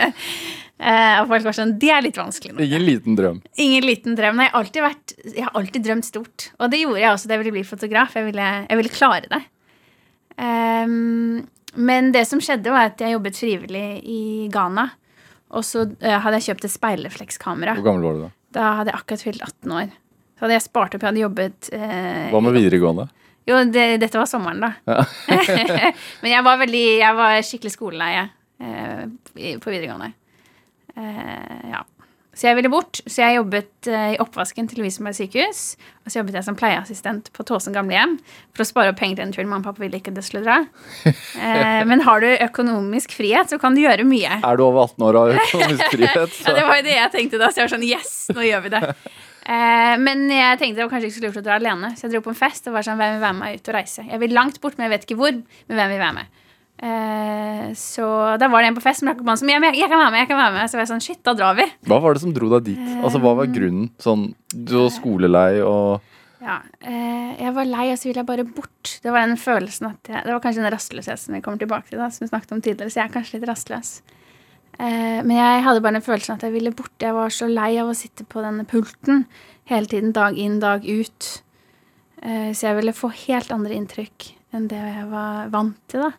Eh, 0.82 1.16
og 1.22 1.28
folk 1.30 1.46
var 1.46 1.54
sånn, 1.54 1.76
det 1.78 1.92
er 1.94 2.02
litt 2.02 2.18
vanskelig 2.18 2.56
nå. 2.56 2.64
Ingen 2.66 2.82
liten 2.88 3.18
drøm. 3.18 3.42
Ingen 3.62 3.86
liten 3.86 4.16
drøm. 4.18 4.40
Nei, 4.40 4.48
jeg, 4.48 4.54
har 4.54 4.64
alltid 4.64 4.86
vært, 4.88 5.14
jeg 5.28 5.46
har 5.46 5.58
alltid 5.60 5.84
drømt 5.86 6.08
stort. 6.08 6.46
Og 6.58 6.72
det 6.74 6.80
gjorde 6.82 7.04
jeg 7.04 7.14
også 7.14 7.30
da 7.30 7.36
jeg 7.36 7.44
ville 7.44 7.56
bli 7.60 7.66
fotograf. 7.68 8.16
Jeg 8.18 8.26
ville, 8.32 8.48
jeg 8.66 8.80
ville 8.80 8.94
klare 8.94 9.30
det. 9.30 9.42
Um, 10.42 11.44
men 11.78 12.10
det 12.16 12.24
som 12.26 12.42
skjedde, 12.42 12.74
var 12.74 12.90
at 12.90 13.04
jeg 13.04 13.14
jobbet 13.14 13.38
frivillig 13.38 13.86
i 14.10 14.22
Ghana. 14.54 14.88
Og 15.54 15.66
så 15.68 15.84
uh, 15.86 16.16
hadde 16.24 16.40
jeg 16.40 16.48
kjøpt 16.50 16.66
et 16.66 16.74
speilreflekskamera. 16.74 17.76
Hvor 17.78 17.86
gammel 17.92 18.08
var 18.08 18.18
du 18.18 18.24
da? 18.26 18.32
Da 18.58 18.72
hadde 18.80 18.94
jeg 18.94 19.02
akkurat 19.04 19.26
fylt 19.28 19.46
18 19.46 19.76
år. 19.78 19.92
Så 20.34 20.46
hadde 20.48 20.56
jeg 20.58 20.66
spart 20.66 20.96
opp, 20.98 21.04
jeg 21.04 21.12
hadde 21.12 21.22
jobbet 21.22 21.70
uh, 21.76 22.32
Hva 22.34 22.42
med 22.42 22.58
videregående? 22.58 23.06
Jo, 23.46 23.60
det, 23.70 23.86
dette 24.02 24.18
var 24.18 24.26
sommeren, 24.30 24.66
da. 24.66 25.06
Men 26.22 26.30
jeg 26.30 26.46
var 26.46 26.60
veldig 26.62 26.84
Jeg 27.02 27.18
var 27.18 27.38
skikkelig 27.46 27.74
skoleleie 27.74 28.26
uh, 28.26 29.06
på 29.62 29.70
videregående. 29.70 30.12
Eh, 30.98 31.72
ja. 31.72 31.84
Så 32.32 32.48
jeg 32.48 32.56
ville 32.62 32.72
bort. 32.72 33.02
Så 33.06 33.20
jeg 33.26 33.36
jobbet 33.36 33.88
eh, 33.92 34.14
i 34.16 34.20
oppvasken 34.24 34.70
til 34.72 34.80
Lovisenberg 34.80 35.18
sykehus. 35.18 35.64
Og 36.06 36.12
så 36.14 36.22
jobbet 36.22 36.38
jeg 36.40 36.48
som 36.48 36.56
pleieassistent 36.58 37.28
på 37.36 37.44
Tåsen 37.48 37.76
gamlehjem 37.76 38.16
for 38.56 38.64
å 38.64 38.68
spare 38.70 38.94
opp 38.94 39.02
penger 39.02 39.20
til 39.20 39.26
en 39.28 39.34
tur. 39.36 39.44
Mamma 39.44 39.60
og 39.60 39.68
pappa 39.68 39.84
ville 39.84 40.00
ikke 40.00 40.14
det 40.16 40.24
skulle 40.26 40.46
dra. 40.48 40.62
Eh, 41.06 41.82
men 41.90 42.04
har 42.08 42.24
du 42.24 42.30
økonomisk 42.32 43.18
frihet, 43.18 43.52
så 43.52 43.60
kan 43.62 43.76
du 43.76 43.84
gjøre 43.84 44.08
mye. 44.08 44.40
Er 44.40 44.60
du 44.60 44.64
over 44.68 44.88
18 44.88 45.08
år 45.10 45.20
og 45.20 45.26
har 45.34 45.42
økonomisk 45.44 45.98
frihet? 45.98 46.40
Ja, 46.48 46.56
det 46.56 46.64
var 46.70 46.80
jo 46.80 46.88
det 46.88 46.96
jeg 46.96 47.14
tenkte 47.18 47.42
da. 47.42 47.52
Så 47.52 47.62
jeg 47.62 47.68
var 47.68 47.76
sånn 47.76 47.88
Yes, 47.90 48.16
nå 48.32 48.48
gjør 48.48 48.64
vi 48.68 48.74
det. 48.78 48.82
Eh, 49.42 49.96
men 50.00 50.28
jeg 50.32 50.60
tenkte 50.62 50.80
det 50.80 50.86
var 50.86 50.94
kanskje 50.96 51.12
ikke 51.12 51.20
så 51.20 51.26
lurt 51.28 51.42
å 51.42 51.46
dra 51.50 51.60
alene, 51.60 51.96
så 51.98 52.06
jeg 52.06 52.14
dro 52.16 52.24
på 52.28 52.32
en 52.32 52.38
fest 52.38 52.70
og 52.70 52.76
var 52.78 52.86
sånn 52.86 53.00
Hvem 53.02 53.18
vil 53.18 53.24
være 53.26 53.36
med 53.36 53.44
meg 53.44 53.60
ut 53.60 53.72
og 53.74 53.76
reise? 53.76 54.06
Jeg 54.08 54.22
vil 54.24 54.38
langt 54.38 54.62
bort, 54.64 54.78
men 54.78 54.88
jeg 54.88 54.96
vet 54.96 55.08
ikke 55.10 55.20
hvor. 55.20 55.36
Men 55.68 55.82
hvem 55.82 55.94
vil 55.96 56.04
være 56.06 56.18
med? 56.22 56.41
Eh, 56.82 57.66
så 57.78 58.06
da 58.42 58.48
var 58.50 58.64
det 58.64 58.72
en 58.72 58.78
på 58.80 58.82
fest 58.82 59.04
som 59.04 59.10
rakk 59.12 59.20
opp 59.22 59.28
hånden 59.28 59.38
som 59.44 59.50
jeg, 59.54 59.62
jeg 59.78 59.90
kan 59.92 60.00
være 60.02 60.12
med. 60.16 60.20
jeg 60.24 60.30
kan 60.32 60.40
være 60.40 60.54
med 60.56 60.70
Så 60.72 60.78
var 60.80 60.82
jeg 60.82 60.90
sånn 60.90 61.04
Shit, 61.06 61.20
da 61.28 61.36
drar 61.38 61.58
vi. 61.60 61.68
Hva 61.86 62.00
var 62.02 62.16
det 62.18 62.24
som 62.24 62.32
dro 62.34 62.48
deg 62.56 62.72
dit? 62.72 62.80
Altså, 63.04 63.22
Hva 63.22 63.36
var 63.38 63.52
grunnen? 63.54 63.92
Sånn, 64.02 64.24
du 64.50 64.74
var 64.80 64.90
skolelei 64.96 65.62
og 65.62 66.02
Ja, 66.42 66.56
eh, 66.82 67.36
Jeg 67.38 67.54
var 67.54 67.70
lei, 67.70 67.92
og 67.92 68.00
så 68.02 68.10
ville 68.10 68.24
jeg 68.24 68.30
bare 68.32 68.48
bort. 68.50 68.96
Det 69.04 69.14
var 69.14 69.28
den 69.28 69.38
følelsen 69.38 69.92
at 69.92 70.10
jeg, 70.10 70.24
Det 70.26 70.34
var 70.34 70.42
kanskje 70.42 70.64
den 70.66 70.74
rastløsheten 70.74 71.36
vi 71.38 71.42
kommer 71.46 71.62
tilbake 71.62 71.92
til, 71.92 72.00
da, 72.02 72.10
som 72.10 72.26
vi 72.26 72.32
snakket 72.32 72.56
om 72.58 72.62
tidligere. 72.66 72.90
Så 72.90 72.98
jeg 73.04 73.06
er 73.10 73.14
kanskje 73.14 73.38
litt 73.38 73.50
rastløs. 73.52 73.92
Eh, 74.80 75.22
men 75.22 75.36
jeg 75.38 75.62
hadde 75.68 75.84
bare 75.86 76.00
den 76.00 76.08
følelsen 76.08 76.34
at 76.40 76.48
jeg 76.48 76.56
ville 76.56 76.74
bort. 76.74 76.96
Jeg 76.98 77.14
var 77.14 77.30
så 77.30 77.46
lei 77.46 77.76
av 77.78 77.92
å 77.94 77.98
sitte 77.98 78.26
på 78.26 78.42
denne 78.42 78.66
pulten 78.66 79.28
hele 79.70 79.86
tiden, 79.86 80.16
dag 80.18 80.34
inn, 80.34 80.58
dag 80.60 80.82
ut. 80.90 81.30
Eh, 82.24 82.50
så 82.58 82.72
jeg 82.72 82.80
ville 82.82 82.98
få 82.98 83.14
helt 83.28 83.54
andre 83.54 83.78
inntrykk 83.78 84.32
enn 84.58 84.66
det 84.68 84.82
jeg 84.82 85.06
var 85.14 85.48
vant 85.54 85.78
til, 85.94 86.08
da. 86.10 86.12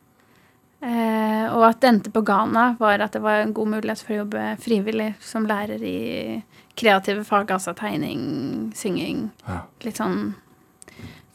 Eh, 0.83 1.45
og 1.55 1.63
at 1.69 1.79
det 1.83 1.91
endte 1.93 2.11
på 2.11 2.25
Ghana, 2.27 2.73
var 2.81 3.03
at 3.05 3.15
det 3.15 3.23
var 3.23 3.45
en 3.45 3.53
god 3.55 3.71
mulighet 3.77 4.03
for 4.03 4.15
å 4.17 4.21
jobbe 4.25 4.47
frivillig 4.63 5.13
som 5.23 5.47
lærer 5.47 5.83
i 5.87 6.43
kreative 6.79 7.23
fag, 7.29 7.53
altså 7.55 7.75
tegning, 7.79 8.73
synging, 8.75 9.31
Ja. 9.47 9.61
litt 9.85 10.01
sånn 10.01 10.35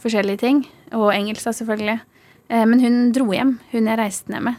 forskjellige 0.04 0.40
ting. 0.40 0.66
Og 0.92 1.14
engelsk, 1.14 1.46
da, 1.46 1.52
selvfølgelig. 1.52 2.02
Eh, 2.50 2.66
men 2.66 2.80
hun 2.80 3.12
dro 3.14 3.32
hjem, 3.32 3.60
hun 3.72 3.88
jeg 3.88 3.98
reiste 3.98 4.30
ned 4.30 4.44
med. 4.44 4.56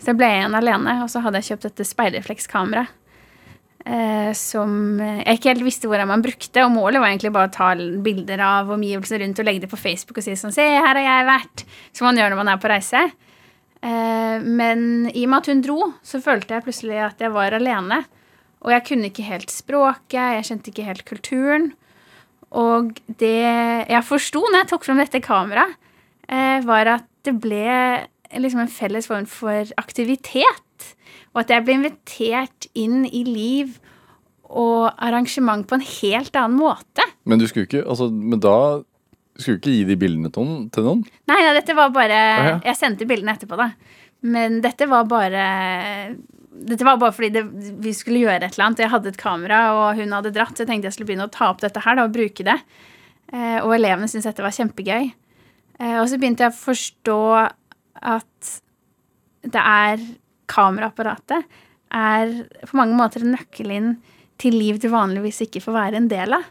Så 0.00 0.10
jeg 0.10 0.18
ble 0.18 0.26
igjen 0.26 0.58
alene, 0.58 1.02
og 1.04 1.08
så 1.08 1.22
hadde 1.22 1.38
jeg 1.38 1.52
kjøpt 1.52 1.68
dette 1.68 1.86
speilreflekskameraet. 1.86 2.98
Eh, 3.82 4.30
som 4.38 5.00
jeg 5.00 5.38
ikke 5.38 5.50
helt 5.50 5.64
visste 5.66 5.88
hvordan 5.90 6.06
man 6.06 6.22
brukte. 6.22 6.62
Og 6.62 6.70
målet 6.70 7.00
var 7.02 7.10
egentlig 7.10 7.32
bare 7.34 7.50
å 7.50 7.54
ta 7.54 7.74
bilder 7.74 8.38
av 8.46 8.70
omgivelsene 8.70 9.24
rundt 9.24 9.40
og 9.42 9.48
legge 9.48 9.64
det 9.64 9.70
på 9.72 9.78
Facebook 9.80 10.18
og 10.18 10.26
si 10.26 10.36
sånn 10.38 10.54
Se, 10.54 10.62
her 10.62 10.94
har 10.94 11.02
jeg 11.02 11.26
vært! 11.26 11.64
Som 11.92 12.06
man 12.06 12.20
gjør 12.20 12.30
når 12.30 12.36
man 12.44 12.52
er 12.52 12.60
på 12.62 12.70
reise. 12.70 13.02
Eh, 13.82 14.42
men 14.42 15.10
i 15.10 15.24
og 15.26 15.32
med 15.32 15.38
at 15.42 15.50
hun 15.50 15.62
dro, 15.64 15.92
så 16.06 16.22
følte 16.22 16.54
jeg 16.54 16.66
plutselig 16.66 17.00
at 17.02 17.22
jeg 17.22 17.34
var 17.34 17.56
alene. 17.56 18.02
Og 18.62 18.70
jeg 18.70 18.86
kunne 18.86 19.10
ikke 19.10 19.26
helt 19.26 19.50
språket, 19.50 20.18
jeg 20.38 20.48
kjente 20.48 20.70
ikke 20.70 20.86
helt 20.86 21.06
kulturen. 21.08 21.72
Og 22.52 22.92
det 23.18 23.38
jeg 23.88 24.04
forsto 24.06 24.42
når 24.44 24.62
jeg 24.62 24.70
tok 24.70 24.86
fram 24.86 25.00
dette 25.02 25.22
kameraet, 25.24 25.78
eh, 26.28 26.60
var 26.66 26.90
at 26.98 27.08
det 27.26 27.34
ble 27.42 28.06
liksom 28.38 28.62
en 28.64 28.70
felles 28.70 29.08
form 29.10 29.26
for 29.28 29.72
aktivitet. 29.80 30.92
Og 31.32 31.42
at 31.42 31.50
jeg 31.50 31.64
ble 31.64 31.78
invitert 31.80 32.68
inn 32.78 33.02
i 33.08 33.24
liv 33.26 33.78
og 34.52 34.92
arrangement 35.00 35.64
på 35.66 35.78
en 35.78 35.86
helt 35.86 36.36
annen 36.36 36.60
måte. 36.60 37.04
Men 37.24 37.40
du 37.40 37.46
skulle 37.48 37.66
ikke 37.66 37.86
Altså, 37.86 38.10
men 38.12 38.40
da 38.42 38.82
skulle 39.38 39.60
ikke 39.60 39.72
gi 39.72 39.88
de 39.88 39.96
bildene 40.00 40.30
til 40.32 40.86
noen? 40.86 41.02
Nei, 41.30 41.40
nei, 41.40 41.54
dette 41.56 41.76
var 41.78 41.92
bare 41.94 42.20
ah, 42.20 42.46
ja. 42.50 42.54
Jeg 42.70 42.80
sendte 42.80 43.08
bildene 43.08 43.34
etterpå, 43.36 43.58
da. 43.60 43.70
Men 44.22 44.60
dette 44.62 44.86
var 44.90 45.08
bare 45.10 45.46
Dette 46.52 46.86
var 46.86 47.00
bare 47.00 47.14
fordi 47.16 47.32
det, 47.34 47.42
vi 47.82 47.94
skulle 47.96 48.22
gjøre 48.22 48.44
et 48.44 48.54
eller 48.54 48.68
annet. 48.68 48.84
Jeg 48.84 48.92
hadde 48.92 49.10
et 49.10 49.20
kamera, 49.20 49.62
og 49.78 49.98
hun 49.98 50.12
hadde 50.14 50.34
dratt, 50.36 50.54
så 50.54 50.62
jeg 50.62 50.70
tenkte 50.70 50.90
jeg 50.90 50.98
skulle 50.98 51.10
begynne 51.10 51.26
å 51.30 51.32
ta 51.32 51.48
opp 51.50 51.62
dette 51.64 51.82
her 51.82 51.98
da, 51.98 52.06
og 52.06 52.14
bruke 52.14 52.46
det. 52.46 52.58
Eh, 53.32 53.58
og 53.64 53.72
elevene 53.78 54.10
syntes 54.10 54.28
dette 54.28 54.44
var 54.44 54.54
kjempegøy. 54.54 55.08
Eh, 55.80 55.96
og 55.96 56.06
så 56.10 56.20
begynte 56.20 56.44
jeg 56.44 56.52
å 56.52 56.60
forstå 56.60 57.18
at 58.12 58.52
det 59.42 59.62
er 59.62 60.04
Kameraapparatet 60.52 61.48
er 61.92 62.32
på 62.68 62.76
mange 62.76 62.96
måter 62.98 63.24
en 63.24 63.34
nøkkel 63.34 63.72
inn 63.72 63.90
til 64.42 64.56
liv 64.58 64.78
du 64.82 64.88
vanligvis 64.92 65.42
ikke 65.46 65.62
får 65.64 65.76
være 65.76 66.00
en 66.00 66.08
del 66.12 66.36
av. 66.36 66.46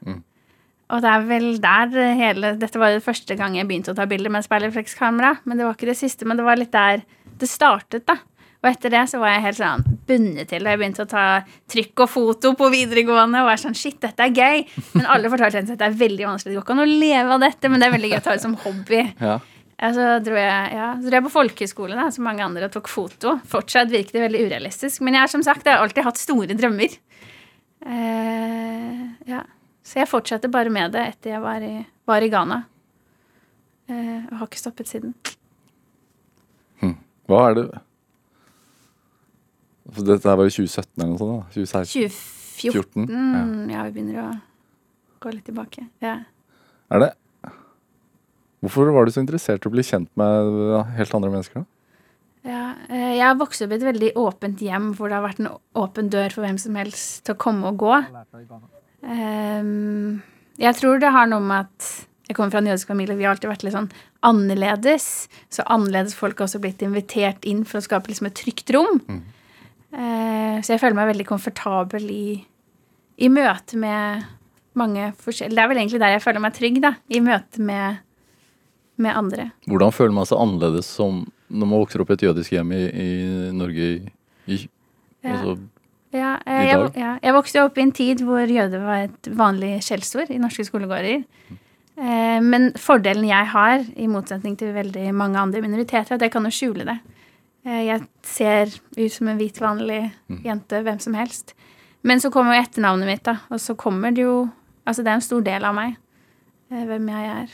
Og 0.92 1.04
det 1.04 1.12
er 1.12 1.28
vel 1.28 1.48
der 1.64 1.94
hele 2.20 2.56
Dette 2.60 2.80
var 2.82 2.92
jo 2.92 3.04
første 3.04 3.38
gang 3.40 3.56
jeg 3.56 3.68
begynte 3.70 3.94
å 3.94 3.98
ta 3.98 4.08
bilder 4.10 4.34
med 4.34 4.44
speilreflekskamera. 4.46 5.38
Men 5.46 5.60
det 5.60 5.68
var 5.68 5.78
ikke 5.78 5.92
det 5.92 6.00
siste, 6.00 6.28
men 6.28 6.40
det 6.40 6.48
var 6.48 6.60
litt 6.60 6.74
der 6.76 7.06
det 7.42 7.50
startet, 7.50 8.06
da. 8.10 8.20
Og 8.62 8.68
etter 8.70 8.92
det 8.94 9.02
så 9.10 9.18
var 9.18 9.32
jeg 9.34 9.46
helt 9.48 9.58
sånn 9.58 9.86
bundet 10.06 10.52
til 10.52 10.62
det. 10.62 10.74
Jeg 10.76 10.80
begynte 10.84 11.06
å 11.08 11.10
ta 11.10 11.24
trykk 11.72 12.04
og 12.04 12.12
foto 12.12 12.52
på 12.58 12.68
videregående 12.70 13.42
og 13.42 13.48
var 13.50 13.62
sånn 13.62 13.78
Shit, 13.78 13.98
dette 14.04 14.28
er 14.28 14.36
gøy. 14.36 14.68
Men 14.94 15.08
alle 15.10 15.32
fortalte 15.34 15.64
at 15.64 15.72
det 15.80 15.88
er 15.88 15.96
veldig 15.98 16.28
vanskelig. 16.28 16.54
Det 16.54 16.60
går 16.60 16.68
ikke 16.68 16.76
an 16.76 16.84
å 16.84 16.92
leve 16.92 17.38
av 17.38 17.42
dette, 17.42 17.72
men 17.72 17.82
det 17.82 17.88
er 17.88 17.96
veldig 17.96 18.12
gøy 18.12 18.20
å 18.20 18.26
ta 18.28 18.36
det 18.38 18.46
som 18.46 18.60
hobby. 18.66 19.02
Ja. 19.32 19.40
Så 19.82 20.04
dro 20.22 20.36
jeg, 20.38 20.66
ja, 20.78 20.92
så 20.94 21.08
dro 21.08 21.18
jeg 21.18 21.26
på 21.26 21.32
folkehøyskole, 21.34 21.96
da, 21.98 22.04
som 22.14 22.28
mange 22.28 22.44
andre, 22.46 22.68
og 22.68 22.74
tok 22.76 22.86
foto. 22.92 23.32
Fortsatt 23.50 23.90
virket 23.90 24.14
det 24.14 24.22
veldig 24.28 24.44
urealistisk. 24.46 25.02
Men 25.02 25.18
jeg 25.18 25.24
har 25.24 25.32
som 25.32 25.42
sagt 25.42 25.66
jeg 25.66 25.74
har 25.74 25.82
alltid 25.82 26.06
hatt 26.06 26.22
store 26.22 26.54
drømmer. 26.54 26.94
Eh, 27.90 29.00
ja. 29.32 29.42
Så 29.84 30.02
jeg 30.02 30.10
fortsatte 30.10 30.52
bare 30.52 30.72
med 30.74 30.94
det 30.94 31.04
etter 31.16 31.36
jeg 31.36 31.44
var 31.44 31.64
i, 31.66 31.76
var 32.08 32.22
i 32.22 32.30
Ghana. 32.32 32.64
Eh, 33.90 34.20
og 34.30 34.36
har 34.40 34.50
ikke 34.50 34.62
stoppet 34.62 34.90
siden. 34.92 35.16
Hva 37.32 37.42
er 37.48 37.56
det 37.56 37.66
For 39.92 40.08
Dette 40.08 40.28
her 40.28 40.38
var 40.40 40.50
i 40.50 40.54
2017 40.54 40.92
eller 40.98 41.12
noe 41.14 41.22
sånt? 41.22 41.32
da? 41.32 41.50
2016? 41.56 42.30
2014. 42.62 43.08
14, 43.08 43.72
ja. 43.72 43.84
vi 43.88 43.94
begynner 43.96 44.18
å 44.22 44.30
gå 45.24 45.32
litt 45.34 45.48
tilbake. 45.48 45.88
Ja. 46.04 46.20
Er 46.92 47.06
det 47.06 47.12
Hvorfor 48.62 48.92
var 48.94 49.08
du 49.08 49.14
så 49.16 49.24
interessert 49.24 49.64
i 49.66 49.70
å 49.70 49.74
bli 49.74 49.82
kjent 49.82 50.12
med 50.20 50.52
helt 50.94 51.16
andre 51.18 51.32
mennesker? 51.34 51.64
da? 51.64 51.68
Ja, 52.42 52.62
eh, 52.90 53.16
jeg 53.18 53.24
har 53.26 53.40
vokst 53.40 53.64
opp 53.66 53.74
i 53.74 53.78
et 53.80 53.86
veldig 53.86 54.12
åpent 54.22 54.62
hjem 54.62 54.92
hvor 54.98 55.10
det 55.10 55.18
har 55.18 55.26
vært 55.26 55.42
en 55.42 55.50
åpen 55.78 56.12
dør 56.14 56.34
for 56.34 56.46
hvem 56.46 56.60
som 56.62 56.78
helst 56.78 57.24
til 57.26 57.34
å 57.34 57.42
komme 57.42 57.72
og 57.72 57.82
gå. 57.82 57.96
Ehm, 59.04 60.22
jeg 60.62 60.78
tror 60.78 61.02
det 61.02 61.12
har 61.14 61.30
noe 61.30 61.42
med 61.44 61.68
at 61.68 61.90
jeg 62.30 62.38
kommer 62.38 62.54
fra 62.54 62.62
en 62.62 62.70
jødisk 62.70 62.88
familie. 62.88 63.18
Vi 63.20 63.26
har 63.26 63.34
alltid 63.36 63.50
vært 63.52 63.64
litt 63.66 63.76
sånn 63.76 63.90
annerledes. 64.24 65.08
Så 65.52 65.66
annerledes 65.68 66.16
folk 66.16 66.40
har 66.40 66.48
også 66.48 66.62
blitt 66.64 66.84
invitert 66.86 67.44
inn 67.50 67.66
for 67.68 67.82
å 67.82 67.86
skape 67.86 68.12
liksom 68.12 68.30
et 68.30 68.38
trygt 68.40 68.72
rom. 68.76 69.02
Eh, 69.92 70.62
så 70.64 70.76
jeg 70.76 70.80
føler 70.84 70.96
meg 70.96 71.10
veldig 71.12 71.28
komfortabel 71.28 72.06
i, 72.14 72.28
i 73.20 73.28
møte 73.34 73.76
med 73.82 74.24
mange 74.80 75.10
forskjellige 75.20 75.58
Det 75.58 75.64
er 75.66 75.68
vel 75.68 75.80
egentlig 75.82 76.00
der 76.00 76.14
jeg 76.14 76.24
føler 76.24 76.44
meg 76.46 76.54
trygg, 76.56 76.78
da. 76.86 76.94
I 77.12 77.20
møte 77.20 77.60
med, 77.68 78.00
med 78.96 79.18
andre. 79.20 79.50
Hvordan 79.68 79.92
føler 79.92 80.16
man 80.16 80.30
seg 80.30 80.40
annerledes 80.40 80.88
som 80.88 81.26
når 81.52 81.68
man 81.68 81.82
vokser 81.82 82.00
opp 82.06 82.14
i 82.14 82.16
et 82.16 82.24
jødisk 82.30 82.54
hjem 82.56 82.72
i, 82.78 82.84
i 82.88 83.10
Norge 83.52 83.90
i, 83.90 83.98
i 84.48 84.62
Ja. 85.22 85.36
altså, 85.36 85.58
Ja, 86.12 86.36
eh, 86.44 86.66
jeg, 86.68 86.92
ja, 87.00 87.14
jeg 87.24 87.36
vokste 87.36 87.64
opp 87.64 87.78
i 87.80 87.86
en 87.86 87.94
tid 87.96 88.24
hvor 88.28 88.44
jøde 88.44 88.82
var 88.84 89.06
et 89.06 89.30
vanlig 89.38 89.78
skjellsord 89.86 90.32
i 90.34 90.40
norske 90.42 90.66
skolegårder. 90.68 91.24
Eh, 91.52 92.40
men 92.44 92.72
fordelen 92.80 93.28
jeg 93.30 93.48
har, 93.54 93.86
i 93.96 94.10
motsetning 94.12 94.58
til 94.60 94.74
veldig 94.76 95.08
mange 95.16 95.40
andre 95.40 95.64
minoriteter, 95.64 96.12
er 96.12 96.20
at 96.20 96.28
jeg 96.28 96.34
kan 96.34 96.48
jo 96.48 96.54
skjule 96.56 96.88
det. 96.88 96.98
Eh, 97.64 97.84
jeg 97.88 98.04
ser 98.28 98.76
ut 98.98 99.16
som 99.16 99.32
en 99.32 99.40
hvit, 99.40 99.62
vanlig 99.64 100.02
jente, 100.44 100.84
hvem 100.84 101.00
som 101.04 101.16
helst. 101.16 101.56
Men 102.04 102.20
så 102.20 102.32
kommer 102.34 102.58
jo 102.58 102.66
etternavnet 102.66 103.08
mitt, 103.08 103.24
da. 103.28 103.38
Og 103.54 103.62
så 103.62 103.78
kommer 103.80 104.16
det 104.16 104.28
jo 104.28 104.42
Altså, 104.82 105.04
det 105.06 105.12
er 105.12 105.20
en 105.20 105.22
stor 105.22 105.44
del 105.46 105.62
av 105.62 105.76
meg. 105.78 105.92
hvem 106.74 107.10
jeg 107.12 107.26
er. 107.30 107.52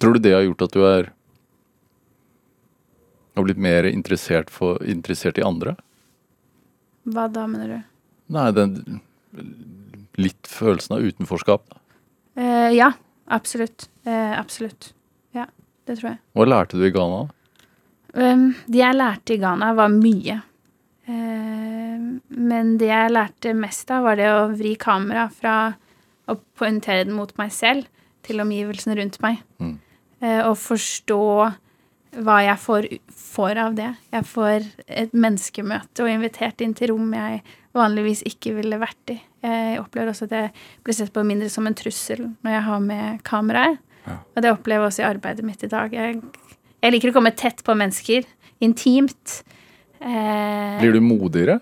Tror 0.00 0.16
du 0.16 0.22
det 0.24 0.32
har 0.32 0.44
gjort 0.46 0.64
at 0.64 0.74
du 0.76 0.84
er 0.88 1.10
har 3.36 3.46
blitt 3.46 3.60
mer 3.60 3.88
interessert, 3.88 4.50
for, 4.52 4.80
interessert 4.88 5.38
i 5.38 5.44
andre? 5.46 5.76
Hva 7.06 7.26
da, 7.30 7.46
mener 7.50 7.72
du? 7.72 7.78
Nei, 8.34 8.48
den 8.56 9.00
litt 10.16 10.48
følelsen 10.48 10.96
av 10.96 11.04
utenforskap. 11.06 11.76
Eh, 12.36 12.72
ja, 12.76 12.90
absolutt. 13.24 13.88
Eh, 14.04 14.32
absolutt. 14.40 14.92
Ja, 15.36 15.46
det 15.86 15.98
tror 15.98 16.14
jeg. 16.14 16.20
Hva 16.36 16.46
lærte 16.48 16.80
du 16.80 16.86
i 16.88 16.92
Ghana? 16.94 17.26
Um, 18.16 18.46
det 18.64 18.80
jeg 18.80 18.96
lærte 18.96 19.36
i 19.36 19.40
Ghana, 19.40 19.72
var 19.76 19.92
mye. 19.92 20.40
Eh, 21.06 22.06
men 22.26 22.76
det 22.80 22.88
jeg 22.90 23.12
lærte 23.12 23.52
mest 23.56 23.92
av, 23.92 24.06
var 24.08 24.18
det 24.18 24.30
å 24.32 24.46
vri 24.56 24.74
kamera 24.80 25.28
fra 25.32 25.56
å 26.26 26.38
poengtere 26.58 27.06
den 27.06 27.16
mot 27.16 27.30
meg 27.38 27.52
selv 27.54 27.86
til 28.26 28.42
omgivelsene 28.42 28.96
rundt 28.98 29.20
meg. 29.22 29.42
Mm. 29.62 29.76
Eh, 30.24 30.42
og 30.48 30.56
forstå 30.58 31.22
hva 32.26 32.36
jeg 32.46 32.58
får, 32.62 32.88
får 33.36 33.60
av 33.60 33.74
det. 33.78 33.90
Jeg 34.14 34.26
får 34.32 34.66
et 34.88 35.14
menneskemøte 35.16 36.04
og 36.04 36.10
invitert 36.12 36.64
inn 36.64 36.74
til 36.76 36.94
rom 36.94 37.12
jeg 37.16 37.42
vanligvis 37.76 38.22
ikke 38.28 38.54
ville 38.56 38.78
vært 38.80 39.12
i. 39.12 39.18
Jeg 39.44 39.78
opplever 39.82 40.10
også 40.14 40.26
at 40.30 40.34
jeg 40.38 40.50
blir 40.86 40.96
sett 40.96 41.12
på 41.14 41.22
mindre 41.28 41.50
som 41.52 41.68
en 41.68 41.76
trussel 41.76 42.24
når 42.42 42.54
jeg 42.56 42.64
har 42.70 42.80
med 42.86 43.20
kameraet. 43.28 43.78
Og 44.06 44.38
det 44.42 44.52
opplever 44.54 44.86
jeg 44.86 44.92
også 44.92 45.02
i 45.02 45.08
arbeidet 45.10 45.44
mitt 45.46 45.62
i 45.66 45.70
dag. 45.70 45.92
Jeg, 45.92 46.20
jeg 46.82 46.94
liker 46.94 47.10
å 47.12 47.16
komme 47.18 47.32
tett 47.36 47.60
på 47.66 47.74
mennesker. 47.76 48.24
Intimt. 48.64 49.40
Eh, 50.00 50.76
Blir 50.80 50.94
du 50.96 51.00
modigere? 51.04 51.60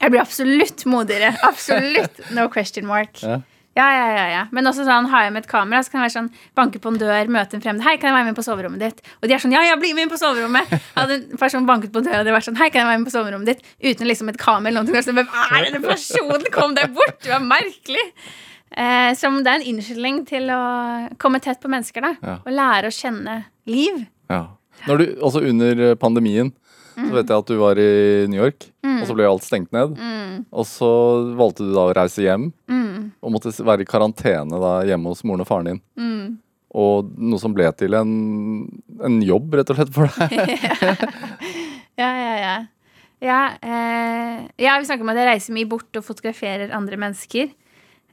jeg 0.00 0.10
blir 0.10 0.20
absolutt 0.24 0.82
modigere. 0.90 1.30
Absolutt. 1.46 2.18
No 2.34 2.48
question 2.52 2.86
mark. 2.88 3.20
Ja. 3.22 3.38
Ja, 3.74 3.86
ja, 3.90 4.06
ja, 4.14 4.26
ja. 4.30 4.42
Men 4.54 4.70
også 4.70 4.84
sånn, 4.86 5.08
har 5.10 5.24
jeg 5.26 5.32
med 5.34 5.42
et 5.42 5.50
kamera, 5.50 5.82
så 5.82 5.90
kan 5.90 5.98
jeg 5.98 6.06
være 6.06 6.14
sånn, 6.14 6.28
banke 6.54 6.78
på 6.82 6.92
en 6.92 6.98
dør, 7.00 7.30
møte 7.34 7.58
en 7.58 7.64
fremmed. 7.64 7.82
Hei, 7.82 7.96
kan 7.98 8.12
jeg 8.12 8.16
være 8.20 8.28
med 8.28 8.38
på 8.38 8.44
soverommet 8.46 8.84
ditt? 8.84 9.02
Og 9.18 9.26
de 9.26 9.34
er 9.34 9.42
sånn, 9.42 9.54
ja, 9.56 9.64
ja, 9.66 9.74
bli 9.80 9.90
med 9.96 10.06
inn 10.06 10.12
på 10.12 10.18
soverommet. 10.20 10.70
Hadde 10.94 11.16
en 11.18 11.40
person 11.40 11.66
banket 11.66 11.90
på 11.94 12.04
døra, 12.06 12.22
og 12.22 12.28
de 12.28 12.34
var 12.36 12.46
sånn, 12.46 12.58
hei, 12.60 12.70
kan 12.70 12.84
jeg 12.84 12.90
være 12.92 13.02
med 13.02 13.10
på 13.10 13.14
soverommet 13.16 13.50
ditt? 13.50 13.66
Uten 13.82 14.10
liksom 14.10 14.30
et 14.30 14.38
kamera 14.38 14.70
eller 14.70 14.86
noe. 14.86 15.02
Sånn, 15.02 15.18
Hvem 15.18 15.34
er 15.42 15.66
denne 15.66 15.82
personen? 15.82 16.46
Kom 16.54 16.78
deg 16.78 16.94
bort, 16.94 17.18
du 17.26 17.32
er 17.34 17.42
merkelig. 17.42 18.06
Eh, 18.74 19.10
som 19.18 19.40
det 19.42 19.50
er 19.50 19.60
en 19.60 19.68
unnskyldning 19.74 20.22
til 20.30 20.50
å 20.54 20.62
komme 21.22 21.42
tett 21.42 21.58
på 21.62 21.70
mennesker, 21.70 22.06
da. 22.06 22.14
Ja. 22.22 22.36
Og 22.42 22.54
lære 22.54 22.90
å 22.90 22.94
kjenne 22.94 23.40
liv. 23.70 24.04
Ja. 24.30 24.44
Du, 24.86 25.04
også 25.22 25.42
under 25.46 25.82
eh, 25.90 25.98
pandemien 26.94 27.10
så 27.10 27.18
vet 27.18 27.32
jeg 27.32 27.42
at 27.42 27.50
du 27.50 27.56
var 27.60 27.80
i 27.82 27.90
New 28.30 28.40
York, 28.40 28.68
og 28.86 29.04
så 29.08 29.16
ble 29.18 29.26
alt 29.28 29.46
stengt 29.46 29.72
ned. 29.74 29.98
Og 30.54 30.66
så 30.68 30.90
valgte 31.38 31.66
du 31.66 31.74
da 31.74 31.88
å 31.88 31.94
reise 31.96 32.24
hjem, 32.24 32.48
og 33.20 33.34
måtte 33.34 33.52
være 33.64 33.84
i 33.84 33.88
karantene 33.88 34.60
da 34.62 34.72
hjemme 34.88 35.12
hos 35.12 35.24
moren 35.26 35.44
og 35.44 35.50
faren 35.50 35.70
din. 35.72 35.82
Og 36.74 37.12
noe 37.22 37.38
som 37.38 37.52
ble 37.54 37.68
til 37.78 37.94
en, 37.94 38.14
en 39.06 39.20
jobb, 39.22 39.54
rett 39.60 39.70
og 39.70 39.78
slett, 39.78 39.92
for 39.94 40.10
deg. 40.10 40.32
Ja, 41.94 42.08
ja, 42.18 42.32
ja. 42.40 42.54
Ja, 43.22 43.42
eh, 43.62 44.40
ja, 44.58 44.72
vi 44.80 44.88
snakker 44.88 45.06
om 45.06 45.12
at 45.12 45.20
jeg 45.20 45.28
reiser 45.28 45.54
mye 45.54 45.68
bort 45.70 45.94
og 45.96 46.04
fotograferer 46.04 46.74
andre 46.74 46.98
mennesker. 46.98 47.52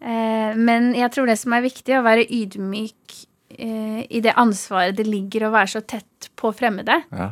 Eh, 0.02 0.52
men 0.58 0.92
jeg 0.98 1.12
tror 1.14 1.28
det 1.28 1.40
som 1.42 1.56
er 1.58 1.66
viktig, 1.66 1.90
er 1.90 2.00
å 2.00 2.06
være 2.06 2.28
ydmyk 2.30 3.18
eh, 3.58 4.04
i 4.06 4.22
det 4.24 4.38
ansvaret 4.40 4.96
det 4.98 5.08
ligger 5.10 5.48
å 5.48 5.54
være 5.56 5.74
så 5.74 5.82
tett 5.82 6.30
på 6.40 6.54
fremmede. 6.56 7.02
Ja. 7.12 7.32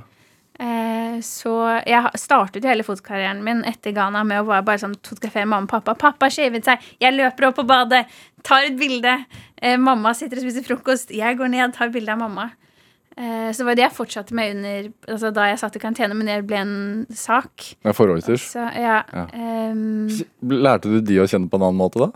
Eh, 0.60 1.20
så 1.24 1.54
jeg 1.88 2.20
startet 2.20 2.64
jo 2.66 2.68
hele 2.68 2.84
fotokarrieren 2.84 3.40
min 3.46 3.62
etter 3.68 3.94
Ghana 3.96 4.26
med 4.28 4.42
å 4.42 4.48
bare, 4.50 4.66
bare 4.68 4.82
sånn 4.82 4.98
fotografere 5.00 5.48
mamma 5.48 5.70
og 5.70 5.72
pappa. 5.72 5.96
Pappa 6.00 6.28
har 6.28 6.36
shavet 6.36 6.68
seg, 6.68 6.88
jeg 7.00 7.16
løper 7.16 7.48
opp 7.48 7.60
på 7.62 7.68
badet, 7.70 8.06
tar 8.44 8.68
et 8.68 8.80
bilde. 8.80 9.14
Eh, 9.62 9.78
mamma 9.80 10.12
sitter 10.18 10.42
og 10.42 10.48
spiser 10.48 10.66
frokost, 10.68 11.14
jeg 11.16 11.40
går 11.40 11.54
ned, 11.54 11.76
tar 11.78 11.94
bilde 11.94 12.12
av 12.16 12.20
mamma. 12.24 12.50
Eh, 13.20 13.50
så 13.52 13.64
det 13.64 13.68
var 13.68 13.78
det 13.80 13.84
jeg 13.84 13.96
fortsatte 13.98 14.36
med 14.36 14.58
under, 14.58 14.90
altså 15.12 15.32
da 15.36 15.48
jeg 15.50 15.60
satt 15.60 15.76
i 15.76 15.82
karantene, 15.84 16.16
men 16.16 16.28
det 16.30 16.38
ble 16.48 16.60
en 16.60 16.76
sak. 17.12 17.70
Ja, 17.84 17.96
forholdsvis. 17.96 18.50
Så 18.56 18.64
ja, 18.80 19.02
Ja. 19.12 19.26
Um, 19.36 20.08
Lærte 20.44 20.92
du 20.92 21.00
de 21.04 21.20
å 21.20 21.28
kjenne 21.28 21.50
på 21.52 21.60
en 21.60 21.66
annen 21.68 21.80
måte 21.80 22.00
da? 22.00 22.12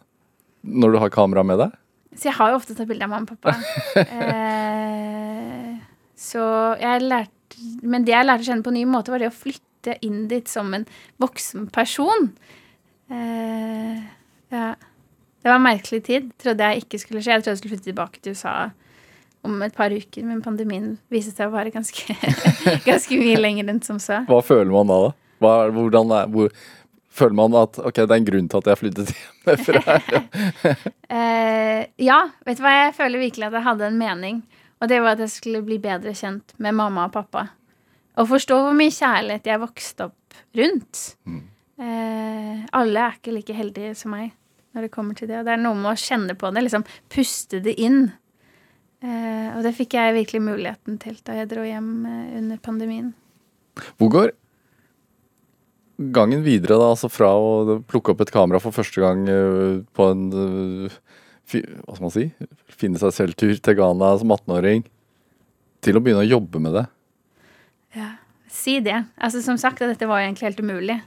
Når 0.63 0.93
du 0.93 0.99
har 1.03 1.11
kamera 1.11 1.43
med 1.43 1.59
deg? 1.59 1.75
Så 2.15 2.29
jeg 2.29 2.37
har 2.37 2.53
jo 2.53 2.59
ofte 2.59 2.75
tatt 2.77 2.87
bilde 2.87 3.03
av 3.03 3.11
mamma 3.11 3.27
og 3.27 3.39
pappa. 3.39 3.55
eh, 4.03 5.73
så 6.15 6.43
jeg 6.79 7.03
lærte 7.03 7.42
Men 7.81 8.07
det 8.07 8.15
jeg 8.15 8.27
lærte 8.27 8.45
å 8.45 8.49
kjenne 8.49 8.65
på 8.65 8.73
en 8.73 8.79
ny 8.79 8.85
måte, 8.89 9.13
var 9.13 9.23
det 9.23 9.31
å 9.31 9.35
flytte 9.35 9.97
inn 10.05 10.27
dit 10.31 10.47
som 10.49 10.71
en 10.75 10.85
voksen 11.21 11.67
person. 11.73 12.29
Eh, 13.11 14.03
ja. 14.53 14.69
Det 15.43 15.51
var 15.51 15.59
en 15.59 15.65
merkelig 15.65 16.03
tid. 16.07 16.29
Trodde 16.39 16.69
jeg 16.69 16.85
ikke 16.85 17.01
skulle 17.01 17.23
skje. 17.23 17.35
Jeg 17.35 17.43
trodde 17.43 17.55
jeg 17.55 17.61
skulle 17.61 17.75
flytte 17.75 17.89
tilbake 17.91 18.23
til 18.23 18.37
USA 18.37 18.71
om 19.43 19.57
et 19.65 19.75
par 19.75 19.91
uker, 19.91 20.23
men 20.23 20.39
pandemien 20.43 20.93
viste 21.11 21.33
seg 21.35 21.49
å 21.49 21.55
være 21.57 21.73
ganske, 21.73 22.15
ganske 22.89 23.17
mye 23.19 23.41
lenger 23.41 23.73
enn 23.73 23.81
som 23.83 23.99
så. 23.99 24.21
Hva 24.29 24.39
føler 24.45 24.71
man 24.71 24.87
da? 24.87 24.99
da? 25.09 25.11
Hva, 25.43 25.53
hvordan 25.75 26.13
er, 26.15 26.29
hvor, 26.31 26.53
føler 27.13 27.37
man 27.41 27.57
at 27.59 27.79
ok, 27.81 27.99
det 27.99 28.07
er 28.07 28.21
en 28.21 28.29
grunn 28.29 28.47
til 28.49 28.61
at 28.61 28.69
jeg 28.71 28.79
flyttet 28.79 29.11
hjemmefra? 29.11 29.97
uh, 31.11 31.81
ja, 32.09 32.19
vet 32.47 32.59
du 32.59 32.63
hva? 32.63 32.75
Jeg 32.85 32.95
føler 33.01 33.25
virkelig 33.25 33.49
at 33.49 33.59
jeg 33.59 33.67
hadde 33.67 33.89
en 33.91 33.99
mening. 33.99 34.39
Og 34.83 34.89
det 34.91 34.99
var 34.99 35.15
at 35.15 35.23
jeg 35.23 35.31
skulle 35.31 35.63
bli 35.63 35.79
bedre 35.79 36.11
kjent 36.17 36.55
med 36.61 36.75
mamma 36.75 37.07
og 37.07 37.13
pappa. 37.15 37.47
Og 38.19 38.27
forstå 38.29 38.57
hvor 38.65 38.75
mye 38.77 38.93
kjærlighet 38.93 39.47
jeg 39.47 39.61
vokste 39.61 40.09
opp 40.09 40.37
rundt. 40.59 41.03
Eh, 41.79 42.65
alle 42.75 43.05
er 43.05 43.15
ikke 43.15 43.33
like 43.33 43.55
heldige 43.57 43.95
som 43.97 44.13
meg 44.13 44.33
når 44.73 44.87
det 44.87 44.91
kommer 44.93 45.17
til 45.17 45.29
det. 45.29 45.39
Og 45.39 45.47
det 45.47 45.55
er 45.55 45.63
noe 45.63 45.77
med 45.79 45.93
å 45.93 46.03
kjenne 46.03 46.35
på 46.37 46.51
det, 46.51 46.65
liksom 46.65 46.85
puste 47.13 47.61
det 47.63 47.77
inn. 47.81 48.05
Eh, 49.03 49.49
og 49.55 49.63
det 49.65 49.73
fikk 49.77 49.95
jeg 49.97 50.17
virkelig 50.19 50.43
muligheten 50.43 50.99
til 51.01 51.17
da 51.25 51.39
jeg 51.39 51.51
dro 51.51 51.65
hjem 51.67 51.91
eh, 52.09 52.37
under 52.41 52.61
pandemien. 52.63 53.11
Hvor 53.97 54.11
går 54.13 54.33
gangen 56.13 56.43
videre, 56.45 56.77
da, 56.81 56.91
altså 56.93 57.09
fra 57.11 57.29
å 57.37 57.79
plukke 57.87 58.13
opp 58.13 58.23
et 58.25 58.33
kamera 58.33 58.61
for 58.61 58.75
første 58.75 59.01
gang 59.03 59.25
eh, 59.29 59.81
på 59.95 60.09
en 60.11 60.23
eh, 60.33 60.95
Hva 61.51 61.95
skal 61.95 62.05
man 62.05 62.13
si? 62.13 62.27
Finne 62.71 63.01
seg 63.01 63.13
selv-tur 63.15 63.57
til 63.59 63.77
Ghana 63.77 64.13
som 64.21 64.31
18-åring, 64.33 64.85
til 65.83 65.99
å 65.99 66.01
begynne 66.03 66.23
å 66.23 66.31
jobbe 66.31 66.61
med 66.63 66.77
det? 66.79 66.85
Ja, 67.97 68.13
Si 68.53 68.77
det. 68.85 68.99
Altså 69.17 69.41
Som 69.41 69.57
sagt, 69.57 69.81
dette 69.81 70.07
var 70.07 70.21
jo 70.21 70.29
egentlig 70.29 70.51
helt 70.51 70.61
umulig. 70.61 70.97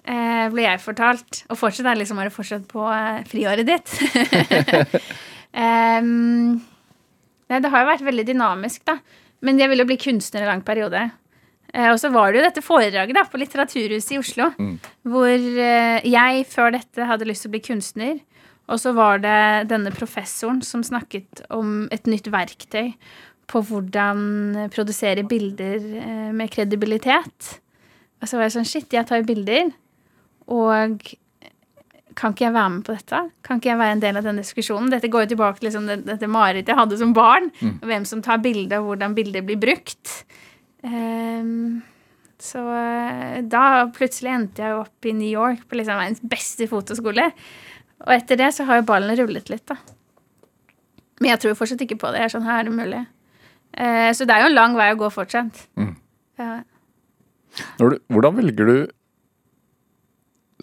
Eh, 0.00 0.46
ble 0.52 0.64
jeg 0.64 0.80
fortalt. 0.80 1.42
Og 1.52 1.58
fortsatt 1.60 1.84
er 1.84 1.94
det 1.94 2.02
liksom 2.06 2.20
bare 2.20 2.32
fortsatt 2.32 2.64
på 2.70 2.86
eh, 2.88 3.20
friåret 3.28 3.68
ditt. 3.68 3.92
um, 6.00 6.56
nei, 7.52 7.60
det 7.60 7.72
har 7.72 7.84
jo 7.84 7.90
vært 7.90 8.06
veldig 8.06 8.26
dynamisk, 8.32 8.86
da. 8.88 8.96
Men 9.44 9.60
jeg 9.60 9.72
ville 9.72 9.84
jo 9.84 9.90
bli 9.92 10.00
kunstner 10.00 10.46
en 10.46 10.54
lang 10.54 10.64
periode. 10.64 11.04
Eh, 11.74 11.90
og 11.92 12.00
så 12.00 12.10
var 12.12 12.32
det 12.32 12.40
jo 12.40 12.46
dette 12.48 12.64
foredraget 12.64 13.18
da, 13.18 13.26
på 13.28 13.40
Litteraturhuset 13.42 14.16
i 14.16 14.20
Oslo, 14.22 14.48
hvor 15.06 15.30
eh, 15.36 16.08
jeg 16.08 16.48
før 16.50 16.74
dette 16.78 17.06
hadde 17.12 17.28
lyst 17.28 17.44
til 17.44 17.52
å 17.52 17.56
bli 17.58 17.64
kunstner. 17.68 18.16
Og 18.70 18.78
så 18.78 18.92
var 18.94 19.22
det 19.22 19.70
denne 19.70 19.92
professoren 19.94 20.60
som 20.62 20.84
snakket 20.86 21.42
om 21.50 21.88
et 21.94 22.06
nytt 22.10 22.30
verktøy 22.30 22.92
på 23.50 23.62
hvordan 23.66 24.68
produsere 24.70 25.24
bilder 25.26 25.86
eh, 25.98 26.28
med 26.36 26.52
kredibilitet. 26.54 27.56
Og 28.20 28.28
så 28.30 28.38
var 28.38 28.46
jeg 28.46 28.58
sånn 28.58 28.68
Shit, 28.68 28.92
jeg 28.94 29.08
tar 29.08 29.26
bilder. 29.26 29.72
Og 30.50 31.02
kan 32.18 32.34
ikke 32.34 32.46
jeg 32.46 32.54
være 32.54 32.72
med 32.74 32.84
på 32.86 32.94
dette? 32.94 33.20
Kan 33.46 33.60
ikke 33.60 33.70
jeg 33.72 33.80
være 33.80 33.96
en 33.96 34.02
del 34.02 34.18
av 34.20 34.26
denne 34.26 34.44
diskusjonen? 34.44 34.90
Dette 34.92 35.10
går 35.10 35.24
jo 35.24 35.32
tilbake 35.32 35.60
til 35.60 35.70
liksom, 35.70 35.86
dette 36.06 36.30
marerittet 36.30 36.72
jeg 36.72 36.80
hadde 36.80 36.98
som 37.00 37.14
barn. 37.16 37.48
Hvem 37.86 38.06
som 38.08 38.22
tar 38.22 38.42
bilde, 38.44 38.78
og 38.78 38.90
hvordan 38.90 39.16
bilder 39.16 39.46
blir 39.46 39.60
brukt. 39.62 40.14
Um, 40.82 41.80
så 42.40 42.62
eh, 42.72 43.40
da 43.52 43.64
plutselig 43.94 44.32
endte 44.32 44.64
jeg 44.64 44.78
opp 44.78 45.08
i 45.08 45.12
New 45.16 45.28
York 45.28 45.66
på 45.68 45.76
liksom 45.78 46.00
verdens 46.00 46.22
beste 46.24 46.68
fotoskole. 46.70 47.30
Og 48.06 48.12
etter 48.14 48.38
det 48.40 48.50
så 48.56 48.64
har 48.68 48.80
jo 48.80 48.86
ballen 48.88 49.16
rullet 49.18 49.50
litt, 49.52 49.66
da. 49.68 49.76
Men 51.20 51.34
jeg 51.34 51.42
tror 51.42 51.58
fortsatt 51.58 51.82
ikke 51.84 51.98
på 52.00 52.12
det. 52.12 52.22
Jeg 52.22 52.30
er 52.30 52.32
sånn, 52.32 52.46
her 52.48 52.62
er 52.62 52.68
det 52.70 52.76
mulig. 52.76 53.00
Eh, 53.76 54.08
så 54.16 54.26
det 54.26 54.34
er 54.34 54.46
jo 54.46 54.50
en 54.50 54.56
lang 54.56 54.76
vei 54.78 54.88
å 54.94 55.00
gå 55.00 55.10
fortsatt. 55.12 55.66
Mm. 55.78 55.92
Ja. 56.40 56.54
Du, 57.76 57.98
hvordan 58.08 58.38
velger 58.38 58.70
du 58.70 58.76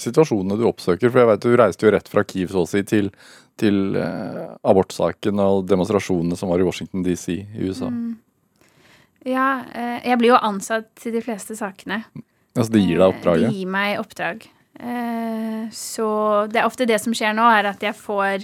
situasjonene 0.02 0.58
du 0.58 0.66
oppsøker? 0.70 1.12
For 1.12 1.22
jeg 1.22 1.30
vet 1.32 1.46
du 1.46 1.58
reiste 1.60 1.88
jo 1.88 1.94
rett 1.94 2.10
fra 2.10 2.26
Kiev 2.28 2.54
så 2.54 2.66
å 2.66 2.70
si 2.70 2.82
til, 2.88 3.12
til 3.60 4.00
eh, 4.02 4.48
abortsaken 4.68 5.44
og 5.44 5.68
demonstrasjonene 5.70 6.38
som 6.40 6.50
var 6.52 6.64
i 6.64 6.68
Washington 6.68 7.06
DC 7.06 7.36
i 7.38 7.70
USA. 7.70 7.92
ja 9.28 9.48
eh, 9.76 10.10
jeg 10.10 10.22
blir 10.22 10.34
jo 10.34 10.42
ansatt 10.42 10.90
til 11.02 11.14
de 11.18 11.24
fleste 11.26 11.58
sakene. 11.60 12.02
Altså 12.58 12.74
de 12.74 12.82
gir 12.82 12.98
deg 12.98 13.06
Eh, 13.06 13.14
oppdraget? 13.14 13.50
De 13.52 13.62
gir 13.62 13.74
meg 13.78 14.00
oppdrag. 14.02 14.48
Eh, 14.80 15.70
så 15.74 16.08
det 16.52 16.62
er 16.62 16.68
ofte 16.68 16.86
det 16.86 17.00
som 17.02 17.14
skjer 17.18 17.34
nå, 17.34 17.46
er 17.50 17.66
at 17.72 17.82
jeg 17.82 17.96
får 17.98 18.44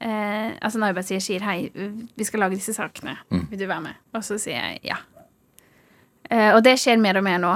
eh, 0.00 0.50
Altså 0.60 0.76
en 0.76 0.84
arbeidsgiver 0.90 1.22
sier 1.24 1.40
'hei, 1.40 1.70
vi 2.16 2.24
skal 2.24 2.40
lage 2.40 2.56
disse 2.56 2.74
sakene, 2.74 3.16
Mm. 3.30 3.46
vil 3.50 3.58
du 3.58 3.66
være 3.66 3.80
med?' 3.80 3.94
Og 4.14 4.22
så 4.24 4.38
sier 4.38 4.60
jeg 4.60 4.80
ja. 4.84 4.96
Eh, 6.30 6.54
og 6.54 6.62
det 6.64 6.76
skjer 6.78 7.00
mer 7.00 7.16
og 7.16 7.24
mer 7.24 7.38
nå. 7.38 7.54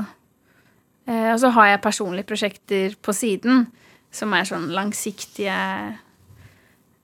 Eh, 1.09 1.33
og 1.33 1.39
så 1.41 1.51
har 1.51 1.67
jeg 1.67 1.81
personlige 1.83 2.27
prosjekter 2.27 2.97
på 3.03 3.13
siden 3.13 3.67
som 4.11 4.33
er 4.33 4.45
sånn 4.45 4.71
langsiktige 4.71 5.99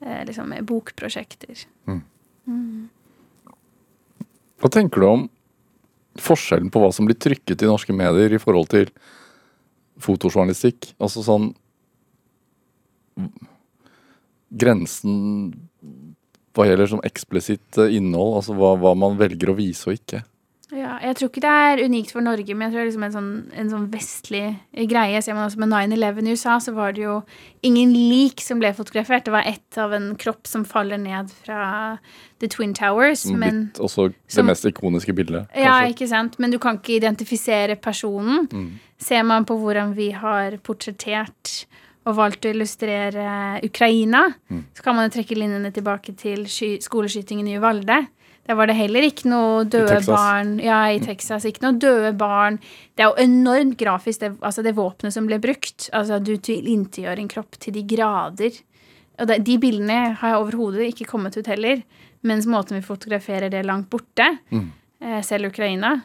eh, 0.03 0.24
liksom 0.24 0.53
bokprosjekter. 0.66 1.66
Hva 4.57 4.70
tenker 4.72 5.01
du 5.01 5.07
om 5.07 5.30
forskjellen 6.16 6.70
på 6.72 6.80
hva 6.80 6.92
som 6.94 7.05
blir 7.09 7.18
trykket 7.20 7.62
i 7.62 7.68
norske 7.68 7.92
medier 7.92 8.32
i 8.32 8.40
forhold 8.40 8.70
til 8.72 8.90
fotojournalistikk? 10.03 10.92
Altså 11.01 11.24
sånn 11.26 11.53
Grensen 14.57 15.14
hva 16.57 16.64
gjelder 16.64 16.88
sånn 16.88 17.05
eksplisitt 17.07 17.78
eh, 17.82 17.97
innhold, 17.99 18.38
altså 18.40 18.57
hva, 18.57 18.72
hva 18.80 18.94
man 18.97 19.18
velger 19.20 19.53
å 19.53 19.57
vise 19.59 19.90
og 19.90 19.99
ikke. 19.99 20.22
Ja, 20.76 20.98
jeg 21.00 21.16
tror 21.16 21.30
ikke 21.30 21.40
det 21.40 21.50
er 21.50 21.80
unikt 21.86 22.10
for 22.12 22.20
Norge, 22.20 22.52
men 22.54 22.66
jeg 22.66 22.72
tror 22.74 22.80
det 22.80 22.84
er 22.84 22.90
liksom 22.90 23.04
en 23.06 23.14
sånn, 23.14 23.30
en 23.62 23.70
sånn 23.72 23.86
vestlig 23.92 24.42
greie. 24.90 25.22
Ser 25.24 25.32
man 25.38 25.46
også 25.48 25.62
med 25.62 25.70
9-11 25.72 26.26
i 26.28 26.34
USA, 26.36 26.58
så 26.60 26.74
var 26.76 26.92
det 26.92 27.02
jo 27.06 27.14
ingen 27.64 27.94
lik 27.94 28.42
som 28.44 28.60
ble 28.60 28.74
fotografert. 28.76 29.24
Det 29.24 29.32
var 29.32 29.48
ett 29.48 29.78
av 29.80 29.94
en 29.96 30.10
kropp 30.20 30.46
som 30.46 30.66
faller 30.68 30.98
ned 31.00 31.30
fra 31.46 31.96
The 32.40 32.50
Twin 32.52 32.74
Towers. 32.76 33.24
Men, 33.32 33.70
blitt 33.72 33.80
også 33.88 34.08
det 34.10 34.16
som- 34.28 34.46
mest 34.46 34.64
ikoniske 34.68 35.14
bildet. 35.16 35.48
ja, 35.56 35.80
ikke 35.88 36.08
sant? 36.08 36.38
men 36.38 36.50
du 36.50 36.58
kan 36.58 36.76
ikke 36.78 37.00
identifisere 37.00 37.76
personen. 37.80 38.46
Mm. 38.52 38.70
Ser 38.98 39.22
man 39.22 39.44
på 39.44 39.56
hvordan 39.58 39.94
vi 39.94 40.10
har 40.10 40.58
portrettert 40.62 41.64
og 42.06 42.14
valgt 42.16 42.44
å 42.46 42.50
illustrere 42.54 43.60
Ukraina, 43.64 44.34
Mm. 44.50 44.64
så 44.74 44.82
kan 44.82 44.94
man 44.94 45.10
jo 45.10 45.18
trekke 45.20 45.36
linjene 45.36 45.72
tilbake 45.72 46.16
til 46.16 46.44
sky 46.46 46.78
skoleskytingen 46.78 47.48
i 47.48 47.56
Uvalde. 47.58 48.06
Der 48.47 48.55
var 48.55 48.70
det 48.70 48.76
heller 48.78 49.03
ikke 49.03 49.26
noe 49.30 49.64
døde 49.66 49.99
barn. 50.07 50.57
Ja, 50.62 50.84
i 50.94 51.01
Texas. 51.03 51.44
Ikke 51.49 51.64
noe 51.64 51.78
døde 51.82 52.12
barn. 52.18 52.61
Det 52.94 53.03
er 53.03 53.11
jo 53.11 53.24
enormt 53.26 53.74
grafisk, 53.80 54.22
det, 54.22 54.32
altså 54.38 54.62
det 54.62 54.76
våpenet 54.78 55.14
som 55.16 55.26
ble 55.26 55.40
brukt. 55.42 55.88
Altså, 55.97 56.20
du 56.22 56.36
tilintetgjør 56.38 57.22
en 57.22 57.30
kropp 57.32 57.59
til 57.62 57.74
de 57.74 57.82
grader. 57.90 58.61
Og 59.18 59.30
det, 59.30 59.40
de 59.49 59.57
bildene 59.59 59.99
har 60.20 60.34
jeg 60.34 60.44
overhodet 60.44 60.90
ikke 60.92 61.09
kommet 61.11 61.38
ut 61.38 61.51
heller. 61.51 61.82
Mens 62.26 62.47
måten 62.51 62.78
vi 62.78 62.86
fotograferer 62.86 63.51
det 63.51 63.64
langt 63.66 63.90
borte, 63.90 64.28
eh, 64.51 65.20
selv 65.26 65.51
Ukraina, 65.51 65.97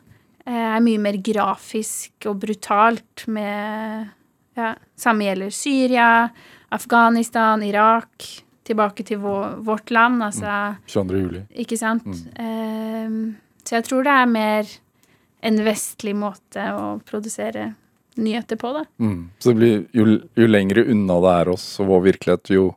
eh, 0.45 0.75
er 0.75 0.81
mye 0.81 1.01
mer 1.01 1.17
grafisk 1.21 2.25
og 2.29 2.41
brutalt 2.41 3.27
med 3.27 4.09
ja, 4.57 4.73
Samme 4.97 5.29
gjelder 5.29 5.53
Syria, 5.55 6.29
Afghanistan, 6.71 7.63
Irak. 7.63 8.43
Tilbake 8.67 9.03
til 9.07 9.21
vår, 9.23 9.61
vårt 9.65 9.89
land, 9.93 10.21
altså. 10.23 10.75
22. 10.87 11.21
juli. 11.23 11.43
Ikke 11.63 11.77
sant? 11.79 12.07
Ehm, 12.39 13.35
så 13.65 13.79
jeg 13.79 13.87
tror 13.87 14.05
det 14.05 14.17
er 14.17 14.29
mer 14.29 14.75
en 15.41 15.57
vestlig 15.65 16.13
måte 16.17 16.67
å 16.77 16.99
produsere 17.05 17.71
nyheter 18.21 18.59
på, 18.61 18.73
da. 18.75 18.85
Mm. 19.01 19.31
Så 19.39 19.53
det 19.53 19.57
blir, 19.57 19.81
jo, 19.97 20.05
jo 20.37 20.47
lengre 20.49 20.85
unna 20.93 21.17
det 21.23 21.33
er 21.39 21.51
oss 21.55 21.65
og 21.81 21.89
vår 21.89 22.05
virkelighet, 22.11 22.53
jo 22.53 22.69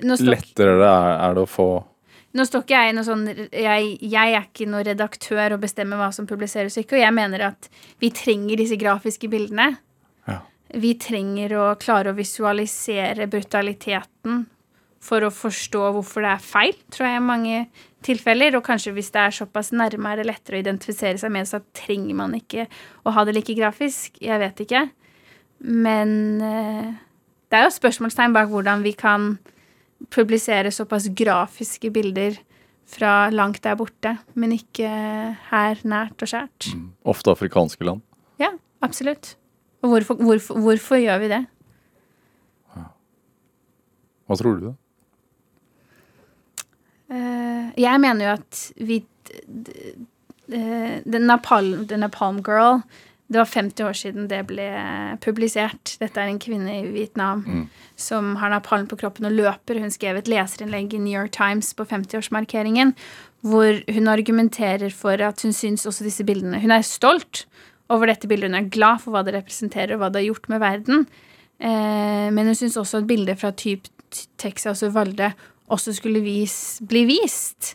lettere 0.00 0.78
det 0.80 0.88
er, 0.88 1.14
er 1.20 1.36
det 1.36 1.44
å 1.44 1.50
få 1.50 1.70
nå 2.30 2.44
står 2.46 2.62
ikke 2.62 2.78
jeg 2.78 2.92
i 2.92 2.94
noe 2.94 3.06
sånn 3.06 3.24
jeg, 3.26 3.86
jeg 4.06 4.34
er 4.36 4.44
ikke 4.44 4.68
noen 4.70 4.86
redaktør 4.86 5.56
og 5.56 5.64
bestemmer 5.64 5.98
hva 5.98 6.12
som 6.14 6.28
publiseres 6.30 6.78
ikke, 6.78 6.94
og 6.94 7.02
jeg 7.02 7.14
mener 7.16 7.46
at 7.48 7.66
vi 8.02 8.12
trenger 8.14 8.60
disse 8.60 8.78
grafiske 8.78 9.30
bildene. 9.32 9.72
Vi 10.70 10.94
trenger 11.02 11.56
å 11.58 11.66
klare 11.80 12.12
å 12.12 12.16
visualisere 12.18 13.26
brutaliteten 13.30 14.44
for 15.00 15.24
å 15.24 15.32
forstå 15.32 15.86
hvorfor 15.96 16.24
det 16.24 16.32
er 16.34 16.42
feil, 16.44 16.74
tror 16.92 17.08
jeg 17.08 17.20
i 17.20 17.24
mange 17.24 17.60
tilfeller. 18.06 18.56
Og 18.58 18.64
kanskje 18.66 18.92
hvis 18.94 19.10
det 19.14 19.22
er 19.22 19.36
såpass 19.40 19.72
nærme, 19.72 20.12
er 20.12 20.20
det 20.20 20.28
lettere 20.28 20.58
å 20.58 20.62
identifisere 20.62 21.18
seg 21.20 21.32
med, 21.32 21.48
så 21.48 21.62
trenger 21.76 22.18
man 22.18 22.36
ikke 22.36 22.68
å 23.04 23.14
ha 23.16 23.24
det 23.26 23.34
like 23.38 23.56
grafisk. 23.58 24.20
Jeg 24.22 24.42
vet 24.42 24.60
ikke. 24.66 24.84
Men 25.64 26.12
eh, 26.44 26.92
det 27.50 27.58
er 27.58 27.66
jo 27.66 27.74
spørsmålstegn 27.74 28.36
bak 28.36 28.52
hvordan 28.52 28.84
vi 28.84 28.94
kan 28.98 29.34
publisere 30.12 30.72
såpass 30.72 31.10
grafiske 31.16 31.90
bilder 31.92 32.38
fra 32.90 33.30
langt 33.32 33.62
der 33.64 33.76
borte, 33.78 34.16
men 34.34 34.54
ikke 34.56 34.88
her 35.50 35.82
nært 35.86 36.24
og 36.24 36.30
skjært. 36.30 36.72
ofte 37.04 37.32
afrikanske 37.32 37.86
land. 37.86 38.02
Ja, 38.40 38.50
absolutt. 38.82 39.36
Og 39.82 39.88
hvorfor, 39.94 40.14
hvorfor, 40.20 40.60
hvorfor 40.60 41.00
gjør 41.00 41.18
vi 41.22 41.28
det? 41.32 41.40
Hva 44.30 44.36
tror 44.38 44.58
du? 44.60 44.66
da? 44.70 44.74
Eh, 47.10 47.70
jeg 47.82 48.00
mener 48.02 48.26
jo 48.28 48.34
at 48.38 48.60
vi 48.78 49.00
d- 49.48 49.94
eh, 50.52 51.00
The 51.02 51.18
Napalm, 51.18 51.86
The 51.90 51.96
Napalm 51.98 52.38
Girl 52.46 52.82
Det 53.30 53.38
var 53.38 53.46
50 53.46 53.84
år 53.86 53.92
siden 53.94 54.24
det 54.26 54.40
ble 54.48 54.64
publisert. 55.22 55.92
Dette 56.00 56.18
er 56.18 56.26
en 56.32 56.38
kvinne 56.42 56.72
i 56.80 56.86
Vietnam 56.90 57.44
som 57.94 58.32
har 58.40 58.50
napalm 58.50 58.88
på 58.90 58.96
kroppen 58.98 59.24
og 59.28 59.30
løper. 59.36 59.78
Hun 59.78 59.90
skrev 59.94 60.16
et 60.18 60.26
leserinnlegg 60.26 60.94
i 60.94 60.98
New 60.98 61.14
York 61.14 61.30
Times 61.30 61.72
på 61.74 61.84
50-årsmarkeringen 61.86 62.90
hvor 63.46 63.78
hun 63.94 64.08
argumenterer 64.08 64.90
for 64.90 65.12
at 65.22 65.42
hun 65.42 65.52
syns 65.52 65.86
også 65.86 66.02
disse 66.04 66.24
bildene 66.26 66.58
Hun 66.60 66.70
er 66.74 66.82
stolt 66.82 67.46
over 67.90 68.10
dette 68.10 68.30
bildet. 68.30 68.50
Hun 68.50 68.60
er 68.60 68.70
glad 68.72 69.02
for 69.02 69.14
hva 69.14 69.24
det 69.26 69.34
representerer, 69.36 69.96
og 69.96 70.04
hva 70.04 70.10
det 70.12 70.22
har 70.22 70.30
gjort 70.30 70.48
med 70.52 70.62
verden. 70.62 71.06
Eh, 71.58 72.28
men 72.32 72.50
hun 72.50 72.56
syns 72.56 72.78
også 72.80 73.02
at 73.02 73.10
bilder 73.10 73.38
fra 73.38 73.52
typ 73.52 73.88
Texas 74.40 74.82
og 74.86 74.94
Valde 74.96 75.32
også 75.70 75.94
skulle 75.94 76.22
vis, 76.24 76.80
bli 76.86 77.04
vist. 77.08 77.74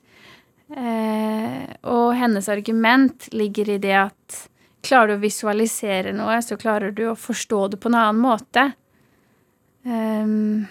Eh, 0.74 1.61
og 1.86 2.16
hennes 2.18 2.49
argument 2.49 3.30
ligger 3.36 3.76
i 3.76 3.82
det 3.82 3.95
at 4.07 4.39
klarer 4.86 5.13
du 5.13 5.20
å 5.20 5.24
visualisere 5.24 6.13
noe, 6.16 6.39
så 6.43 6.57
klarer 6.59 6.93
du 6.95 7.05
å 7.09 7.20
forstå 7.20 7.61
det 7.74 7.80
på 7.82 7.91
en 7.91 7.99
annen 7.99 8.22
måte. 8.22 8.66
Ehm, 9.86 10.66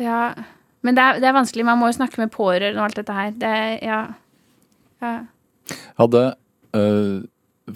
ja 0.00 0.32
Men 0.80 0.96
det 0.96 1.02
er, 1.04 1.18
det 1.20 1.28
er 1.28 1.36
vanskelig. 1.36 1.64
Man 1.68 1.76
må 1.76 1.90
jo 1.90 1.98
snakke 1.98 2.22
med 2.22 2.32
pårørende 2.32 2.80
og 2.80 2.86
alt 2.86 2.96
dette 3.02 3.16
her. 3.16 3.34
Det 3.36 3.56
ja. 3.84 3.98
ja. 5.04 5.10
Hadde 6.00 6.22
øh, 6.76 7.22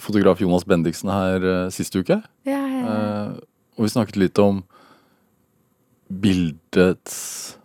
fotograf 0.00 0.40
Jonas 0.42 0.66
Bendiksen 0.68 1.10
her 1.12 1.44
eh, 1.44 1.66
sist 1.74 1.94
uke. 1.96 2.20
Ja, 2.46 2.60
ja, 2.60 2.80
ja. 2.80 2.94
Eh, 2.94 3.36
og 3.74 3.86
vi 3.86 3.92
snakket 3.92 4.20
litt 4.20 4.40
om 4.42 4.62
bildets 6.08 7.16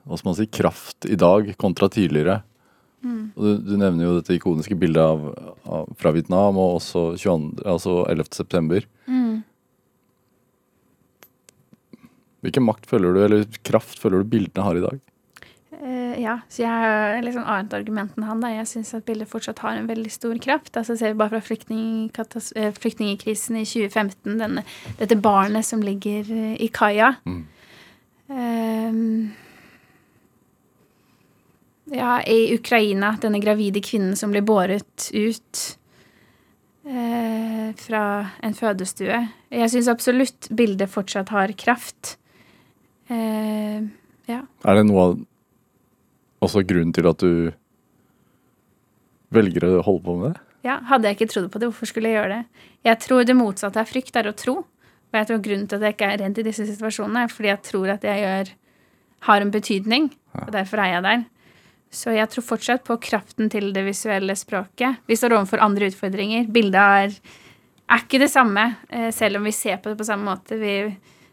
hva 0.10 0.18
skal 0.18 0.32
man 0.32 0.38
si, 0.40 0.48
kraft 0.50 1.06
i 1.06 1.18
dag 1.20 1.52
kontra 1.62 1.90
tidligere. 1.92 2.40
Mm. 3.06 3.30
Du, 3.36 3.50
du 3.62 3.76
nevner 3.78 4.08
jo 4.08 4.16
dette 4.18 4.34
ikoniske 4.36 4.76
bildet 4.80 5.04
av, 5.04 5.28
av, 5.70 5.92
fra 6.00 6.12
Vietnam 6.16 6.58
og 6.60 6.80
også 6.80 7.04
22, 7.22 7.62
altså 7.70 7.94
11. 8.10 8.32
september. 8.40 8.88
Mm. 9.06 9.44
Hvilken 12.44 12.66
makt 12.66 12.90
føler 12.90 13.14
du, 13.14 13.22
eller 13.28 13.46
kraft 13.68 14.02
føler 14.02 14.24
du 14.24 14.34
bildene 14.34 14.66
har 14.66 14.80
i 14.80 14.84
dag? 14.84 15.00
Eh, 15.80 16.16
ja, 16.20 16.40
så 16.52 16.66
jeg 16.66 16.70
har 16.70 17.22
liksom 17.24 17.46
annet 17.48 17.74
argument 17.78 18.18
enn 18.18 18.26
han. 18.28 18.42
da. 18.44 18.52
Jeg 18.52 18.68
syns 18.68 18.92
at 18.98 19.06
bildet 19.08 19.30
fortsatt 19.32 19.62
har 19.64 19.78
en 19.80 19.88
veldig 19.88 20.12
stor 20.12 20.36
kraft. 20.44 20.76
Altså 20.76 20.98
Ser 21.00 21.14
vi 21.14 21.22
bare 21.22 21.40
fra 21.40 22.42
eh, 22.60 22.74
flyktningkrisen 22.76 23.62
i 23.62 23.66
2015, 23.66 24.40
denne, 24.42 24.66
dette 25.00 25.16
barnet 25.16 25.66
som 25.66 25.84
ligger 25.84 26.28
eh, 26.36 26.58
i 26.60 26.68
kaia. 26.68 27.14
Mm. 27.24 27.46
Ehm, 28.30 29.32
ja, 31.96 32.20
i 32.28 32.54
Ukraina, 32.54 33.16
denne 33.22 33.40
gravide 33.40 33.82
kvinnen 33.82 34.20
som 34.20 34.36
blir 34.36 34.44
båret 34.46 35.08
ut 35.14 35.62
uh, 36.86 37.72
fra 37.80 38.04
en 38.46 38.54
fødestue. 38.54 39.24
Jeg 39.50 39.72
syns 39.74 39.90
absolutt 39.90 40.52
bildet 40.54 40.92
fortsatt 40.94 41.34
har 41.34 41.56
kraft. 41.58 42.20
Uh, 43.10 43.90
ja. 44.30 44.44
Er 44.62 44.78
det 44.78 44.86
noe 44.86 45.08
av 45.08 45.18
også 46.46 46.64
grunnen 46.68 46.94
til 46.96 47.08
at 47.10 47.24
du 47.24 47.52
velger 49.36 49.66
å 49.68 49.82
holde 49.86 50.06
på 50.06 50.16
med 50.20 50.32
det? 50.32 50.46
Ja, 50.68 50.80
Hadde 50.90 51.08
jeg 51.08 51.20
ikke 51.20 51.32
trodd 51.32 51.48
på 51.54 51.62
det, 51.62 51.70
hvorfor 51.72 51.88
skulle 51.88 52.12
jeg 52.12 52.20
gjøre 52.20 52.38
det? 52.40 52.68
Jeg 52.88 53.00
tror 53.06 53.26
det 53.28 53.38
motsatte 53.38 53.80
av 53.80 53.90
frykt 53.90 54.18
er 54.20 54.28
å 54.32 54.36
tro. 54.36 54.60
Og 55.10 55.18
jeg 55.18 55.30
tror 55.30 55.44
grunnen 55.46 55.68
til 55.70 55.80
at 55.80 55.88
jeg 55.88 55.96
ikke 55.96 56.10
er 56.14 56.22
redd 56.22 56.40
i 56.42 56.46
disse 56.46 56.66
situasjonene, 56.68 57.26
er 57.26 57.34
fordi 57.34 57.50
jeg 57.50 57.62
tror 57.66 57.92
at 57.96 58.04
jeg 58.06 58.24
gjør, 58.24 58.52
har 59.30 59.44
en 59.44 59.54
betydning. 59.54 60.10
Og 60.44 60.52
derfor 60.54 60.84
er 60.84 60.92
jeg 60.94 61.06
der. 61.08 61.24
Så 61.90 62.14
jeg 62.14 62.30
tror 62.30 62.46
fortsatt 62.46 62.84
på 62.86 63.00
kraften 63.02 63.50
til 63.50 63.72
det 63.74 63.84
visuelle 63.88 64.36
språket. 64.38 65.00
Vi 65.10 65.18
står 65.18 65.40
overfor 65.40 65.64
andre 65.66 65.90
utfordringer. 65.90 66.46
Bildet 66.54 66.80
er, 67.06 67.16
er 67.90 68.04
ikke 68.04 68.22
det 68.22 68.30
samme, 68.30 68.68
eh, 68.94 69.10
selv 69.16 69.40
om 69.40 69.48
vi 69.48 69.56
ser 69.56 69.80
på 69.82 69.90
det 69.90 69.98
på 69.98 70.06
samme 70.06 70.30
måte. 70.30 70.60
Vi 70.62 70.76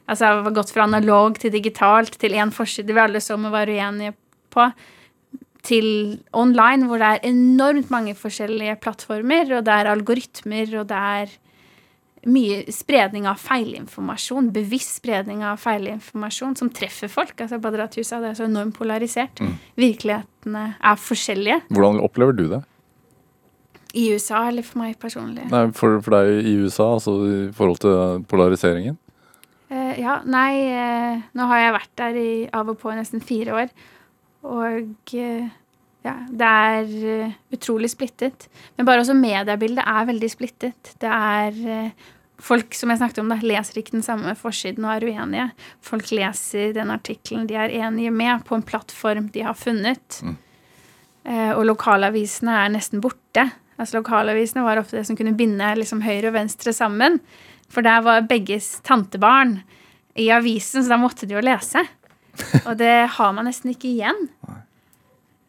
altså, 0.07 0.31
har 0.31 0.57
gått 0.57 0.73
fra 0.73 0.87
analog 0.89 1.37
til 1.43 1.53
digitalt 1.53 2.17
til 2.17 2.39
én 2.39 2.55
forside 2.55 2.95
vi 2.95 3.03
alle 3.03 3.21
så 3.21 3.37
må 3.37 3.53
være 3.53 3.77
uenige 3.77 4.17
på 4.55 4.71
til 5.67 5.89
online, 6.37 6.87
hvor 6.87 7.03
det 7.03 7.09
er 7.09 7.27
enormt 7.31 7.91
mange 7.91 8.15
forskjellige 8.19 8.79
plattformer, 8.83 9.51
og 9.59 9.67
det 9.67 9.75
er 9.75 9.91
algoritmer, 9.91 10.71
og 10.81 10.89
det 10.91 11.01
er 11.19 11.35
mye 12.27 12.63
spredning 12.75 13.27
av 13.31 13.39
feilinformasjon, 13.39 14.51
bevisst 14.55 14.99
spredning 14.99 15.45
av 15.47 15.61
feilinformasjon, 15.63 16.57
som 16.59 16.71
treffer 16.75 17.11
folk. 17.11 17.37
Altså 17.39 17.61
Badrat 17.63 17.95
Husa, 17.99 18.19
det 18.23 18.33
er 18.33 18.39
så 18.41 18.49
enormt 18.49 18.77
polarisert. 18.79 19.43
Virkelighetene 19.79 20.67
er 20.75 21.03
forskjellige. 21.03 21.61
Hvordan 21.71 22.03
opplever 22.03 22.37
du 22.37 22.47
det? 22.57 22.63
I 23.97 24.11
USA 24.13 24.43
eller 24.51 24.67
for 24.67 24.83
meg 24.83 24.99
personlig. 25.01 25.47
Nei, 25.53 25.67
for, 25.77 26.01
for 26.05 26.19
deg 26.19 26.51
i 26.51 26.57
USA, 26.61 26.91
altså 26.99 27.17
i 27.25 27.37
forhold 27.57 27.81
til 27.85 28.25
polariseringen? 28.29 28.99
Uh, 29.71 29.95
ja, 29.99 30.21
nei, 30.27 30.51
uh, 30.71 31.23
nå 31.35 31.47
har 31.51 31.63
jeg 31.63 31.77
vært 31.79 31.95
der 32.03 32.19
i, 32.21 32.31
av 32.55 32.69
og 32.71 32.79
på 32.83 32.93
i 32.93 32.99
nesten 32.99 33.23
fire 33.25 33.55
år. 33.63 33.73
Og 34.47 35.15
eh, 35.19 35.49
ja, 36.07 36.15
det 36.31 36.51
er 36.51 36.93
eh, 37.13 37.39
utrolig 37.55 37.91
splittet. 37.93 38.49
Men 38.77 38.89
bare 38.89 39.03
også 39.03 39.17
mediebildet 39.19 39.83
er 39.83 40.11
veldig 40.11 40.31
splittet. 40.33 40.95
Det 41.03 41.11
er 41.11 41.65
eh, 41.79 42.13
Folk 42.37 42.75
som 42.77 42.91
jeg 42.93 43.01
snakket 43.01 43.23
om, 43.23 43.31
da, 43.33 43.39
leser 43.41 43.79
ikke 43.81 43.95
den 43.95 44.03
samme 44.05 44.35
forsiden 44.37 44.85
og 44.85 44.91
er 44.93 45.07
uenige. 45.09 45.47
Folk 45.81 46.11
leser 46.13 46.75
den 46.77 46.91
artikkelen 46.93 47.47
de 47.49 47.57
er 47.57 47.73
enige 47.73 48.13
med, 48.13 48.43
på 48.45 48.59
en 48.59 48.65
plattform 48.67 49.31
de 49.33 49.47
har 49.47 49.57
funnet. 49.57 50.19
Eh, 51.25 51.53
og 51.57 51.65
lokalavisene 51.65 52.59
er 52.61 52.75
nesten 52.75 53.01
borte. 53.01 53.47
Altså 53.81 54.03
Lokalavisene 54.03 54.67
var 54.67 54.83
ofte 54.83 54.99
det 54.99 55.07
som 55.09 55.17
kunne 55.17 55.33
binde 55.37 55.71
liksom, 55.81 56.05
høyre 56.05 56.29
og 56.29 56.37
venstre 56.37 56.77
sammen. 56.77 57.23
For 57.73 57.85
der 57.85 58.05
var 58.05 58.29
begges 58.29 58.83
tantebarn 58.85 59.63
i 60.17 60.29
avisen, 60.33 60.85
så 60.85 60.93
da 60.93 61.01
måtte 61.01 61.25
de 61.25 61.39
jo 61.39 61.45
lese. 61.45 61.83
Og 62.67 62.75
det 62.79 62.95
har 63.17 63.33
man 63.37 63.45
nesten 63.49 63.71
ikke 63.73 63.89
igjen. 63.95 64.21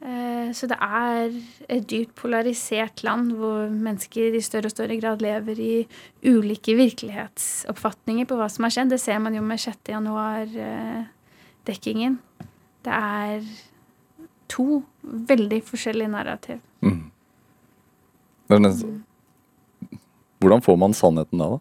Eh, 0.01 0.51
Så 0.53 0.67
det 0.69 0.77
er 0.79 1.31
et 1.67 1.87
dypt 1.89 2.13
polarisert 2.15 3.03
land 3.03 3.31
hvor 3.35 3.67
mennesker 3.69 4.33
i 4.37 4.41
større 4.45 4.65
og 4.69 4.71
større 4.71 4.95
grad 5.01 5.19
lever 5.21 5.59
i 5.59 5.87
ulike 6.23 6.75
virkelighetsoppfatninger 6.77 8.25
på 8.29 8.35
hva 8.39 8.47
som 8.49 8.63
har 8.63 8.71
skjedd. 8.71 8.89
Det 8.93 8.99
ser 9.03 9.19
man 9.19 9.33
jo 9.35 9.41
med 9.43 9.59
6. 9.59 9.77
januar-dekkingen. 9.91 12.17
Det 12.85 12.93
er 12.93 13.41
to 14.47 14.83
veldig 15.03 15.59
forskjellige 15.67 16.07
narrativ. 16.13 16.59
Mm. 16.81 17.11
Er 18.49 18.59
nesten- 18.63 19.03
Hvordan 20.39 20.61
får 20.61 20.77
man 20.77 20.93
sannheten 20.93 21.37
da? 21.39 21.49
da? 21.49 21.57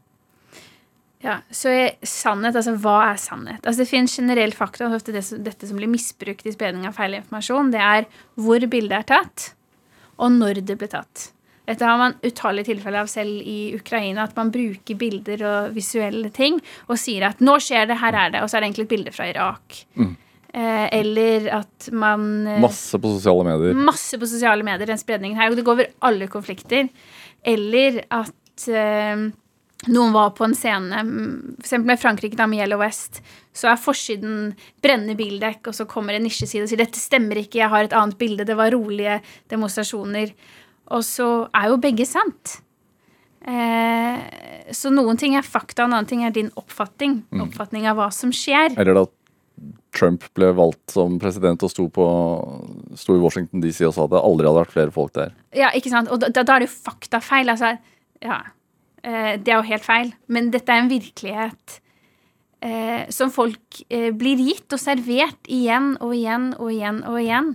Ja, 1.25 1.39
så 1.51 1.71
er 1.73 1.95
sannhet, 2.07 2.55
altså 2.59 2.75
hva 2.77 2.97
er 3.13 3.17
sannhet? 3.21 3.63
Altså 3.65 3.79
Det 3.83 3.89
finnes 3.89 4.17
generell 4.19 4.53
fakta, 4.53 4.87
og 4.87 4.99
ofte 4.99 5.13
det, 5.15 5.25
som- 5.25 5.43
dette 5.43 5.67
som 5.67 5.77
blir 5.79 5.89
misbrukt 5.89 6.47
i 6.47 6.53
spredning 6.53 6.87
av 6.87 6.95
feil 6.95 7.15
informasjon, 7.15 7.71
det 7.73 7.81
er 7.81 8.07
hvor 8.37 8.61
bildet 8.69 8.99
er 8.99 9.03
tatt, 9.03 9.55
og 10.19 10.31
når 10.33 10.61
det 10.67 10.77
ble 10.79 10.89
tatt. 10.89 11.31
Dette 11.67 11.83
har 11.83 11.97
man 11.99 12.15
utallige 12.23 12.67
tilfeller 12.69 13.01
av 13.01 13.09
selv 13.11 13.41
i 13.43 13.75
Ukraina, 13.75 14.23
at 14.23 14.37
man 14.37 14.53
bruker 14.53 14.95
bilder 14.95 15.43
og 15.43 15.75
visuelle 15.75 16.31
ting 16.33 16.61
og 16.89 16.97
sier 16.97 17.27
at 17.27 17.39
'nå 17.41 17.57
skjer 17.59 17.89
det, 17.89 17.97
her 17.99 18.15
er 18.15 18.31
det', 18.31 18.43
og 18.43 18.49
så 18.49 18.57
er 18.57 18.61
det 18.61 18.69
egentlig 18.71 18.87
et 18.87 18.89
bilde 18.95 19.13
fra 19.13 19.25
Irak. 19.29 19.85
Eh, 20.55 20.89
eller 20.93 21.49
at 21.53 21.89
man 21.93 22.47
eh, 22.47 22.61
Masse 22.61 22.97
på 22.99 23.09
sosiale 23.19 23.45
medier. 23.45 23.75
Masse 23.75 24.17
på 24.17 24.27
sosiale 24.27 24.63
medier, 24.63 24.87
den 24.87 24.97
spredningen 24.97 25.37
her. 25.37 25.51
Og 25.51 25.57
det 25.57 25.65
går 25.65 25.73
over 25.73 25.87
alle 26.03 26.29
konflikter. 26.29 26.89
Eller 27.45 28.05
at 28.11 28.69
eh, 28.69 29.31
noen 29.93 30.15
var 30.15 30.33
på 30.37 30.47
en 30.47 30.55
scene, 30.57 31.01
f.eks. 31.01 31.57
for 31.57 31.67
eksempel 31.67 31.91
med 31.93 32.03
Frankrike, 32.03 32.39
da 32.39 32.47
med 32.51 32.63
Yellow 32.63 32.83
West, 32.83 33.23
så 33.57 33.71
er 33.73 33.81
forsiden 33.81 34.53
brennende 34.85 35.17
bildekk, 35.19 35.71
og 35.71 35.77
så 35.79 35.87
kommer 35.89 36.17
en 36.17 36.27
nisjeside 36.27 36.67
og 36.67 36.71
sier 36.71 36.83
'dette 36.83 37.01
stemmer 37.01 37.41
ikke, 37.41 37.61
jeg 37.63 37.73
har 37.73 37.89
et 37.89 37.97
annet 37.97 38.19
bilde', 38.19 38.47
det 38.47 38.57
var 38.59 38.75
rolige 38.75 39.21
demonstrasjoner. 39.51 40.33
Og 40.95 41.03
så 41.03 41.49
er 41.55 41.69
jo 41.73 41.83
begge 41.83 42.07
sant. 42.07 42.61
Eh, 43.47 44.19
så 44.75 44.91
noen 44.91 45.19
ting 45.19 45.37
er 45.39 45.47
fakta, 45.47 45.85
en 45.85 45.95
annen 45.95 46.09
ting 46.11 46.25
er 46.27 46.35
din 46.35 46.51
oppfatning. 46.59 47.25
Oppfatning 47.43 47.87
av 47.87 47.99
hva 47.99 48.11
som 48.15 48.33
skjer. 48.35 48.75
Eller 48.79 48.95
da 48.95 49.07
Trump 49.97 50.27
ble 50.37 50.51
valgt 50.57 50.93
som 50.93 51.17
president 51.23 51.63
og 51.65 51.73
sto, 51.73 51.87
på, 51.89 52.07
sto 52.99 53.17
i 53.17 53.23
Washington 53.23 53.63
DC 53.65 53.81
og 53.87 53.95
sa 53.97 54.05
at 54.05 54.13
det 54.13 54.23
aldri 54.29 54.49
hadde 54.49 54.63
vært 54.65 54.75
flere 54.75 54.95
folk 54.95 55.15
der. 55.17 55.33
Ja, 55.57 55.71
ikke 55.77 55.93
sant? 55.93 56.11
Og 56.13 56.21
da, 56.21 56.31
da 56.37 56.45
er 56.45 56.65
det 56.65 56.69
jo 56.69 56.77
faktafeil. 56.91 57.49
Altså, 57.53 57.77
ja. 58.25 58.43
Eh, 59.07 59.35
det 59.39 59.53
er 59.53 59.61
jo 59.61 59.71
helt 59.71 59.87
feil. 59.87 60.15
Men 60.33 60.51
dette 60.55 60.73
er 60.73 60.83
en 60.83 60.91
virkelighet 60.91 61.81
eh, 62.61 63.07
som 63.15 63.33
folk 63.35 63.83
eh, 63.89 64.11
blir 64.17 64.41
gitt 64.43 64.73
og 64.75 64.83
servert 64.83 65.51
igjen 65.53 65.95
og 66.01 66.17
igjen 66.17 66.51
og 66.59 66.73
igjen 66.73 67.05
og 67.07 67.21
igjen. 67.23 67.55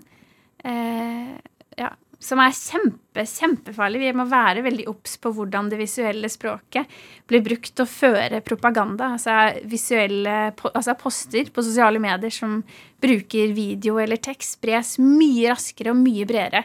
Eh, 0.63 1.35
ja. 1.81 1.91
Som 2.21 2.37
er 2.37 2.53
kjempe, 2.53 3.23
kjempefarlig. 3.25 4.03
Vi 4.03 4.11
må 4.13 4.27
være 4.29 4.61
veldig 4.61 4.83
obs 4.91 5.15
på 5.17 5.31
hvordan 5.33 5.71
det 5.71 5.79
visuelle 5.79 6.29
språket 6.29 6.91
blir 7.25 7.41
brukt 7.41 7.71
til 7.73 7.87
å 7.87 7.89
føre 7.89 8.43
propaganda. 8.45 9.15
Altså 9.15 9.65
visuelle 9.65 10.35
altså 10.69 10.93
poster 11.01 11.49
på 11.49 11.65
sosiale 11.65 11.97
medier 12.03 12.29
som 12.29 12.59
bruker 13.01 13.55
video 13.57 13.97
eller 13.97 14.21
tekst, 14.21 14.59
spres 14.59 14.99
mye 15.01 15.49
raskere 15.49 15.95
og 15.95 16.03
mye 16.03 16.27
bredere 16.29 16.61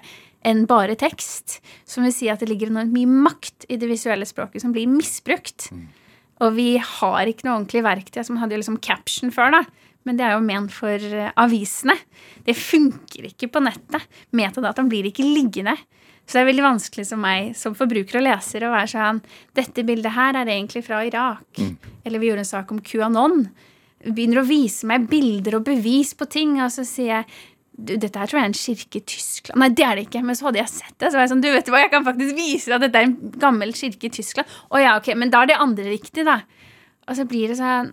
enn 0.46 0.64
bare 0.70 0.96
tekst. 0.98 1.58
Som 1.88 2.06
vil 2.06 2.14
si 2.14 2.30
at 2.30 2.42
det 2.42 2.50
ligger 2.50 2.70
enormt 2.70 2.94
mye 2.94 3.10
makt 3.26 3.66
i 3.68 3.78
det 3.80 3.90
visuelle 3.90 4.28
språket 4.28 4.62
som 4.62 4.74
blir 4.74 4.90
misbrukt. 4.90 5.70
Og 6.44 6.54
vi 6.56 6.76
har 6.78 7.28
ikke 7.28 7.46
noe 7.46 7.58
ordentlig 7.58 7.82
verktøy. 7.86 8.22
som 8.24 8.38
hadde 8.40 8.54
jo 8.54 8.62
liksom 8.62 8.80
caption 8.84 9.32
før, 9.32 9.58
da. 9.58 9.62
Men 10.06 10.18
det 10.18 10.24
er 10.26 10.36
jo 10.36 10.44
ment 10.46 10.70
for 10.70 11.02
eh, 11.02 11.32
avisene. 11.42 11.96
Det 12.46 12.54
funker 12.54 13.26
ikke 13.32 13.50
på 13.50 13.62
nettet. 13.64 14.04
Metadataen 14.30 14.90
blir 14.92 15.08
ikke 15.08 15.26
liggende. 15.26 15.74
Så 16.26 16.38
det 16.38 16.42
er 16.42 16.50
veldig 16.50 16.66
vanskelig 16.66 17.06
som 17.06 17.22
meg 17.22 17.54
som 17.58 17.74
forbruker 17.78 18.18
og 18.18 18.26
leser 18.26 18.64
å 18.66 18.72
være 18.72 18.90
sånn 18.90 19.20
Dette 19.54 19.84
bildet 19.86 20.14
her 20.16 20.34
er 20.34 20.50
egentlig 20.50 20.82
fra 20.86 21.04
Irak. 21.06 21.62
Eller 22.04 22.22
vi 22.22 22.30
gjorde 22.30 22.42
en 22.42 22.52
sak 22.52 22.70
om 22.74 22.82
QAnon. 22.82 23.48
Begynner 24.06 24.42
å 24.42 24.46
vise 24.46 24.86
meg 24.86 25.06
bilder 25.10 25.58
og 25.58 25.66
bevis 25.66 26.12
på 26.14 26.26
ting, 26.30 26.58
og 26.62 26.70
så 26.74 26.84
sier 26.86 27.12
jeg 27.12 27.28
du, 27.76 27.92
dette 28.00 28.16
her 28.18 28.26
tror 28.30 28.40
jeg 28.40 28.46
er 28.46 28.52
en 28.52 28.56
kirke 28.56 29.00
i 29.00 29.04
Tyskland. 29.04 29.60
Nei, 29.60 29.68
det 29.76 29.84
er 29.84 29.98
det 29.98 30.06
ikke. 30.08 30.22
Men 30.24 30.38
så 30.38 30.48
hadde 30.48 30.62
jeg 30.62 30.72
sett 30.72 30.94
det. 30.96 31.10
Så 31.10 31.18
var 31.18 31.26
jeg 31.26 31.32
sånn, 31.34 31.44
du 31.44 31.50
vet 31.52 31.68
hva, 31.68 31.82
jeg 31.84 31.92
kan 31.92 32.06
faktisk 32.06 32.36
vise 32.38 32.70
deg 32.72 32.78
at 32.78 32.86
dette 32.86 33.02
er 33.02 33.10
en 33.10 33.36
gammel 33.42 33.74
kirke 33.76 34.08
i 34.08 34.14
Tyskland. 34.16 34.48
Å 34.72 34.80
ja, 34.80 34.96
ok, 35.00 35.12
men 35.20 35.30
da 35.34 35.42
er 35.44 35.52
det 35.52 35.60
andre 35.60 35.84
riktig, 35.92 36.24
da. 36.26 36.40
Og 37.06 37.18
så 37.18 37.28
blir 37.28 37.52
det 37.52 37.60
sånn 37.60 37.92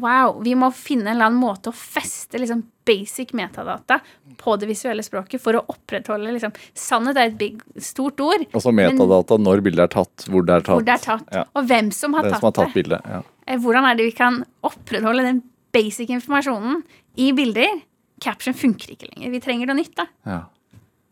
Wow, 0.00 0.38
vi 0.40 0.54
må 0.56 0.70
finne 0.72 1.10
en 1.10 1.18
eller 1.18 1.26
annen 1.28 1.40
måte 1.42 1.68
å 1.68 1.74
feste 1.76 2.38
liksom 2.40 2.62
basic 2.88 3.34
metadata 3.36 3.98
på 4.40 4.54
det 4.56 4.64
visuelle 4.70 5.04
språket 5.04 5.42
for 5.42 5.58
å 5.58 5.60
opprettholde 5.68 6.32
liksom 6.32 6.54
Sannhet 6.72 7.18
er 7.20 7.28
et 7.28 7.36
big, 7.36 7.58
stort 7.76 8.22
ord. 8.24 8.46
Altså 8.56 8.72
metadata 8.72 8.96
metadata 9.02 9.38
når 9.44 9.60
bildet 9.66 9.84
er 9.84 9.92
tatt, 9.92 10.24
hvor 10.32 10.46
det 10.48 10.54
er 10.56 10.64
tatt. 10.64 10.86
Det 10.88 10.94
er 10.94 11.04
tatt, 11.04 11.28
Ja. 11.36 11.44
og 11.52 11.68
hvem 11.68 11.92
som 11.92 12.16
har 12.16 12.24
hvem 12.24 12.32
tatt 12.32 12.40
som 12.40 12.48
har 12.48 12.56
tatt 12.56 12.72
det. 12.72 12.78
bildet. 12.80 13.04
Ja. 13.04 13.20
Eh, 13.46 13.58
Hvordan 13.60 13.84
er 13.90 13.94
det 14.00 14.06
vi 14.08 14.16
kan 14.16 14.40
opprettholde 14.64 15.28
den 15.28 15.42
basic 15.76 16.08
informasjonen 16.08 16.80
i 17.20 17.28
bilder? 17.36 17.82
Caption 18.22 18.54
funker 18.54 18.92
ikke 18.94 19.08
lenger. 19.10 19.30
Vi 19.34 19.40
trenger 19.42 19.66
noe 19.70 19.78
nytt, 19.80 19.94
da. 19.98 20.06
Ja. 20.28 20.40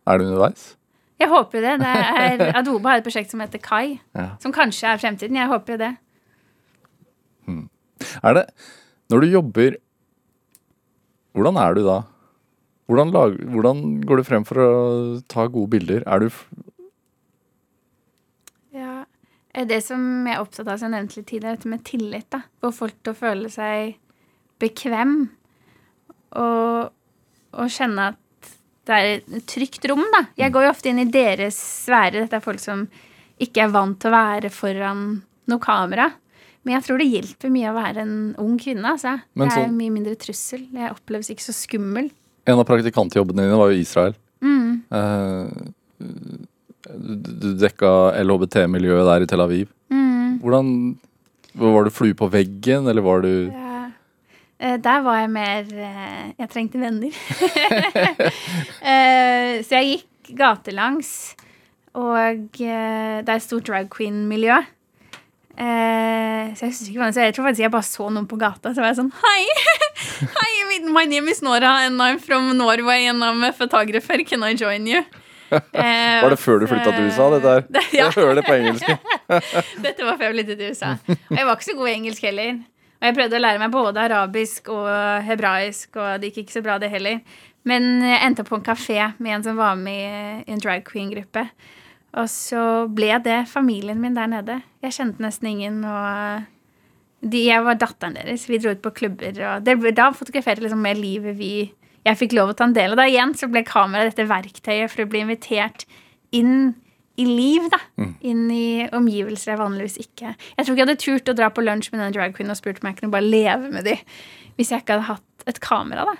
Er 0.06 0.18
det 0.20 0.28
underveis? 0.30 0.68
Jeg 1.20 1.28
håper 1.28 1.58
jo 1.58 1.64
det. 1.66 1.74
det 1.82 2.46
Adobe 2.62 2.88
har 2.88 3.00
et 3.02 3.04
prosjekt 3.04 3.30
som 3.34 3.42
heter 3.42 3.60
Kai, 3.60 3.98
Ja. 4.16 4.28
som 4.40 4.54
kanskje 4.56 4.88
er 4.94 5.00
fremtiden. 5.02 5.36
Jeg 5.36 5.50
håper 5.50 5.74
jo 5.76 5.80
det. 5.82 5.90
Er 8.24 8.34
det 8.38 8.44
Når 9.12 9.20
du 9.20 9.26
jobber 9.28 9.74
Hvordan 11.36 11.58
er 11.60 11.74
du 11.76 11.82
da? 11.84 11.98
Hvordan, 12.88 13.10
lag, 13.14 13.36
hvordan 13.52 13.82
går 14.08 14.16
du 14.18 14.24
frem 14.26 14.44
for 14.48 14.58
å 14.62 14.70
ta 15.30 15.44
gode 15.46 15.70
bilder? 15.76 16.02
Er 16.06 16.18
du 16.24 16.30
Ja. 18.74 19.04
Eh, 19.54 19.64
Det 19.66 19.82
som 19.84 20.26
jeg 20.26 20.36
er 20.36 20.40
opptatt 20.42 20.68
av, 20.68 20.78
som 20.78 20.90
jeg 20.92 20.96
nevnte 21.02 21.16
litt 21.20 21.26
tidligere, 21.30 21.56
dette 21.58 21.68
med 21.70 21.84
tillit. 21.84 22.28
da. 22.30 22.42
Få 22.62 22.72
folk 22.74 22.96
til 23.02 23.12
å 23.12 23.18
føle 23.18 23.50
seg 23.50 23.96
bekvem. 24.62 25.30
Og, 26.32 26.90
og 27.52 27.70
kjenne 27.72 28.10
at 28.12 28.18
det 28.88 28.96
er 28.96 29.08
et 29.20 29.46
trygt 29.46 29.84
rom, 29.90 30.02
da. 30.14 30.24
Jeg 30.40 30.52
går 30.54 30.64
jo 30.66 30.70
ofte 30.72 30.90
inn 30.90 30.98
i 31.02 31.10
deres 31.12 31.58
sfære. 31.84 32.24
Dette 32.24 32.38
er 32.38 32.44
folk 32.44 32.62
som 32.62 32.86
ikke 33.40 33.64
er 33.66 33.72
vant 33.74 33.98
til 34.00 34.10
å 34.10 34.16
være 34.16 34.50
foran 34.52 35.02
noe 35.50 35.62
kamera. 35.62 36.08
Men 36.64 36.74
jeg 36.76 36.84
tror 36.86 36.98
det 37.00 37.08
hjelper 37.08 37.52
mye 37.52 37.70
å 37.70 37.76
være 37.76 38.02
en 38.04 38.16
ung 38.40 38.56
kvinne. 38.60 38.84
altså. 38.84 39.20
Men 39.34 39.48
det 39.48 39.56
er 39.56 39.62
sånn- 39.64 39.76
mye 39.78 39.94
mindre 39.94 40.16
trussel. 40.16 40.66
Jeg 40.72 40.90
oppleves 40.92 41.30
ikke 41.30 41.46
så 41.46 41.54
skummel. 41.56 42.10
En 42.46 42.58
av 42.58 42.66
praktikantjobbene 42.66 43.46
dine 43.46 43.56
var 43.60 43.70
jo 43.70 43.80
Israel. 43.80 44.14
Mm. 44.42 44.82
Uh, 44.90 45.70
du, 46.00 47.14
du 47.16 47.48
dekka 47.60 48.14
LHBT-miljøet 48.24 49.06
der 49.06 49.22
i 49.24 49.30
Tel 49.30 49.40
Aviv. 49.44 49.68
Mm. 49.92 50.40
Hvordan 50.40 50.96
Var 51.60 51.84
du 51.84 51.90
flue 51.90 52.14
på 52.14 52.28
veggen, 52.30 52.86
eller 52.88 53.02
var 53.02 53.22
du 53.22 53.50
Ja. 53.50 53.69
Eh, 54.60 54.76
Der 54.84 55.00
var 55.02 55.20
jeg 55.22 55.30
mer 55.32 55.64
eh, 55.72 56.32
Jeg 56.38 56.50
trengte 56.52 56.80
venner. 56.80 57.10
Eh, 58.80 59.60
Så 59.64 59.76
jeg 59.80 59.86
gikk 59.90 60.36
gatelangs, 60.38 61.34
og 61.98 62.36
det 62.54 62.68
er 62.70 63.32
et 63.34 63.42
stort 63.42 63.66
drag 63.66 63.88
queen-miljø. 63.90 64.60
Så 65.58 66.64
jeg 66.64 66.70
ikke 66.70 67.12
så 67.12 67.20
Jeg 67.24 67.34
tror 67.34 67.44
faktisk 67.48 67.60
jeg 67.64 67.70
bare 67.74 67.82
så 67.88 68.06
noen 68.08 68.28
på 68.30 68.38
gata, 68.40 68.70
så 68.72 68.80
var 68.80 68.92
jeg 68.92 69.00
sånn 69.00 69.10
Hei! 69.20 69.42
Hei, 70.38 70.78
my 70.86 71.04
name 71.04 71.28
is 71.28 71.42
Nora, 71.42 71.72
and 71.86 72.00
I'm 72.00 72.18
from 72.22 72.56
Norway, 72.56 73.06
and 73.10 73.22
I'm 73.24 73.42
a 73.44 73.52
photographer. 73.52 74.22
Can 74.24 74.42
I 74.44 74.54
join 74.54 74.86
you? 74.86 75.02
Var 75.50 76.30
det 76.30 76.38
før 76.38 76.60
du 76.62 76.66
flytta 76.70 76.92
til 76.94 77.08
USA, 77.10 77.26
dette 77.34 77.52
her? 77.56 77.64
Ja. 77.92 78.04
Jeg 78.06 78.12
hører 78.16 78.34
det 78.38 78.44
på 78.46 78.54
engelsk. 78.54 78.86
Dette 79.82 80.06
var 80.06 80.14
før 80.20 80.28
jeg 80.30 80.36
flyttet 80.38 80.60
til 80.62 80.70
USA. 80.70 80.92
Og 81.10 81.36
jeg 81.40 81.46
var 81.48 81.56
ikke 81.58 81.66
så 81.72 81.74
god 81.80 81.88
i 81.90 81.94
engelsk 81.98 82.22
heller. 82.28 82.60
Og 83.00 83.08
jeg 83.08 83.16
prøvde 83.16 83.38
å 83.38 83.40
lære 83.40 83.60
meg 83.62 83.72
både 83.72 84.02
arabisk 84.02 84.68
og 84.74 84.88
hebraisk, 85.24 85.94
og 85.96 86.20
det 86.20 86.30
gikk 86.30 86.44
ikke 86.44 86.58
så 86.58 86.64
bra, 86.64 86.76
det 86.80 86.90
heller. 86.92 87.22
Men 87.68 88.02
jeg 88.04 88.20
endte 88.26 88.44
opp 88.44 88.50
på 88.52 88.58
en 88.58 88.66
kafé 88.66 88.98
med 89.18 89.38
en 89.38 89.46
som 89.46 89.60
var 89.60 89.78
med 89.80 90.44
i 90.44 90.52
en 90.52 90.60
drag 90.60 90.84
queen-gruppe. 90.84 91.46
Og 92.20 92.28
så 92.28 92.62
ble 92.92 93.14
det 93.24 93.44
familien 93.48 94.00
min 94.02 94.16
der 94.18 94.28
nede. 94.28 94.58
Jeg 94.84 94.96
kjente 94.98 95.24
nesten 95.24 95.48
ingen, 95.52 95.80
og 95.86 96.44
de, 97.20 97.42
jeg 97.46 97.64
var 97.64 97.80
datteren 97.80 98.16
deres. 98.18 98.44
Vi 98.50 98.60
dro 98.60 98.74
ut 98.74 98.84
på 98.84 98.94
klubber, 99.02 99.32
og 99.48 99.64
det, 99.64 99.76
da 99.96 100.10
fotograferte 100.16 100.60
jeg 100.60 100.68
liksom 100.68 100.84
mer 100.84 100.98
livet 100.98 101.38
vi 101.40 101.52
Jeg 102.00 102.16
fikk 102.16 102.32
lov 102.32 102.48
å 102.48 102.54
ta 102.56 102.64
en 102.64 102.72
del 102.72 102.94
av 102.94 102.96
det. 102.96 103.10
Igjen 103.12 103.34
så 103.36 103.46
ble 103.52 103.60
kamera 103.68 104.06
dette 104.08 104.24
verktøyet 104.24 104.88
for 104.88 105.04
å 105.04 105.08
bli 105.12 105.20
invitert 105.20 105.84
inn 106.32 106.72
i 107.20 107.24
liv, 107.28 107.68
da. 107.72 107.80
Inn 108.26 108.46
i 108.54 108.88
omgivelser 108.96 109.52
jeg 109.52 109.60
vanligvis 109.60 109.98
ikke 110.00 110.32
Jeg 110.32 110.64
tror 110.64 110.72
ikke 110.72 110.80
jeg 110.80 110.86
hadde 110.86 111.02
turt 111.04 111.32
å 111.32 111.36
dra 111.36 111.50
på 111.52 111.64
lunsj 111.64 111.90
med 111.92 112.02
den 112.04 112.16
drag 112.16 112.36
queen 112.36 112.52
og 112.52 112.58
spurt 112.58 112.80
om 112.82 112.88
jeg 112.90 113.00
kunne 113.00 113.12
bare 113.12 113.28
leve 113.28 113.72
med 113.72 113.86
de 113.88 113.96
hvis 114.56 114.72
jeg 114.72 114.82
ikke 114.82 114.98
hadde 114.98 115.08
hatt 115.08 115.48
et 115.48 115.60
kamera, 115.64 116.04
da. 116.04 116.14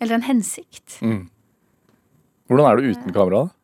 Eller 0.00 0.18
en 0.18 0.26
hensikt. 0.26 1.00
Hvordan 2.46 2.66
er 2.68 2.78
du 2.78 2.90
uten 2.92 3.14
kamera? 3.14 3.40
da? 3.46 3.56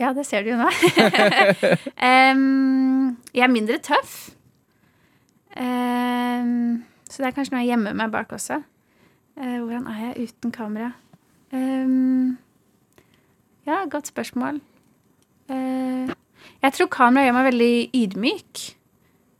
Ja, 0.00 0.12
det 0.16 0.24
ser 0.26 0.46
du 0.46 0.54
jo 0.54 0.56
nå. 0.56 0.68
um, 2.08 3.10
jeg 3.34 3.44
er 3.44 3.52
mindre 3.52 3.76
tøff. 3.84 4.30
Um, 5.52 6.80
så 7.10 7.20
det 7.20 7.28
er 7.28 7.36
kanskje 7.36 7.52
noe 7.52 7.64
jeg 7.66 7.74
gjemmer 7.74 7.98
meg 7.98 8.14
bak 8.14 8.32
også. 8.32 8.62
Uh, 9.36 9.58
hvordan 9.58 9.84
er 9.92 10.00
jeg 10.06 10.30
uten 10.30 10.54
kamera? 10.56 10.94
Um, 11.52 12.38
ja, 13.68 13.82
godt 13.92 14.08
spørsmål. 14.08 14.62
Eh, 15.50 16.12
jeg 16.60 16.76
tror 16.76 16.90
kamera 16.92 17.26
gjør 17.26 17.36
meg 17.38 17.48
veldig 17.50 17.74
ydmyk. 18.00 18.64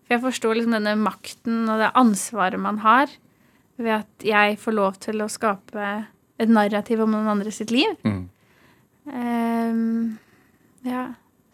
For 0.06 0.16
jeg 0.16 0.24
forstår 0.24 0.58
liksom 0.58 0.76
denne 0.78 0.96
makten 0.98 1.68
og 1.70 1.82
det 1.82 1.92
ansvaret 1.98 2.60
man 2.60 2.80
har 2.84 3.12
ved 3.80 3.94
at 4.02 4.26
jeg 4.26 4.58
får 4.60 4.76
lov 4.76 4.98
til 5.00 5.22
å 5.24 5.30
skape 5.30 5.90
et 6.40 6.50
narrativ 6.50 7.00
om 7.04 7.14
noen 7.14 7.30
andre 7.30 7.52
sitt 7.54 7.72
liv. 7.72 7.94
Mm. 8.04 8.24
Um, 9.10 10.18
ja. 10.86 11.06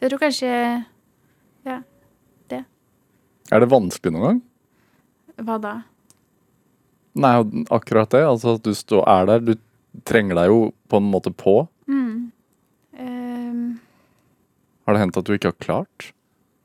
Jeg 0.03 0.13
tror 0.13 0.21
kanskje 0.27 0.51
Ja, 1.67 1.81
det. 2.51 2.65
Er 3.51 3.63
det 3.63 3.71
vanskelig 3.71 4.13
noen 4.15 4.27
gang? 4.27 4.43
hva 5.37 5.59
da? 5.61 5.75
Nei, 7.17 7.33
akkurat 7.73 8.13
det. 8.13 8.23
Altså 8.25 8.57
at 8.57 8.65
du 8.65 8.99
er 9.03 9.29
der. 9.29 9.45
Du 9.45 10.03
trenger 10.09 10.39
deg 10.39 10.51
jo 10.53 10.61
på 10.89 11.01
en 11.01 11.11
måte 11.11 11.33
på. 11.33 11.67
Mm. 11.89 12.26
Har 14.87 14.95
det 14.95 15.03
hendt 15.03 15.19
at 15.19 15.27
du 15.27 15.35
ikke 15.35 15.53
har 15.53 15.63
klart? 15.63 16.13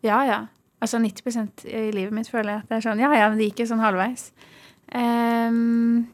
ja, 0.06 0.24
ja. 0.26 0.40
Altså 0.82 0.98
90% 0.98 1.68
i 1.70 1.92
livet 1.94 2.14
mitt 2.16 2.30
føler 2.32 2.56
jeg 2.56 2.64
at 2.64 2.72
det 2.72 2.80
er 2.80 2.86
sånn 2.88 3.02
Ja, 3.04 3.12
ja, 3.14 3.28
men 3.30 3.38
det 3.38 3.52
gikk 3.52 3.62
jo 3.62 3.68
sånn 3.70 3.84
halvveis. 3.84 4.32
Um, 4.92 6.08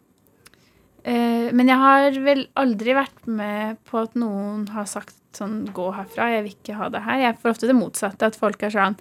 uh, 1.08 1.48
men 1.56 1.72
jeg 1.72 1.80
har 1.82 2.18
vel 2.26 2.44
aldri 2.60 2.98
vært 2.98 3.30
med 3.32 3.80
på 3.88 4.04
at 4.04 4.18
noen 4.20 4.68
har 4.76 4.90
sagt 4.92 5.16
sånn 5.38 5.64
Gå 5.74 5.88
herfra, 5.96 6.28
jeg 6.34 6.44
vil 6.44 6.58
ikke 6.58 6.76
ha 6.80 6.90
det 6.92 7.04
her. 7.06 7.22
Jeg 7.24 7.40
får 7.40 7.54
ofte 7.54 7.70
det 7.70 7.78
motsatte. 7.78 8.28
At 8.28 8.40
folk 8.40 8.64
er 8.66 8.74
sånn 8.74 8.98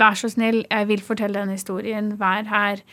Vær 0.00 0.16
så 0.16 0.30
snill, 0.32 0.62
jeg 0.70 0.88
vil 0.88 1.02
fortelle 1.04 1.42
den 1.42 1.52
historien. 1.52 2.14
Vær 2.20 2.46
her. 2.48 2.84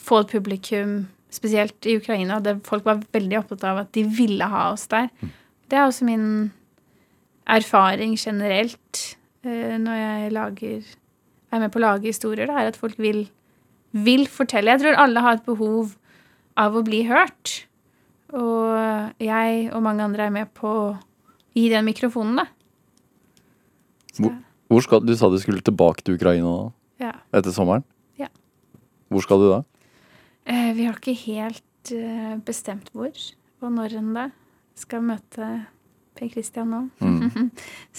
Få 0.00 0.22
et 0.22 0.30
publikum. 0.32 0.94
Spesielt 1.34 1.88
i 1.90 1.96
Ukraina. 1.98 2.38
Det, 2.44 2.60
folk 2.64 2.86
var 2.86 3.02
veldig 3.12 3.40
opptatt 3.40 3.66
av 3.68 3.82
at 3.82 3.90
de 3.96 4.04
ville 4.06 4.46
ha 4.48 4.68
oss 4.72 4.86
der. 4.92 5.10
Det 5.68 5.76
er 5.76 5.88
også 5.88 6.06
min 6.06 6.52
erfaring 7.46 8.16
generelt 8.18 9.16
eh, 9.44 9.76
når 9.78 9.98
jeg 10.00 10.32
lager 10.32 10.82
er 11.54 11.60
med 11.62 11.70
på 11.72 11.78
å 11.78 11.84
lage 11.84 12.08
historier, 12.10 12.46
det 12.50 12.54
er 12.56 12.70
at 12.72 12.76
folk 12.80 12.96
vil, 12.98 13.26
vil 13.92 14.24
fortelle. 14.26 14.72
Jeg 14.74 14.80
tror 14.82 14.96
alle 15.04 15.20
har 15.22 15.36
et 15.38 15.44
behov 15.46 15.92
av 16.58 16.74
å 16.74 16.82
bli 16.86 17.04
hørt. 17.06 17.66
Og 18.34 19.12
jeg 19.22 19.68
og 19.70 19.82
mange 19.84 20.02
andre 20.02 20.26
er 20.26 20.32
med 20.34 20.50
på 20.56 20.66
å 20.66 20.88
gi 21.54 21.68
den 21.70 21.84
mikrofonen, 21.86 22.40
da. 22.42 22.46
Hvor- 24.18 24.40
Hvor 24.70 24.80
skal, 24.82 25.00
du 25.06 25.14
sa 25.14 25.28
du 25.30 25.36
skulle 25.38 25.60
tilbake 25.62 26.02
til 26.02 26.14
Ukraina 26.16 26.50
da, 26.56 26.72
ja. 27.06 27.12
etter 27.36 27.52
sommeren. 27.52 27.84
Ja. 28.18 28.26
Hvor 29.12 29.22
skal 29.22 29.38
du 29.38 29.48
da? 29.50 29.62
Eh, 30.46 30.72
vi 30.74 30.86
har 30.88 30.94
ikke 30.98 31.14
helt 31.26 31.92
eh, 31.92 32.34
bestemt 32.42 32.90
hvor 32.92 33.12
og 33.62 33.70
når 33.72 33.98
ennå. 34.00 34.30
Skal 34.74 35.02
møte 35.06 35.66
Per 36.14 36.30
Christian 36.32 36.70
nå. 36.70 36.80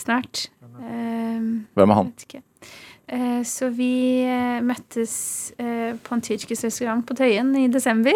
Snart. 0.03 0.47
Um, 0.79 1.65
Hvem 1.75 1.93
er 1.93 1.99
han? 1.99 2.11
Uh. 2.33 2.41
Eh, 3.05 3.41
Så 3.45 3.69
vi 3.75 4.25
uh, 4.25 4.61
møttes 4.65 5.15
uh, 5.59 5.93
på 6.01 6.15
en 6.15 6.23
tyrkisk 6.25 6.65
restaurant 6.65 7.05
på 7.05 7.17
Tøyen 7.17 7.51
i 7.59 7.67
desember. 7.71 8.15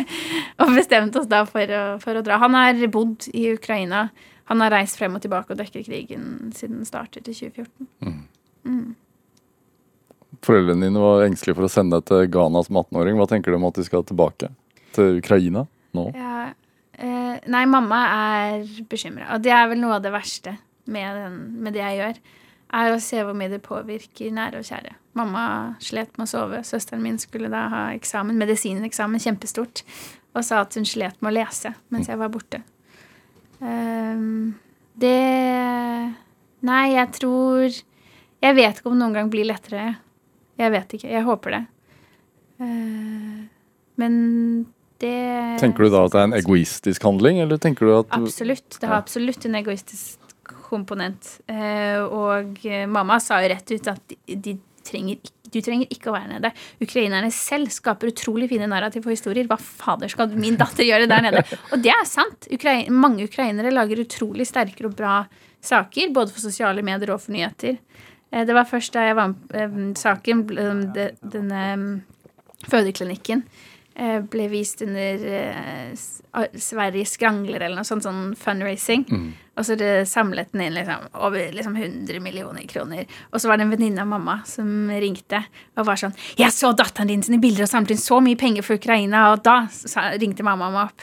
og 0.60 0.74
bestemte 0.76 1.22
oss 1.22 1.30
da 1.30 1.44
for 1.48 1.74
å, 1.74 1.84
for 2.02 2.18
å 2.18 2.24
dra. 2.26 2.40
Han 2.42 2.58
har 2.58 2.82
bodd 2.92 3.30
i 3.32 3.48
Ukraina. 3.54 4.08
Han 4.48 4.64
har 4.64 4.72
reist 4.72 4.98
frem 5.00 5.16
og 5.16 5.24
tilbake 5.24 5.52
og 5.52 5.60
dekket 5.60 5.88
krigen 5.88 6.52
siden 6.56 6.80
den 6.80 6.88
startet 6.88 7.28
i 7.28 7.36
2014. 7.36 8.24
Foreldrene 10.44 10.86
dine 10.86 11.02
var 11.02 11.24
engstelige 11.26 11.58
for 11.58 11.66
å 11.66 11.72
sende 11.72 11.98
deg 11.98 12.08
til 12.08 12.30
Ghana 12.32 12.62
som 12.64 12.78
18-åring. 12.80 13.18
Hva 13.18 13.26
tenker 13.30 13.52
du 13.52 13.58
om 13.58 13.66
at 13.68 13.78
de 13.78 13.84
skal 13.86 14.06
tilbake 14.08 14.50
til 14.96 15.18
Ukraina 15.20 15.64
nå? 15.96 16.04
Ja, 16.16 16.48
eh, 16.48 16.56
nei, 17.46 17.64
mamma 17.70 18.00
er 18.14 18.66
bekymra. 18.90 19.30
Og 19.34 19.44
det 19.44 19.52
er 19.54 19.68
vel 19.70 19.80
noe 19.82 19.98
av 19.98 20.04
det 20.04 20.12
verste 20.14 20.56
med, 20.88 21.08
den, 21.16 21.38
med 21.62 21.76
det 21.76 21.82
jeg 21.84 21.98
gjør. 22.00 22.20
Er 22.78 22.92
å 22.92 23.00
se 23.00 23.22
hvor 23.24 23.36
mye 23.36 23.52
det 23.52 23.62
påvirker 23.64 24.32
nære 24.34 24.60
og 24.60 24.68
kjære. 24.68 24.94
Mamma 25.16 25.42
slet 25.82 26.12
med 26.18 26.26
å 26.26 26.30
sove. 26.30 26.62
Søsteren 26.66 27.04
min 27.04 27.16
skulle 27.20 27.50
da 27.52 27.64
ha 27.72 27.82
eksamen, 27.96 28.36
medisineksamen, 28.40 29.22
kjempestort. 29.22 29.84
Og 30.36 30.44
sa 30.44 30.62
at 30.62 30.76
hun 30.76 30.86
slet 30.88 31.16
med 31.22 31.32
å 31.32 31.36
lese 31.38 31.72
mens 31.94 32.10
jeg 32.10 32.20
var 32.20 32.32
borte. 32.32 32.60
Um, 33.58 34.54
det 34.98 35.14
Nei, 36.62 36.84
jeg 36.92 37.10
tror 37.16 37.64
Jeg 37.66 38.54
vet 38.54 38.78
ikke 38.78 38.90
om 38.90 38.94
det 38.94 39.00
noen 39.02 39.16
gang 39.16 39.30
blir 39.32 39.46
lettere. 39.48 39.96
Jeg 40.58 40.74
vet 40.74 40.94
ikke. 40.94 41.10
Jeg 41.10 41.26
håper 41.26 41.56
det. 41.56 41.62
Uh, 42.62 43.46
Men 43.98 44.14
det 45.02 45.58
Tenker 45.60 45.86
du 45.86 45.92
da 45.94 46.04
at 46.06 46.14
det 46.14 46.20
er 46.20 46.28
en 46.30 46.38
egoistisk 46.38 47.04
handling, 47.06 47.38
eller 47.44 47.60
tenker 47.62 47.86
du 47.86 47.94
at 48.00 48.14
Absolutt. 48.18 48.78
Det 48.80 48.88
har 48.90 48.98
absolutt 48.98 49.46
en 49.46 49.58
egoistisk 49.60 50.18
komponent. 50.68 51.38
Eh, 51.46 52.00
og 52.02 52.58
eh, 52.66 52.86
mamma 52.90 53.20
sa 53.22 53.38
jo 53.42 53.50
rett 53.52 53.70
ut 53.70 53.90
at 53.92 54.16
de, 54.26 54.56
trenger 54.88 55.18
ikke 55.18 55.34
du 55.48 55.62
trenger 55.64 55.88
ikke 55.88 56.10
å 56.10 56.12
være 56.12 56.28
nede. 56.34 56.50
Ukrainerne 56.84 57.30
selv 57.32 57.70
skaper 57.72 58.10
utrolig 58.10 58.50
fine 58.50 58.66
narrativ 58.68 59.06
og 59.06 59.14
historier. 59.14 59.46
Hva 59.48 59.56
fader 59.56 60.10
skal 60.12 60.34
min 60.36 60.58
datter 60.60 60.84
gjøre 60.84 61.06
der 61.08 61.24
nede? 61.24 61.40
Og 61.72 61.80
det 61.80 61.88
er 61.94 62.04
sant. 62.04 62.50
Ukrain 62.52 62.92
mange 62.92 63.24
ukrainere 63.24 63.72
lager 63.72 64.02
utrolig 64.02 64.44
sterke 64.44 64.84
og 64.84 64.92
bra 64.98 65.22
saker, 65.64 66.12
både 66.12 66.34
for 66.34 66.44
sosiale 66.44 66.84
medier 66.84 67.14
og 67.14 67.22
for 67.24 67.32
nyheter. 67.32 67.78
Eh, 68.28 68.44
Det 68.44 68.58
var 68.58 68.68
først 68.68 68.92
da 68.92 69.06
jeg 69.08 69.16
var 69.16 69.32
med 69.32 69.56
eh, 69.56 69.80
saken, 70.04 70.44
denne 71.32 71.64
fødeklinikken 72.68 73.46
ble 74.30 74.48
vist 74.52 74.82
under 74.82 75.18
Sveriges 76.54 77.08
S- 77.08 77.14
Skrangler 77.18 77.60
eller 77.64 77.80
noe 77.80 77.86
sånt, 77.88 78.04
sånn 78.06 78.34
fundraising. 78.38 79.04
Og 79.58 79.66
så 79.66 79.74
det 79.78 80.06
samlet 80.06 80.52
den 80.52 80.62
inn 80.68 80.76
liksom, 80.76 81.08
over 81.18 81.50
liksom 81.52 81.74
100 81.76 82.20
millioner 82.22 82.62
kroner. 82.70 83.06
Og 83.32 83.40
så 83.42 83.50
var 83.50 83.58
det 83.58 83.66
en 83.66 83.72
venninne 83.74 84.04
av 84.04 84.06
mamma 84.10 84.36
som 84.46 84.68
ringte 84.90 85.40
og 85.76 85.86
var 85.86 85.96
sånn 85.98 86.14
'Jeg 86.36 86.52
så 86.54 86.70
datteren 86.76 87.08
din 87.08 87.22
sine 87.22 87.40
bilder 87.40 87.62
og 87.64 87.68
samlet 87.68 87.90
inn 87.90 87.96
så 87.98 88.20
mye 88.22 88.38
penger 88.38 88.62
for 88.62 88.78
Ukraina', 88.78 89.32
og 89.32 89.42
da 89.42 89.66
ringte 90.18 90.44
mamma 90.44 90.70
meg 90.70 90.84
opp. 90.90 91.02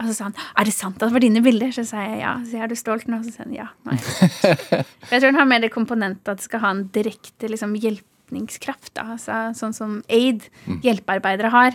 Og 0.00 0.06
så 0.08 0.14
sa 0.14 0.24
han 0.24 0.34
'Er 0.58 0.64
det 0.64 0.74
sant 0.74 0.96
at 1.02 1.08
det 1.08 1.12
var 1.12 1.20
dine 1.20 1.40
bilder?' 1.42 1.70
Så 1.72 1.86
sa 1.86 2.02
jeg 2.02 2.18
ja. 2.20 2.34
Så 2.42 2.52
jeg, 2.52 2.62
er 2.62 2.66
du 2.66 2.74
stolt 2.74 3.06
nå? 3.06 3.22
Så 3.22 3.32
sa 3.32 3.44
han 3.44 3.54
ja. 3.54 3.68
Nei. 3.84 3.96
Jeg 5.10 5.20
tror 5.20 5.30
han 5.30 5.34
har 5.36 5.44
mer 5.46 5.60
det 5.60 5.70
komponentet 5.70 6.28
at 6.28 6.38
det 6.38 6.44
skal 6.44 6.60
ha 6.60 6.70
en 6.70 6.88
direkte 6.88 7.48
liksom, 7.48 7.74
hjelpningskraft. 7.76 8.94
Da. 8.94 9.02
Altså, 9.14 9.54
sånn 9.54 9.72
som 9.72 10.02
aid, 10.10 10.42
hjelpearbeidere 10.82 11.50
har. 11.50 11.72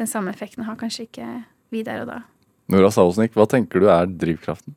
Den 0.00 0.08
samme 0.08 0.32
effekten 0.32 0.64
har 0.64 0.78
kanskje 0.80 1.04
ikke 1.08 1.28
vi 1.70 1.84
der 1.84 2.02
og 2.06 2.08
da. 2.08 2.22
Nora 2.72 2.88
Sausnik, 2.94 3.34
hva 3.36 3.44
tenker 3.50 3.82
du 3.82 3.90
er 3.92 4.08
drivkraften? 4.08 4.72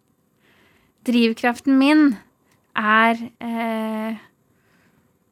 Drivkraften 1.08 1.78
min 1.80 2.10
er 2.76 3.20
eh, 3.44 4.20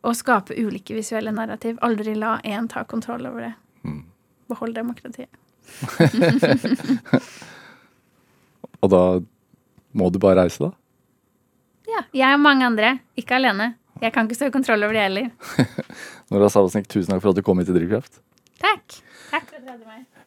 å 0.02 0.14
skape 0.16 0.56
ulike 0.56 0.96
visuelle 0.96 1.34
narrativ. 1.36 1.76
Aldri 1.84 2.16
la 2.16 2.38
én 2.48 2.70
ta 2.72 2.86
kontroll 2.88 3.28
over 3.28 3.50
det. 3.50 3.54
Behold 4.52 4.78
demokratiet. 4.80 5.32
Og 8.82 8.90
da 8.90 9.04
må 9.92 10.10
du 10.10 10.20
bare 10.22 10.46
reise, 10.46 10.64
da? 10.64 10.72
Ja, 11.92 12.04
jeg 12.16 12.38
og 12.38 12.44
mange 12.44 12.66
andre. 12.66 12.96
Ikke 13.20 13.38
alene. 13.38 13.74
Jeg 14.02 14.14
kan 14.16 14.26
ikke 14.26 14.40
stå 14.40 14.50
i 14.50 14.54
kontroll 14.54 14.88
over 14.88 14.98
det 14.98 15.04
heller. 15.06 15.30
Nora 16.32 16.50
Sausnik, 16.50 16.88
tusen 16.90 17.12
takk 17.12 17.22
for 17.24 17.34
at 17.34 17.42
du 17.42 17.46
kom 17.46 17.60
hit 17.62 17.70
til 17.70 17.78
Drivkraft. 17.78 18.22
Takk. 18.62 19.02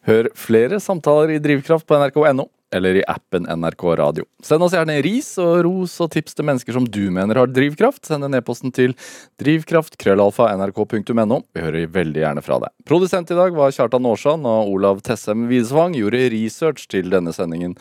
Hør 0.05 0.29
flere 0.37 0.79
samtaler 0.83 1.35
i 1.35 1.41
Drivkraft 1.41 1.87
på 1.87 1.97
nrk.no 1.97 2.49
eller 2.75 2.95
i 2.99 3.03
appen 3.07 3.45
NRK 3.47 3.83
Radio. 3.95 4.25
Send 4.43 4.63
oss 4.65 4.73
gjerne 4.75 5.01
ris 5.05 5.37
og 5.41 5.63
ros 5.67 5.93
og 6.03 6.11
tips 6.15 6.35
til 6.35 6.45
mennesker 6.49 6.73
som 6.75 6.85
du 6.87 7.11
mener 7.13 7.35
har 7.39 7.47
drivkraft. 7.51 8.05
Send 8.07 8.27
en 8.27 8.35
e-posten 8.35 8.71
til 8.75 8.95
drivkraft.krøllalfa.nrk.no. 9.41 11.37
Vi 11.55 11.63
hører 11.63 11.87
veldig 11.93 12.21
gjerne 12.23 12.43
fra 12.45 12.57
deg. 12.65 12.71
Produsent 12.89 13.31
i 13.31 13.37
dag 13.37 13.51
var 13.55 13.75
Kjartan 13.75 14.09
Aarsand, 14.09 14.43
og 14.49 14.73
Olav 14.73 14.97
Tessem 15.05 15.47
Widesvang 15.51 15.91
gjorde 15.97 16.29
research 16.33 16.81
til 16.91 17.05
denne 17.13 17.31
sendingen. 17.35 17.73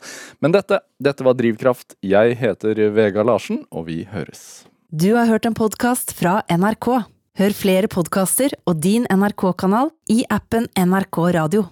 Men 0.45 0.51
dette, 0.55 0.77
dette 1.03 1.23
var 1.27 1.35
Drivkraft. 1.41 1.89
Jeg 2.05 2.39
heter 2.43 2.75
Vega 2.95 3.23
Larsen, 3.27 3.65
og 3.75 3.83
vi 3.91 3.99
høres. 4.13 4.65
Du 4.95 5.15
har 5.17 5.27
hørt 5.27 5.47
en 5.49 5.59
podkast 5.59 6.15
fra 6.15 6.43
NRK. 6.53 7.14
Hør 7.35 7.51
flere 7.51 7.89
podkaster 7.91 8.53
og 8.71 8.77
din 8.79 9.09
NRK-kanal 9.11 9.89
i 10.15 10.21
appen 10.31 10.69
NRK 10.79 11.19
Radio. 11.35 11.65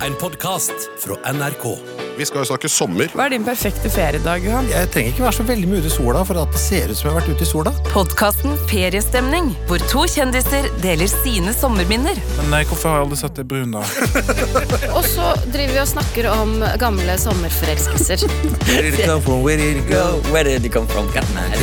En 0.00 0.16
podkast 0.16 0.86
fra 1.02 1.18
NRK. 1.28 1.66
Vi 2.20 2.26
skal 2.28 2.42
jo 2.42 2.50
snakke 2.50 2.68
sommer. 2.68 3.08
Hva 3.16 3.30
er 3.30 3.32
din 3.32 3.44
perfekte 3.46 3.88
feriedag, 3.88 4.44
Johan? 4.44 4.66
Jeg 4.68 4.90
trenger 4.92 5.14
ikke 5.14 5.22
være 5.24 5.36
så 5.38 5.44
veldig 5.48 5.68
mye 5.70 5.80
ute 5.80 5.88
i 5.88 5.94
sola 5.94 6.24
for 6.28 6.36
at 6.36 6.50
det 6.52 6.60
ser 6.60 6.92
ut 6.92 6.98
som 6.98 7.08
jeg 7.08 7.14
har 7.14 7.22
vært 7.22 7.30
ute 7.32 7.46
i 7.46 7.48
sola. 7.48 7.72
Podkasten 7.94 8.58
Feriestemning, 8.68 9.48
hvor 9.70 9.80
to 9.88 10.04
kjendiser 10.04 10.68
deler 10.84 11.08
sine 11.08 11.54
sommerminner. 11.56 12.20
Men 12.36 12.52
nei, 12.52 12.60
hvorfor 12.68 12.92
har 12.92 13.00
jeg 13.00 13.06
aldri 13.06 13.20
sett 13.22 13.40
deg 13.40 13.48
brun, 13.48 13.72
da? 13.72 13.80
Og 14.98 15.08
så 15.08 15.32
driver 15.46 15.72
vi 15.72 15.80
og 15.80 15.90
snakker 15.94 16.30
om 16.34 16.54
gamle 16.84 17.16
sommerforelskelser. 17.24 18.28
Where 18.68 18.84
did 18.84 19.00
it 19.00 19.08
come 19.08 19.24
from? 19.24 19.40
Where 19.48 19.56
did 19.56 19.80
it 19.80 19.88
go? 19.88 20.20
Where 20.28 20.44
did 20.44 20.68
it 20.68 20.76
come 20.76 20.92
from? 20.92 21.08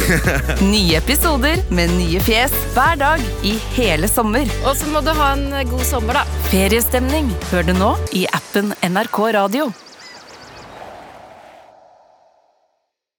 Nye 0.73 0.97
episoder 0.97 1.61
med 1.69 1.93
nye 1.99 2.19
fjes 2.25 2.55
hver 2.73 2.97
dag 2.97 3.21
i 3.45 3.59
hele 3.77 4.09
sommer. 4.09 4.49
Og 4.65 4.73
så 4.81 4.89
må 4.89 5.05
du 5.05 5.13
ha 5.21 5.35
en 5.37 5.51
god 5.69 5.85
sommer, 5.85 6.17
da. 6.17 6.39
Feriestemning 6.49 7.29
hør 7.51 7.69
du 7.69 7.77
nå 7.77 7.97
i 8.17 8.25
appen 8.33 8.73
NRK 8.81 9.27
Radio. 9.37 9.75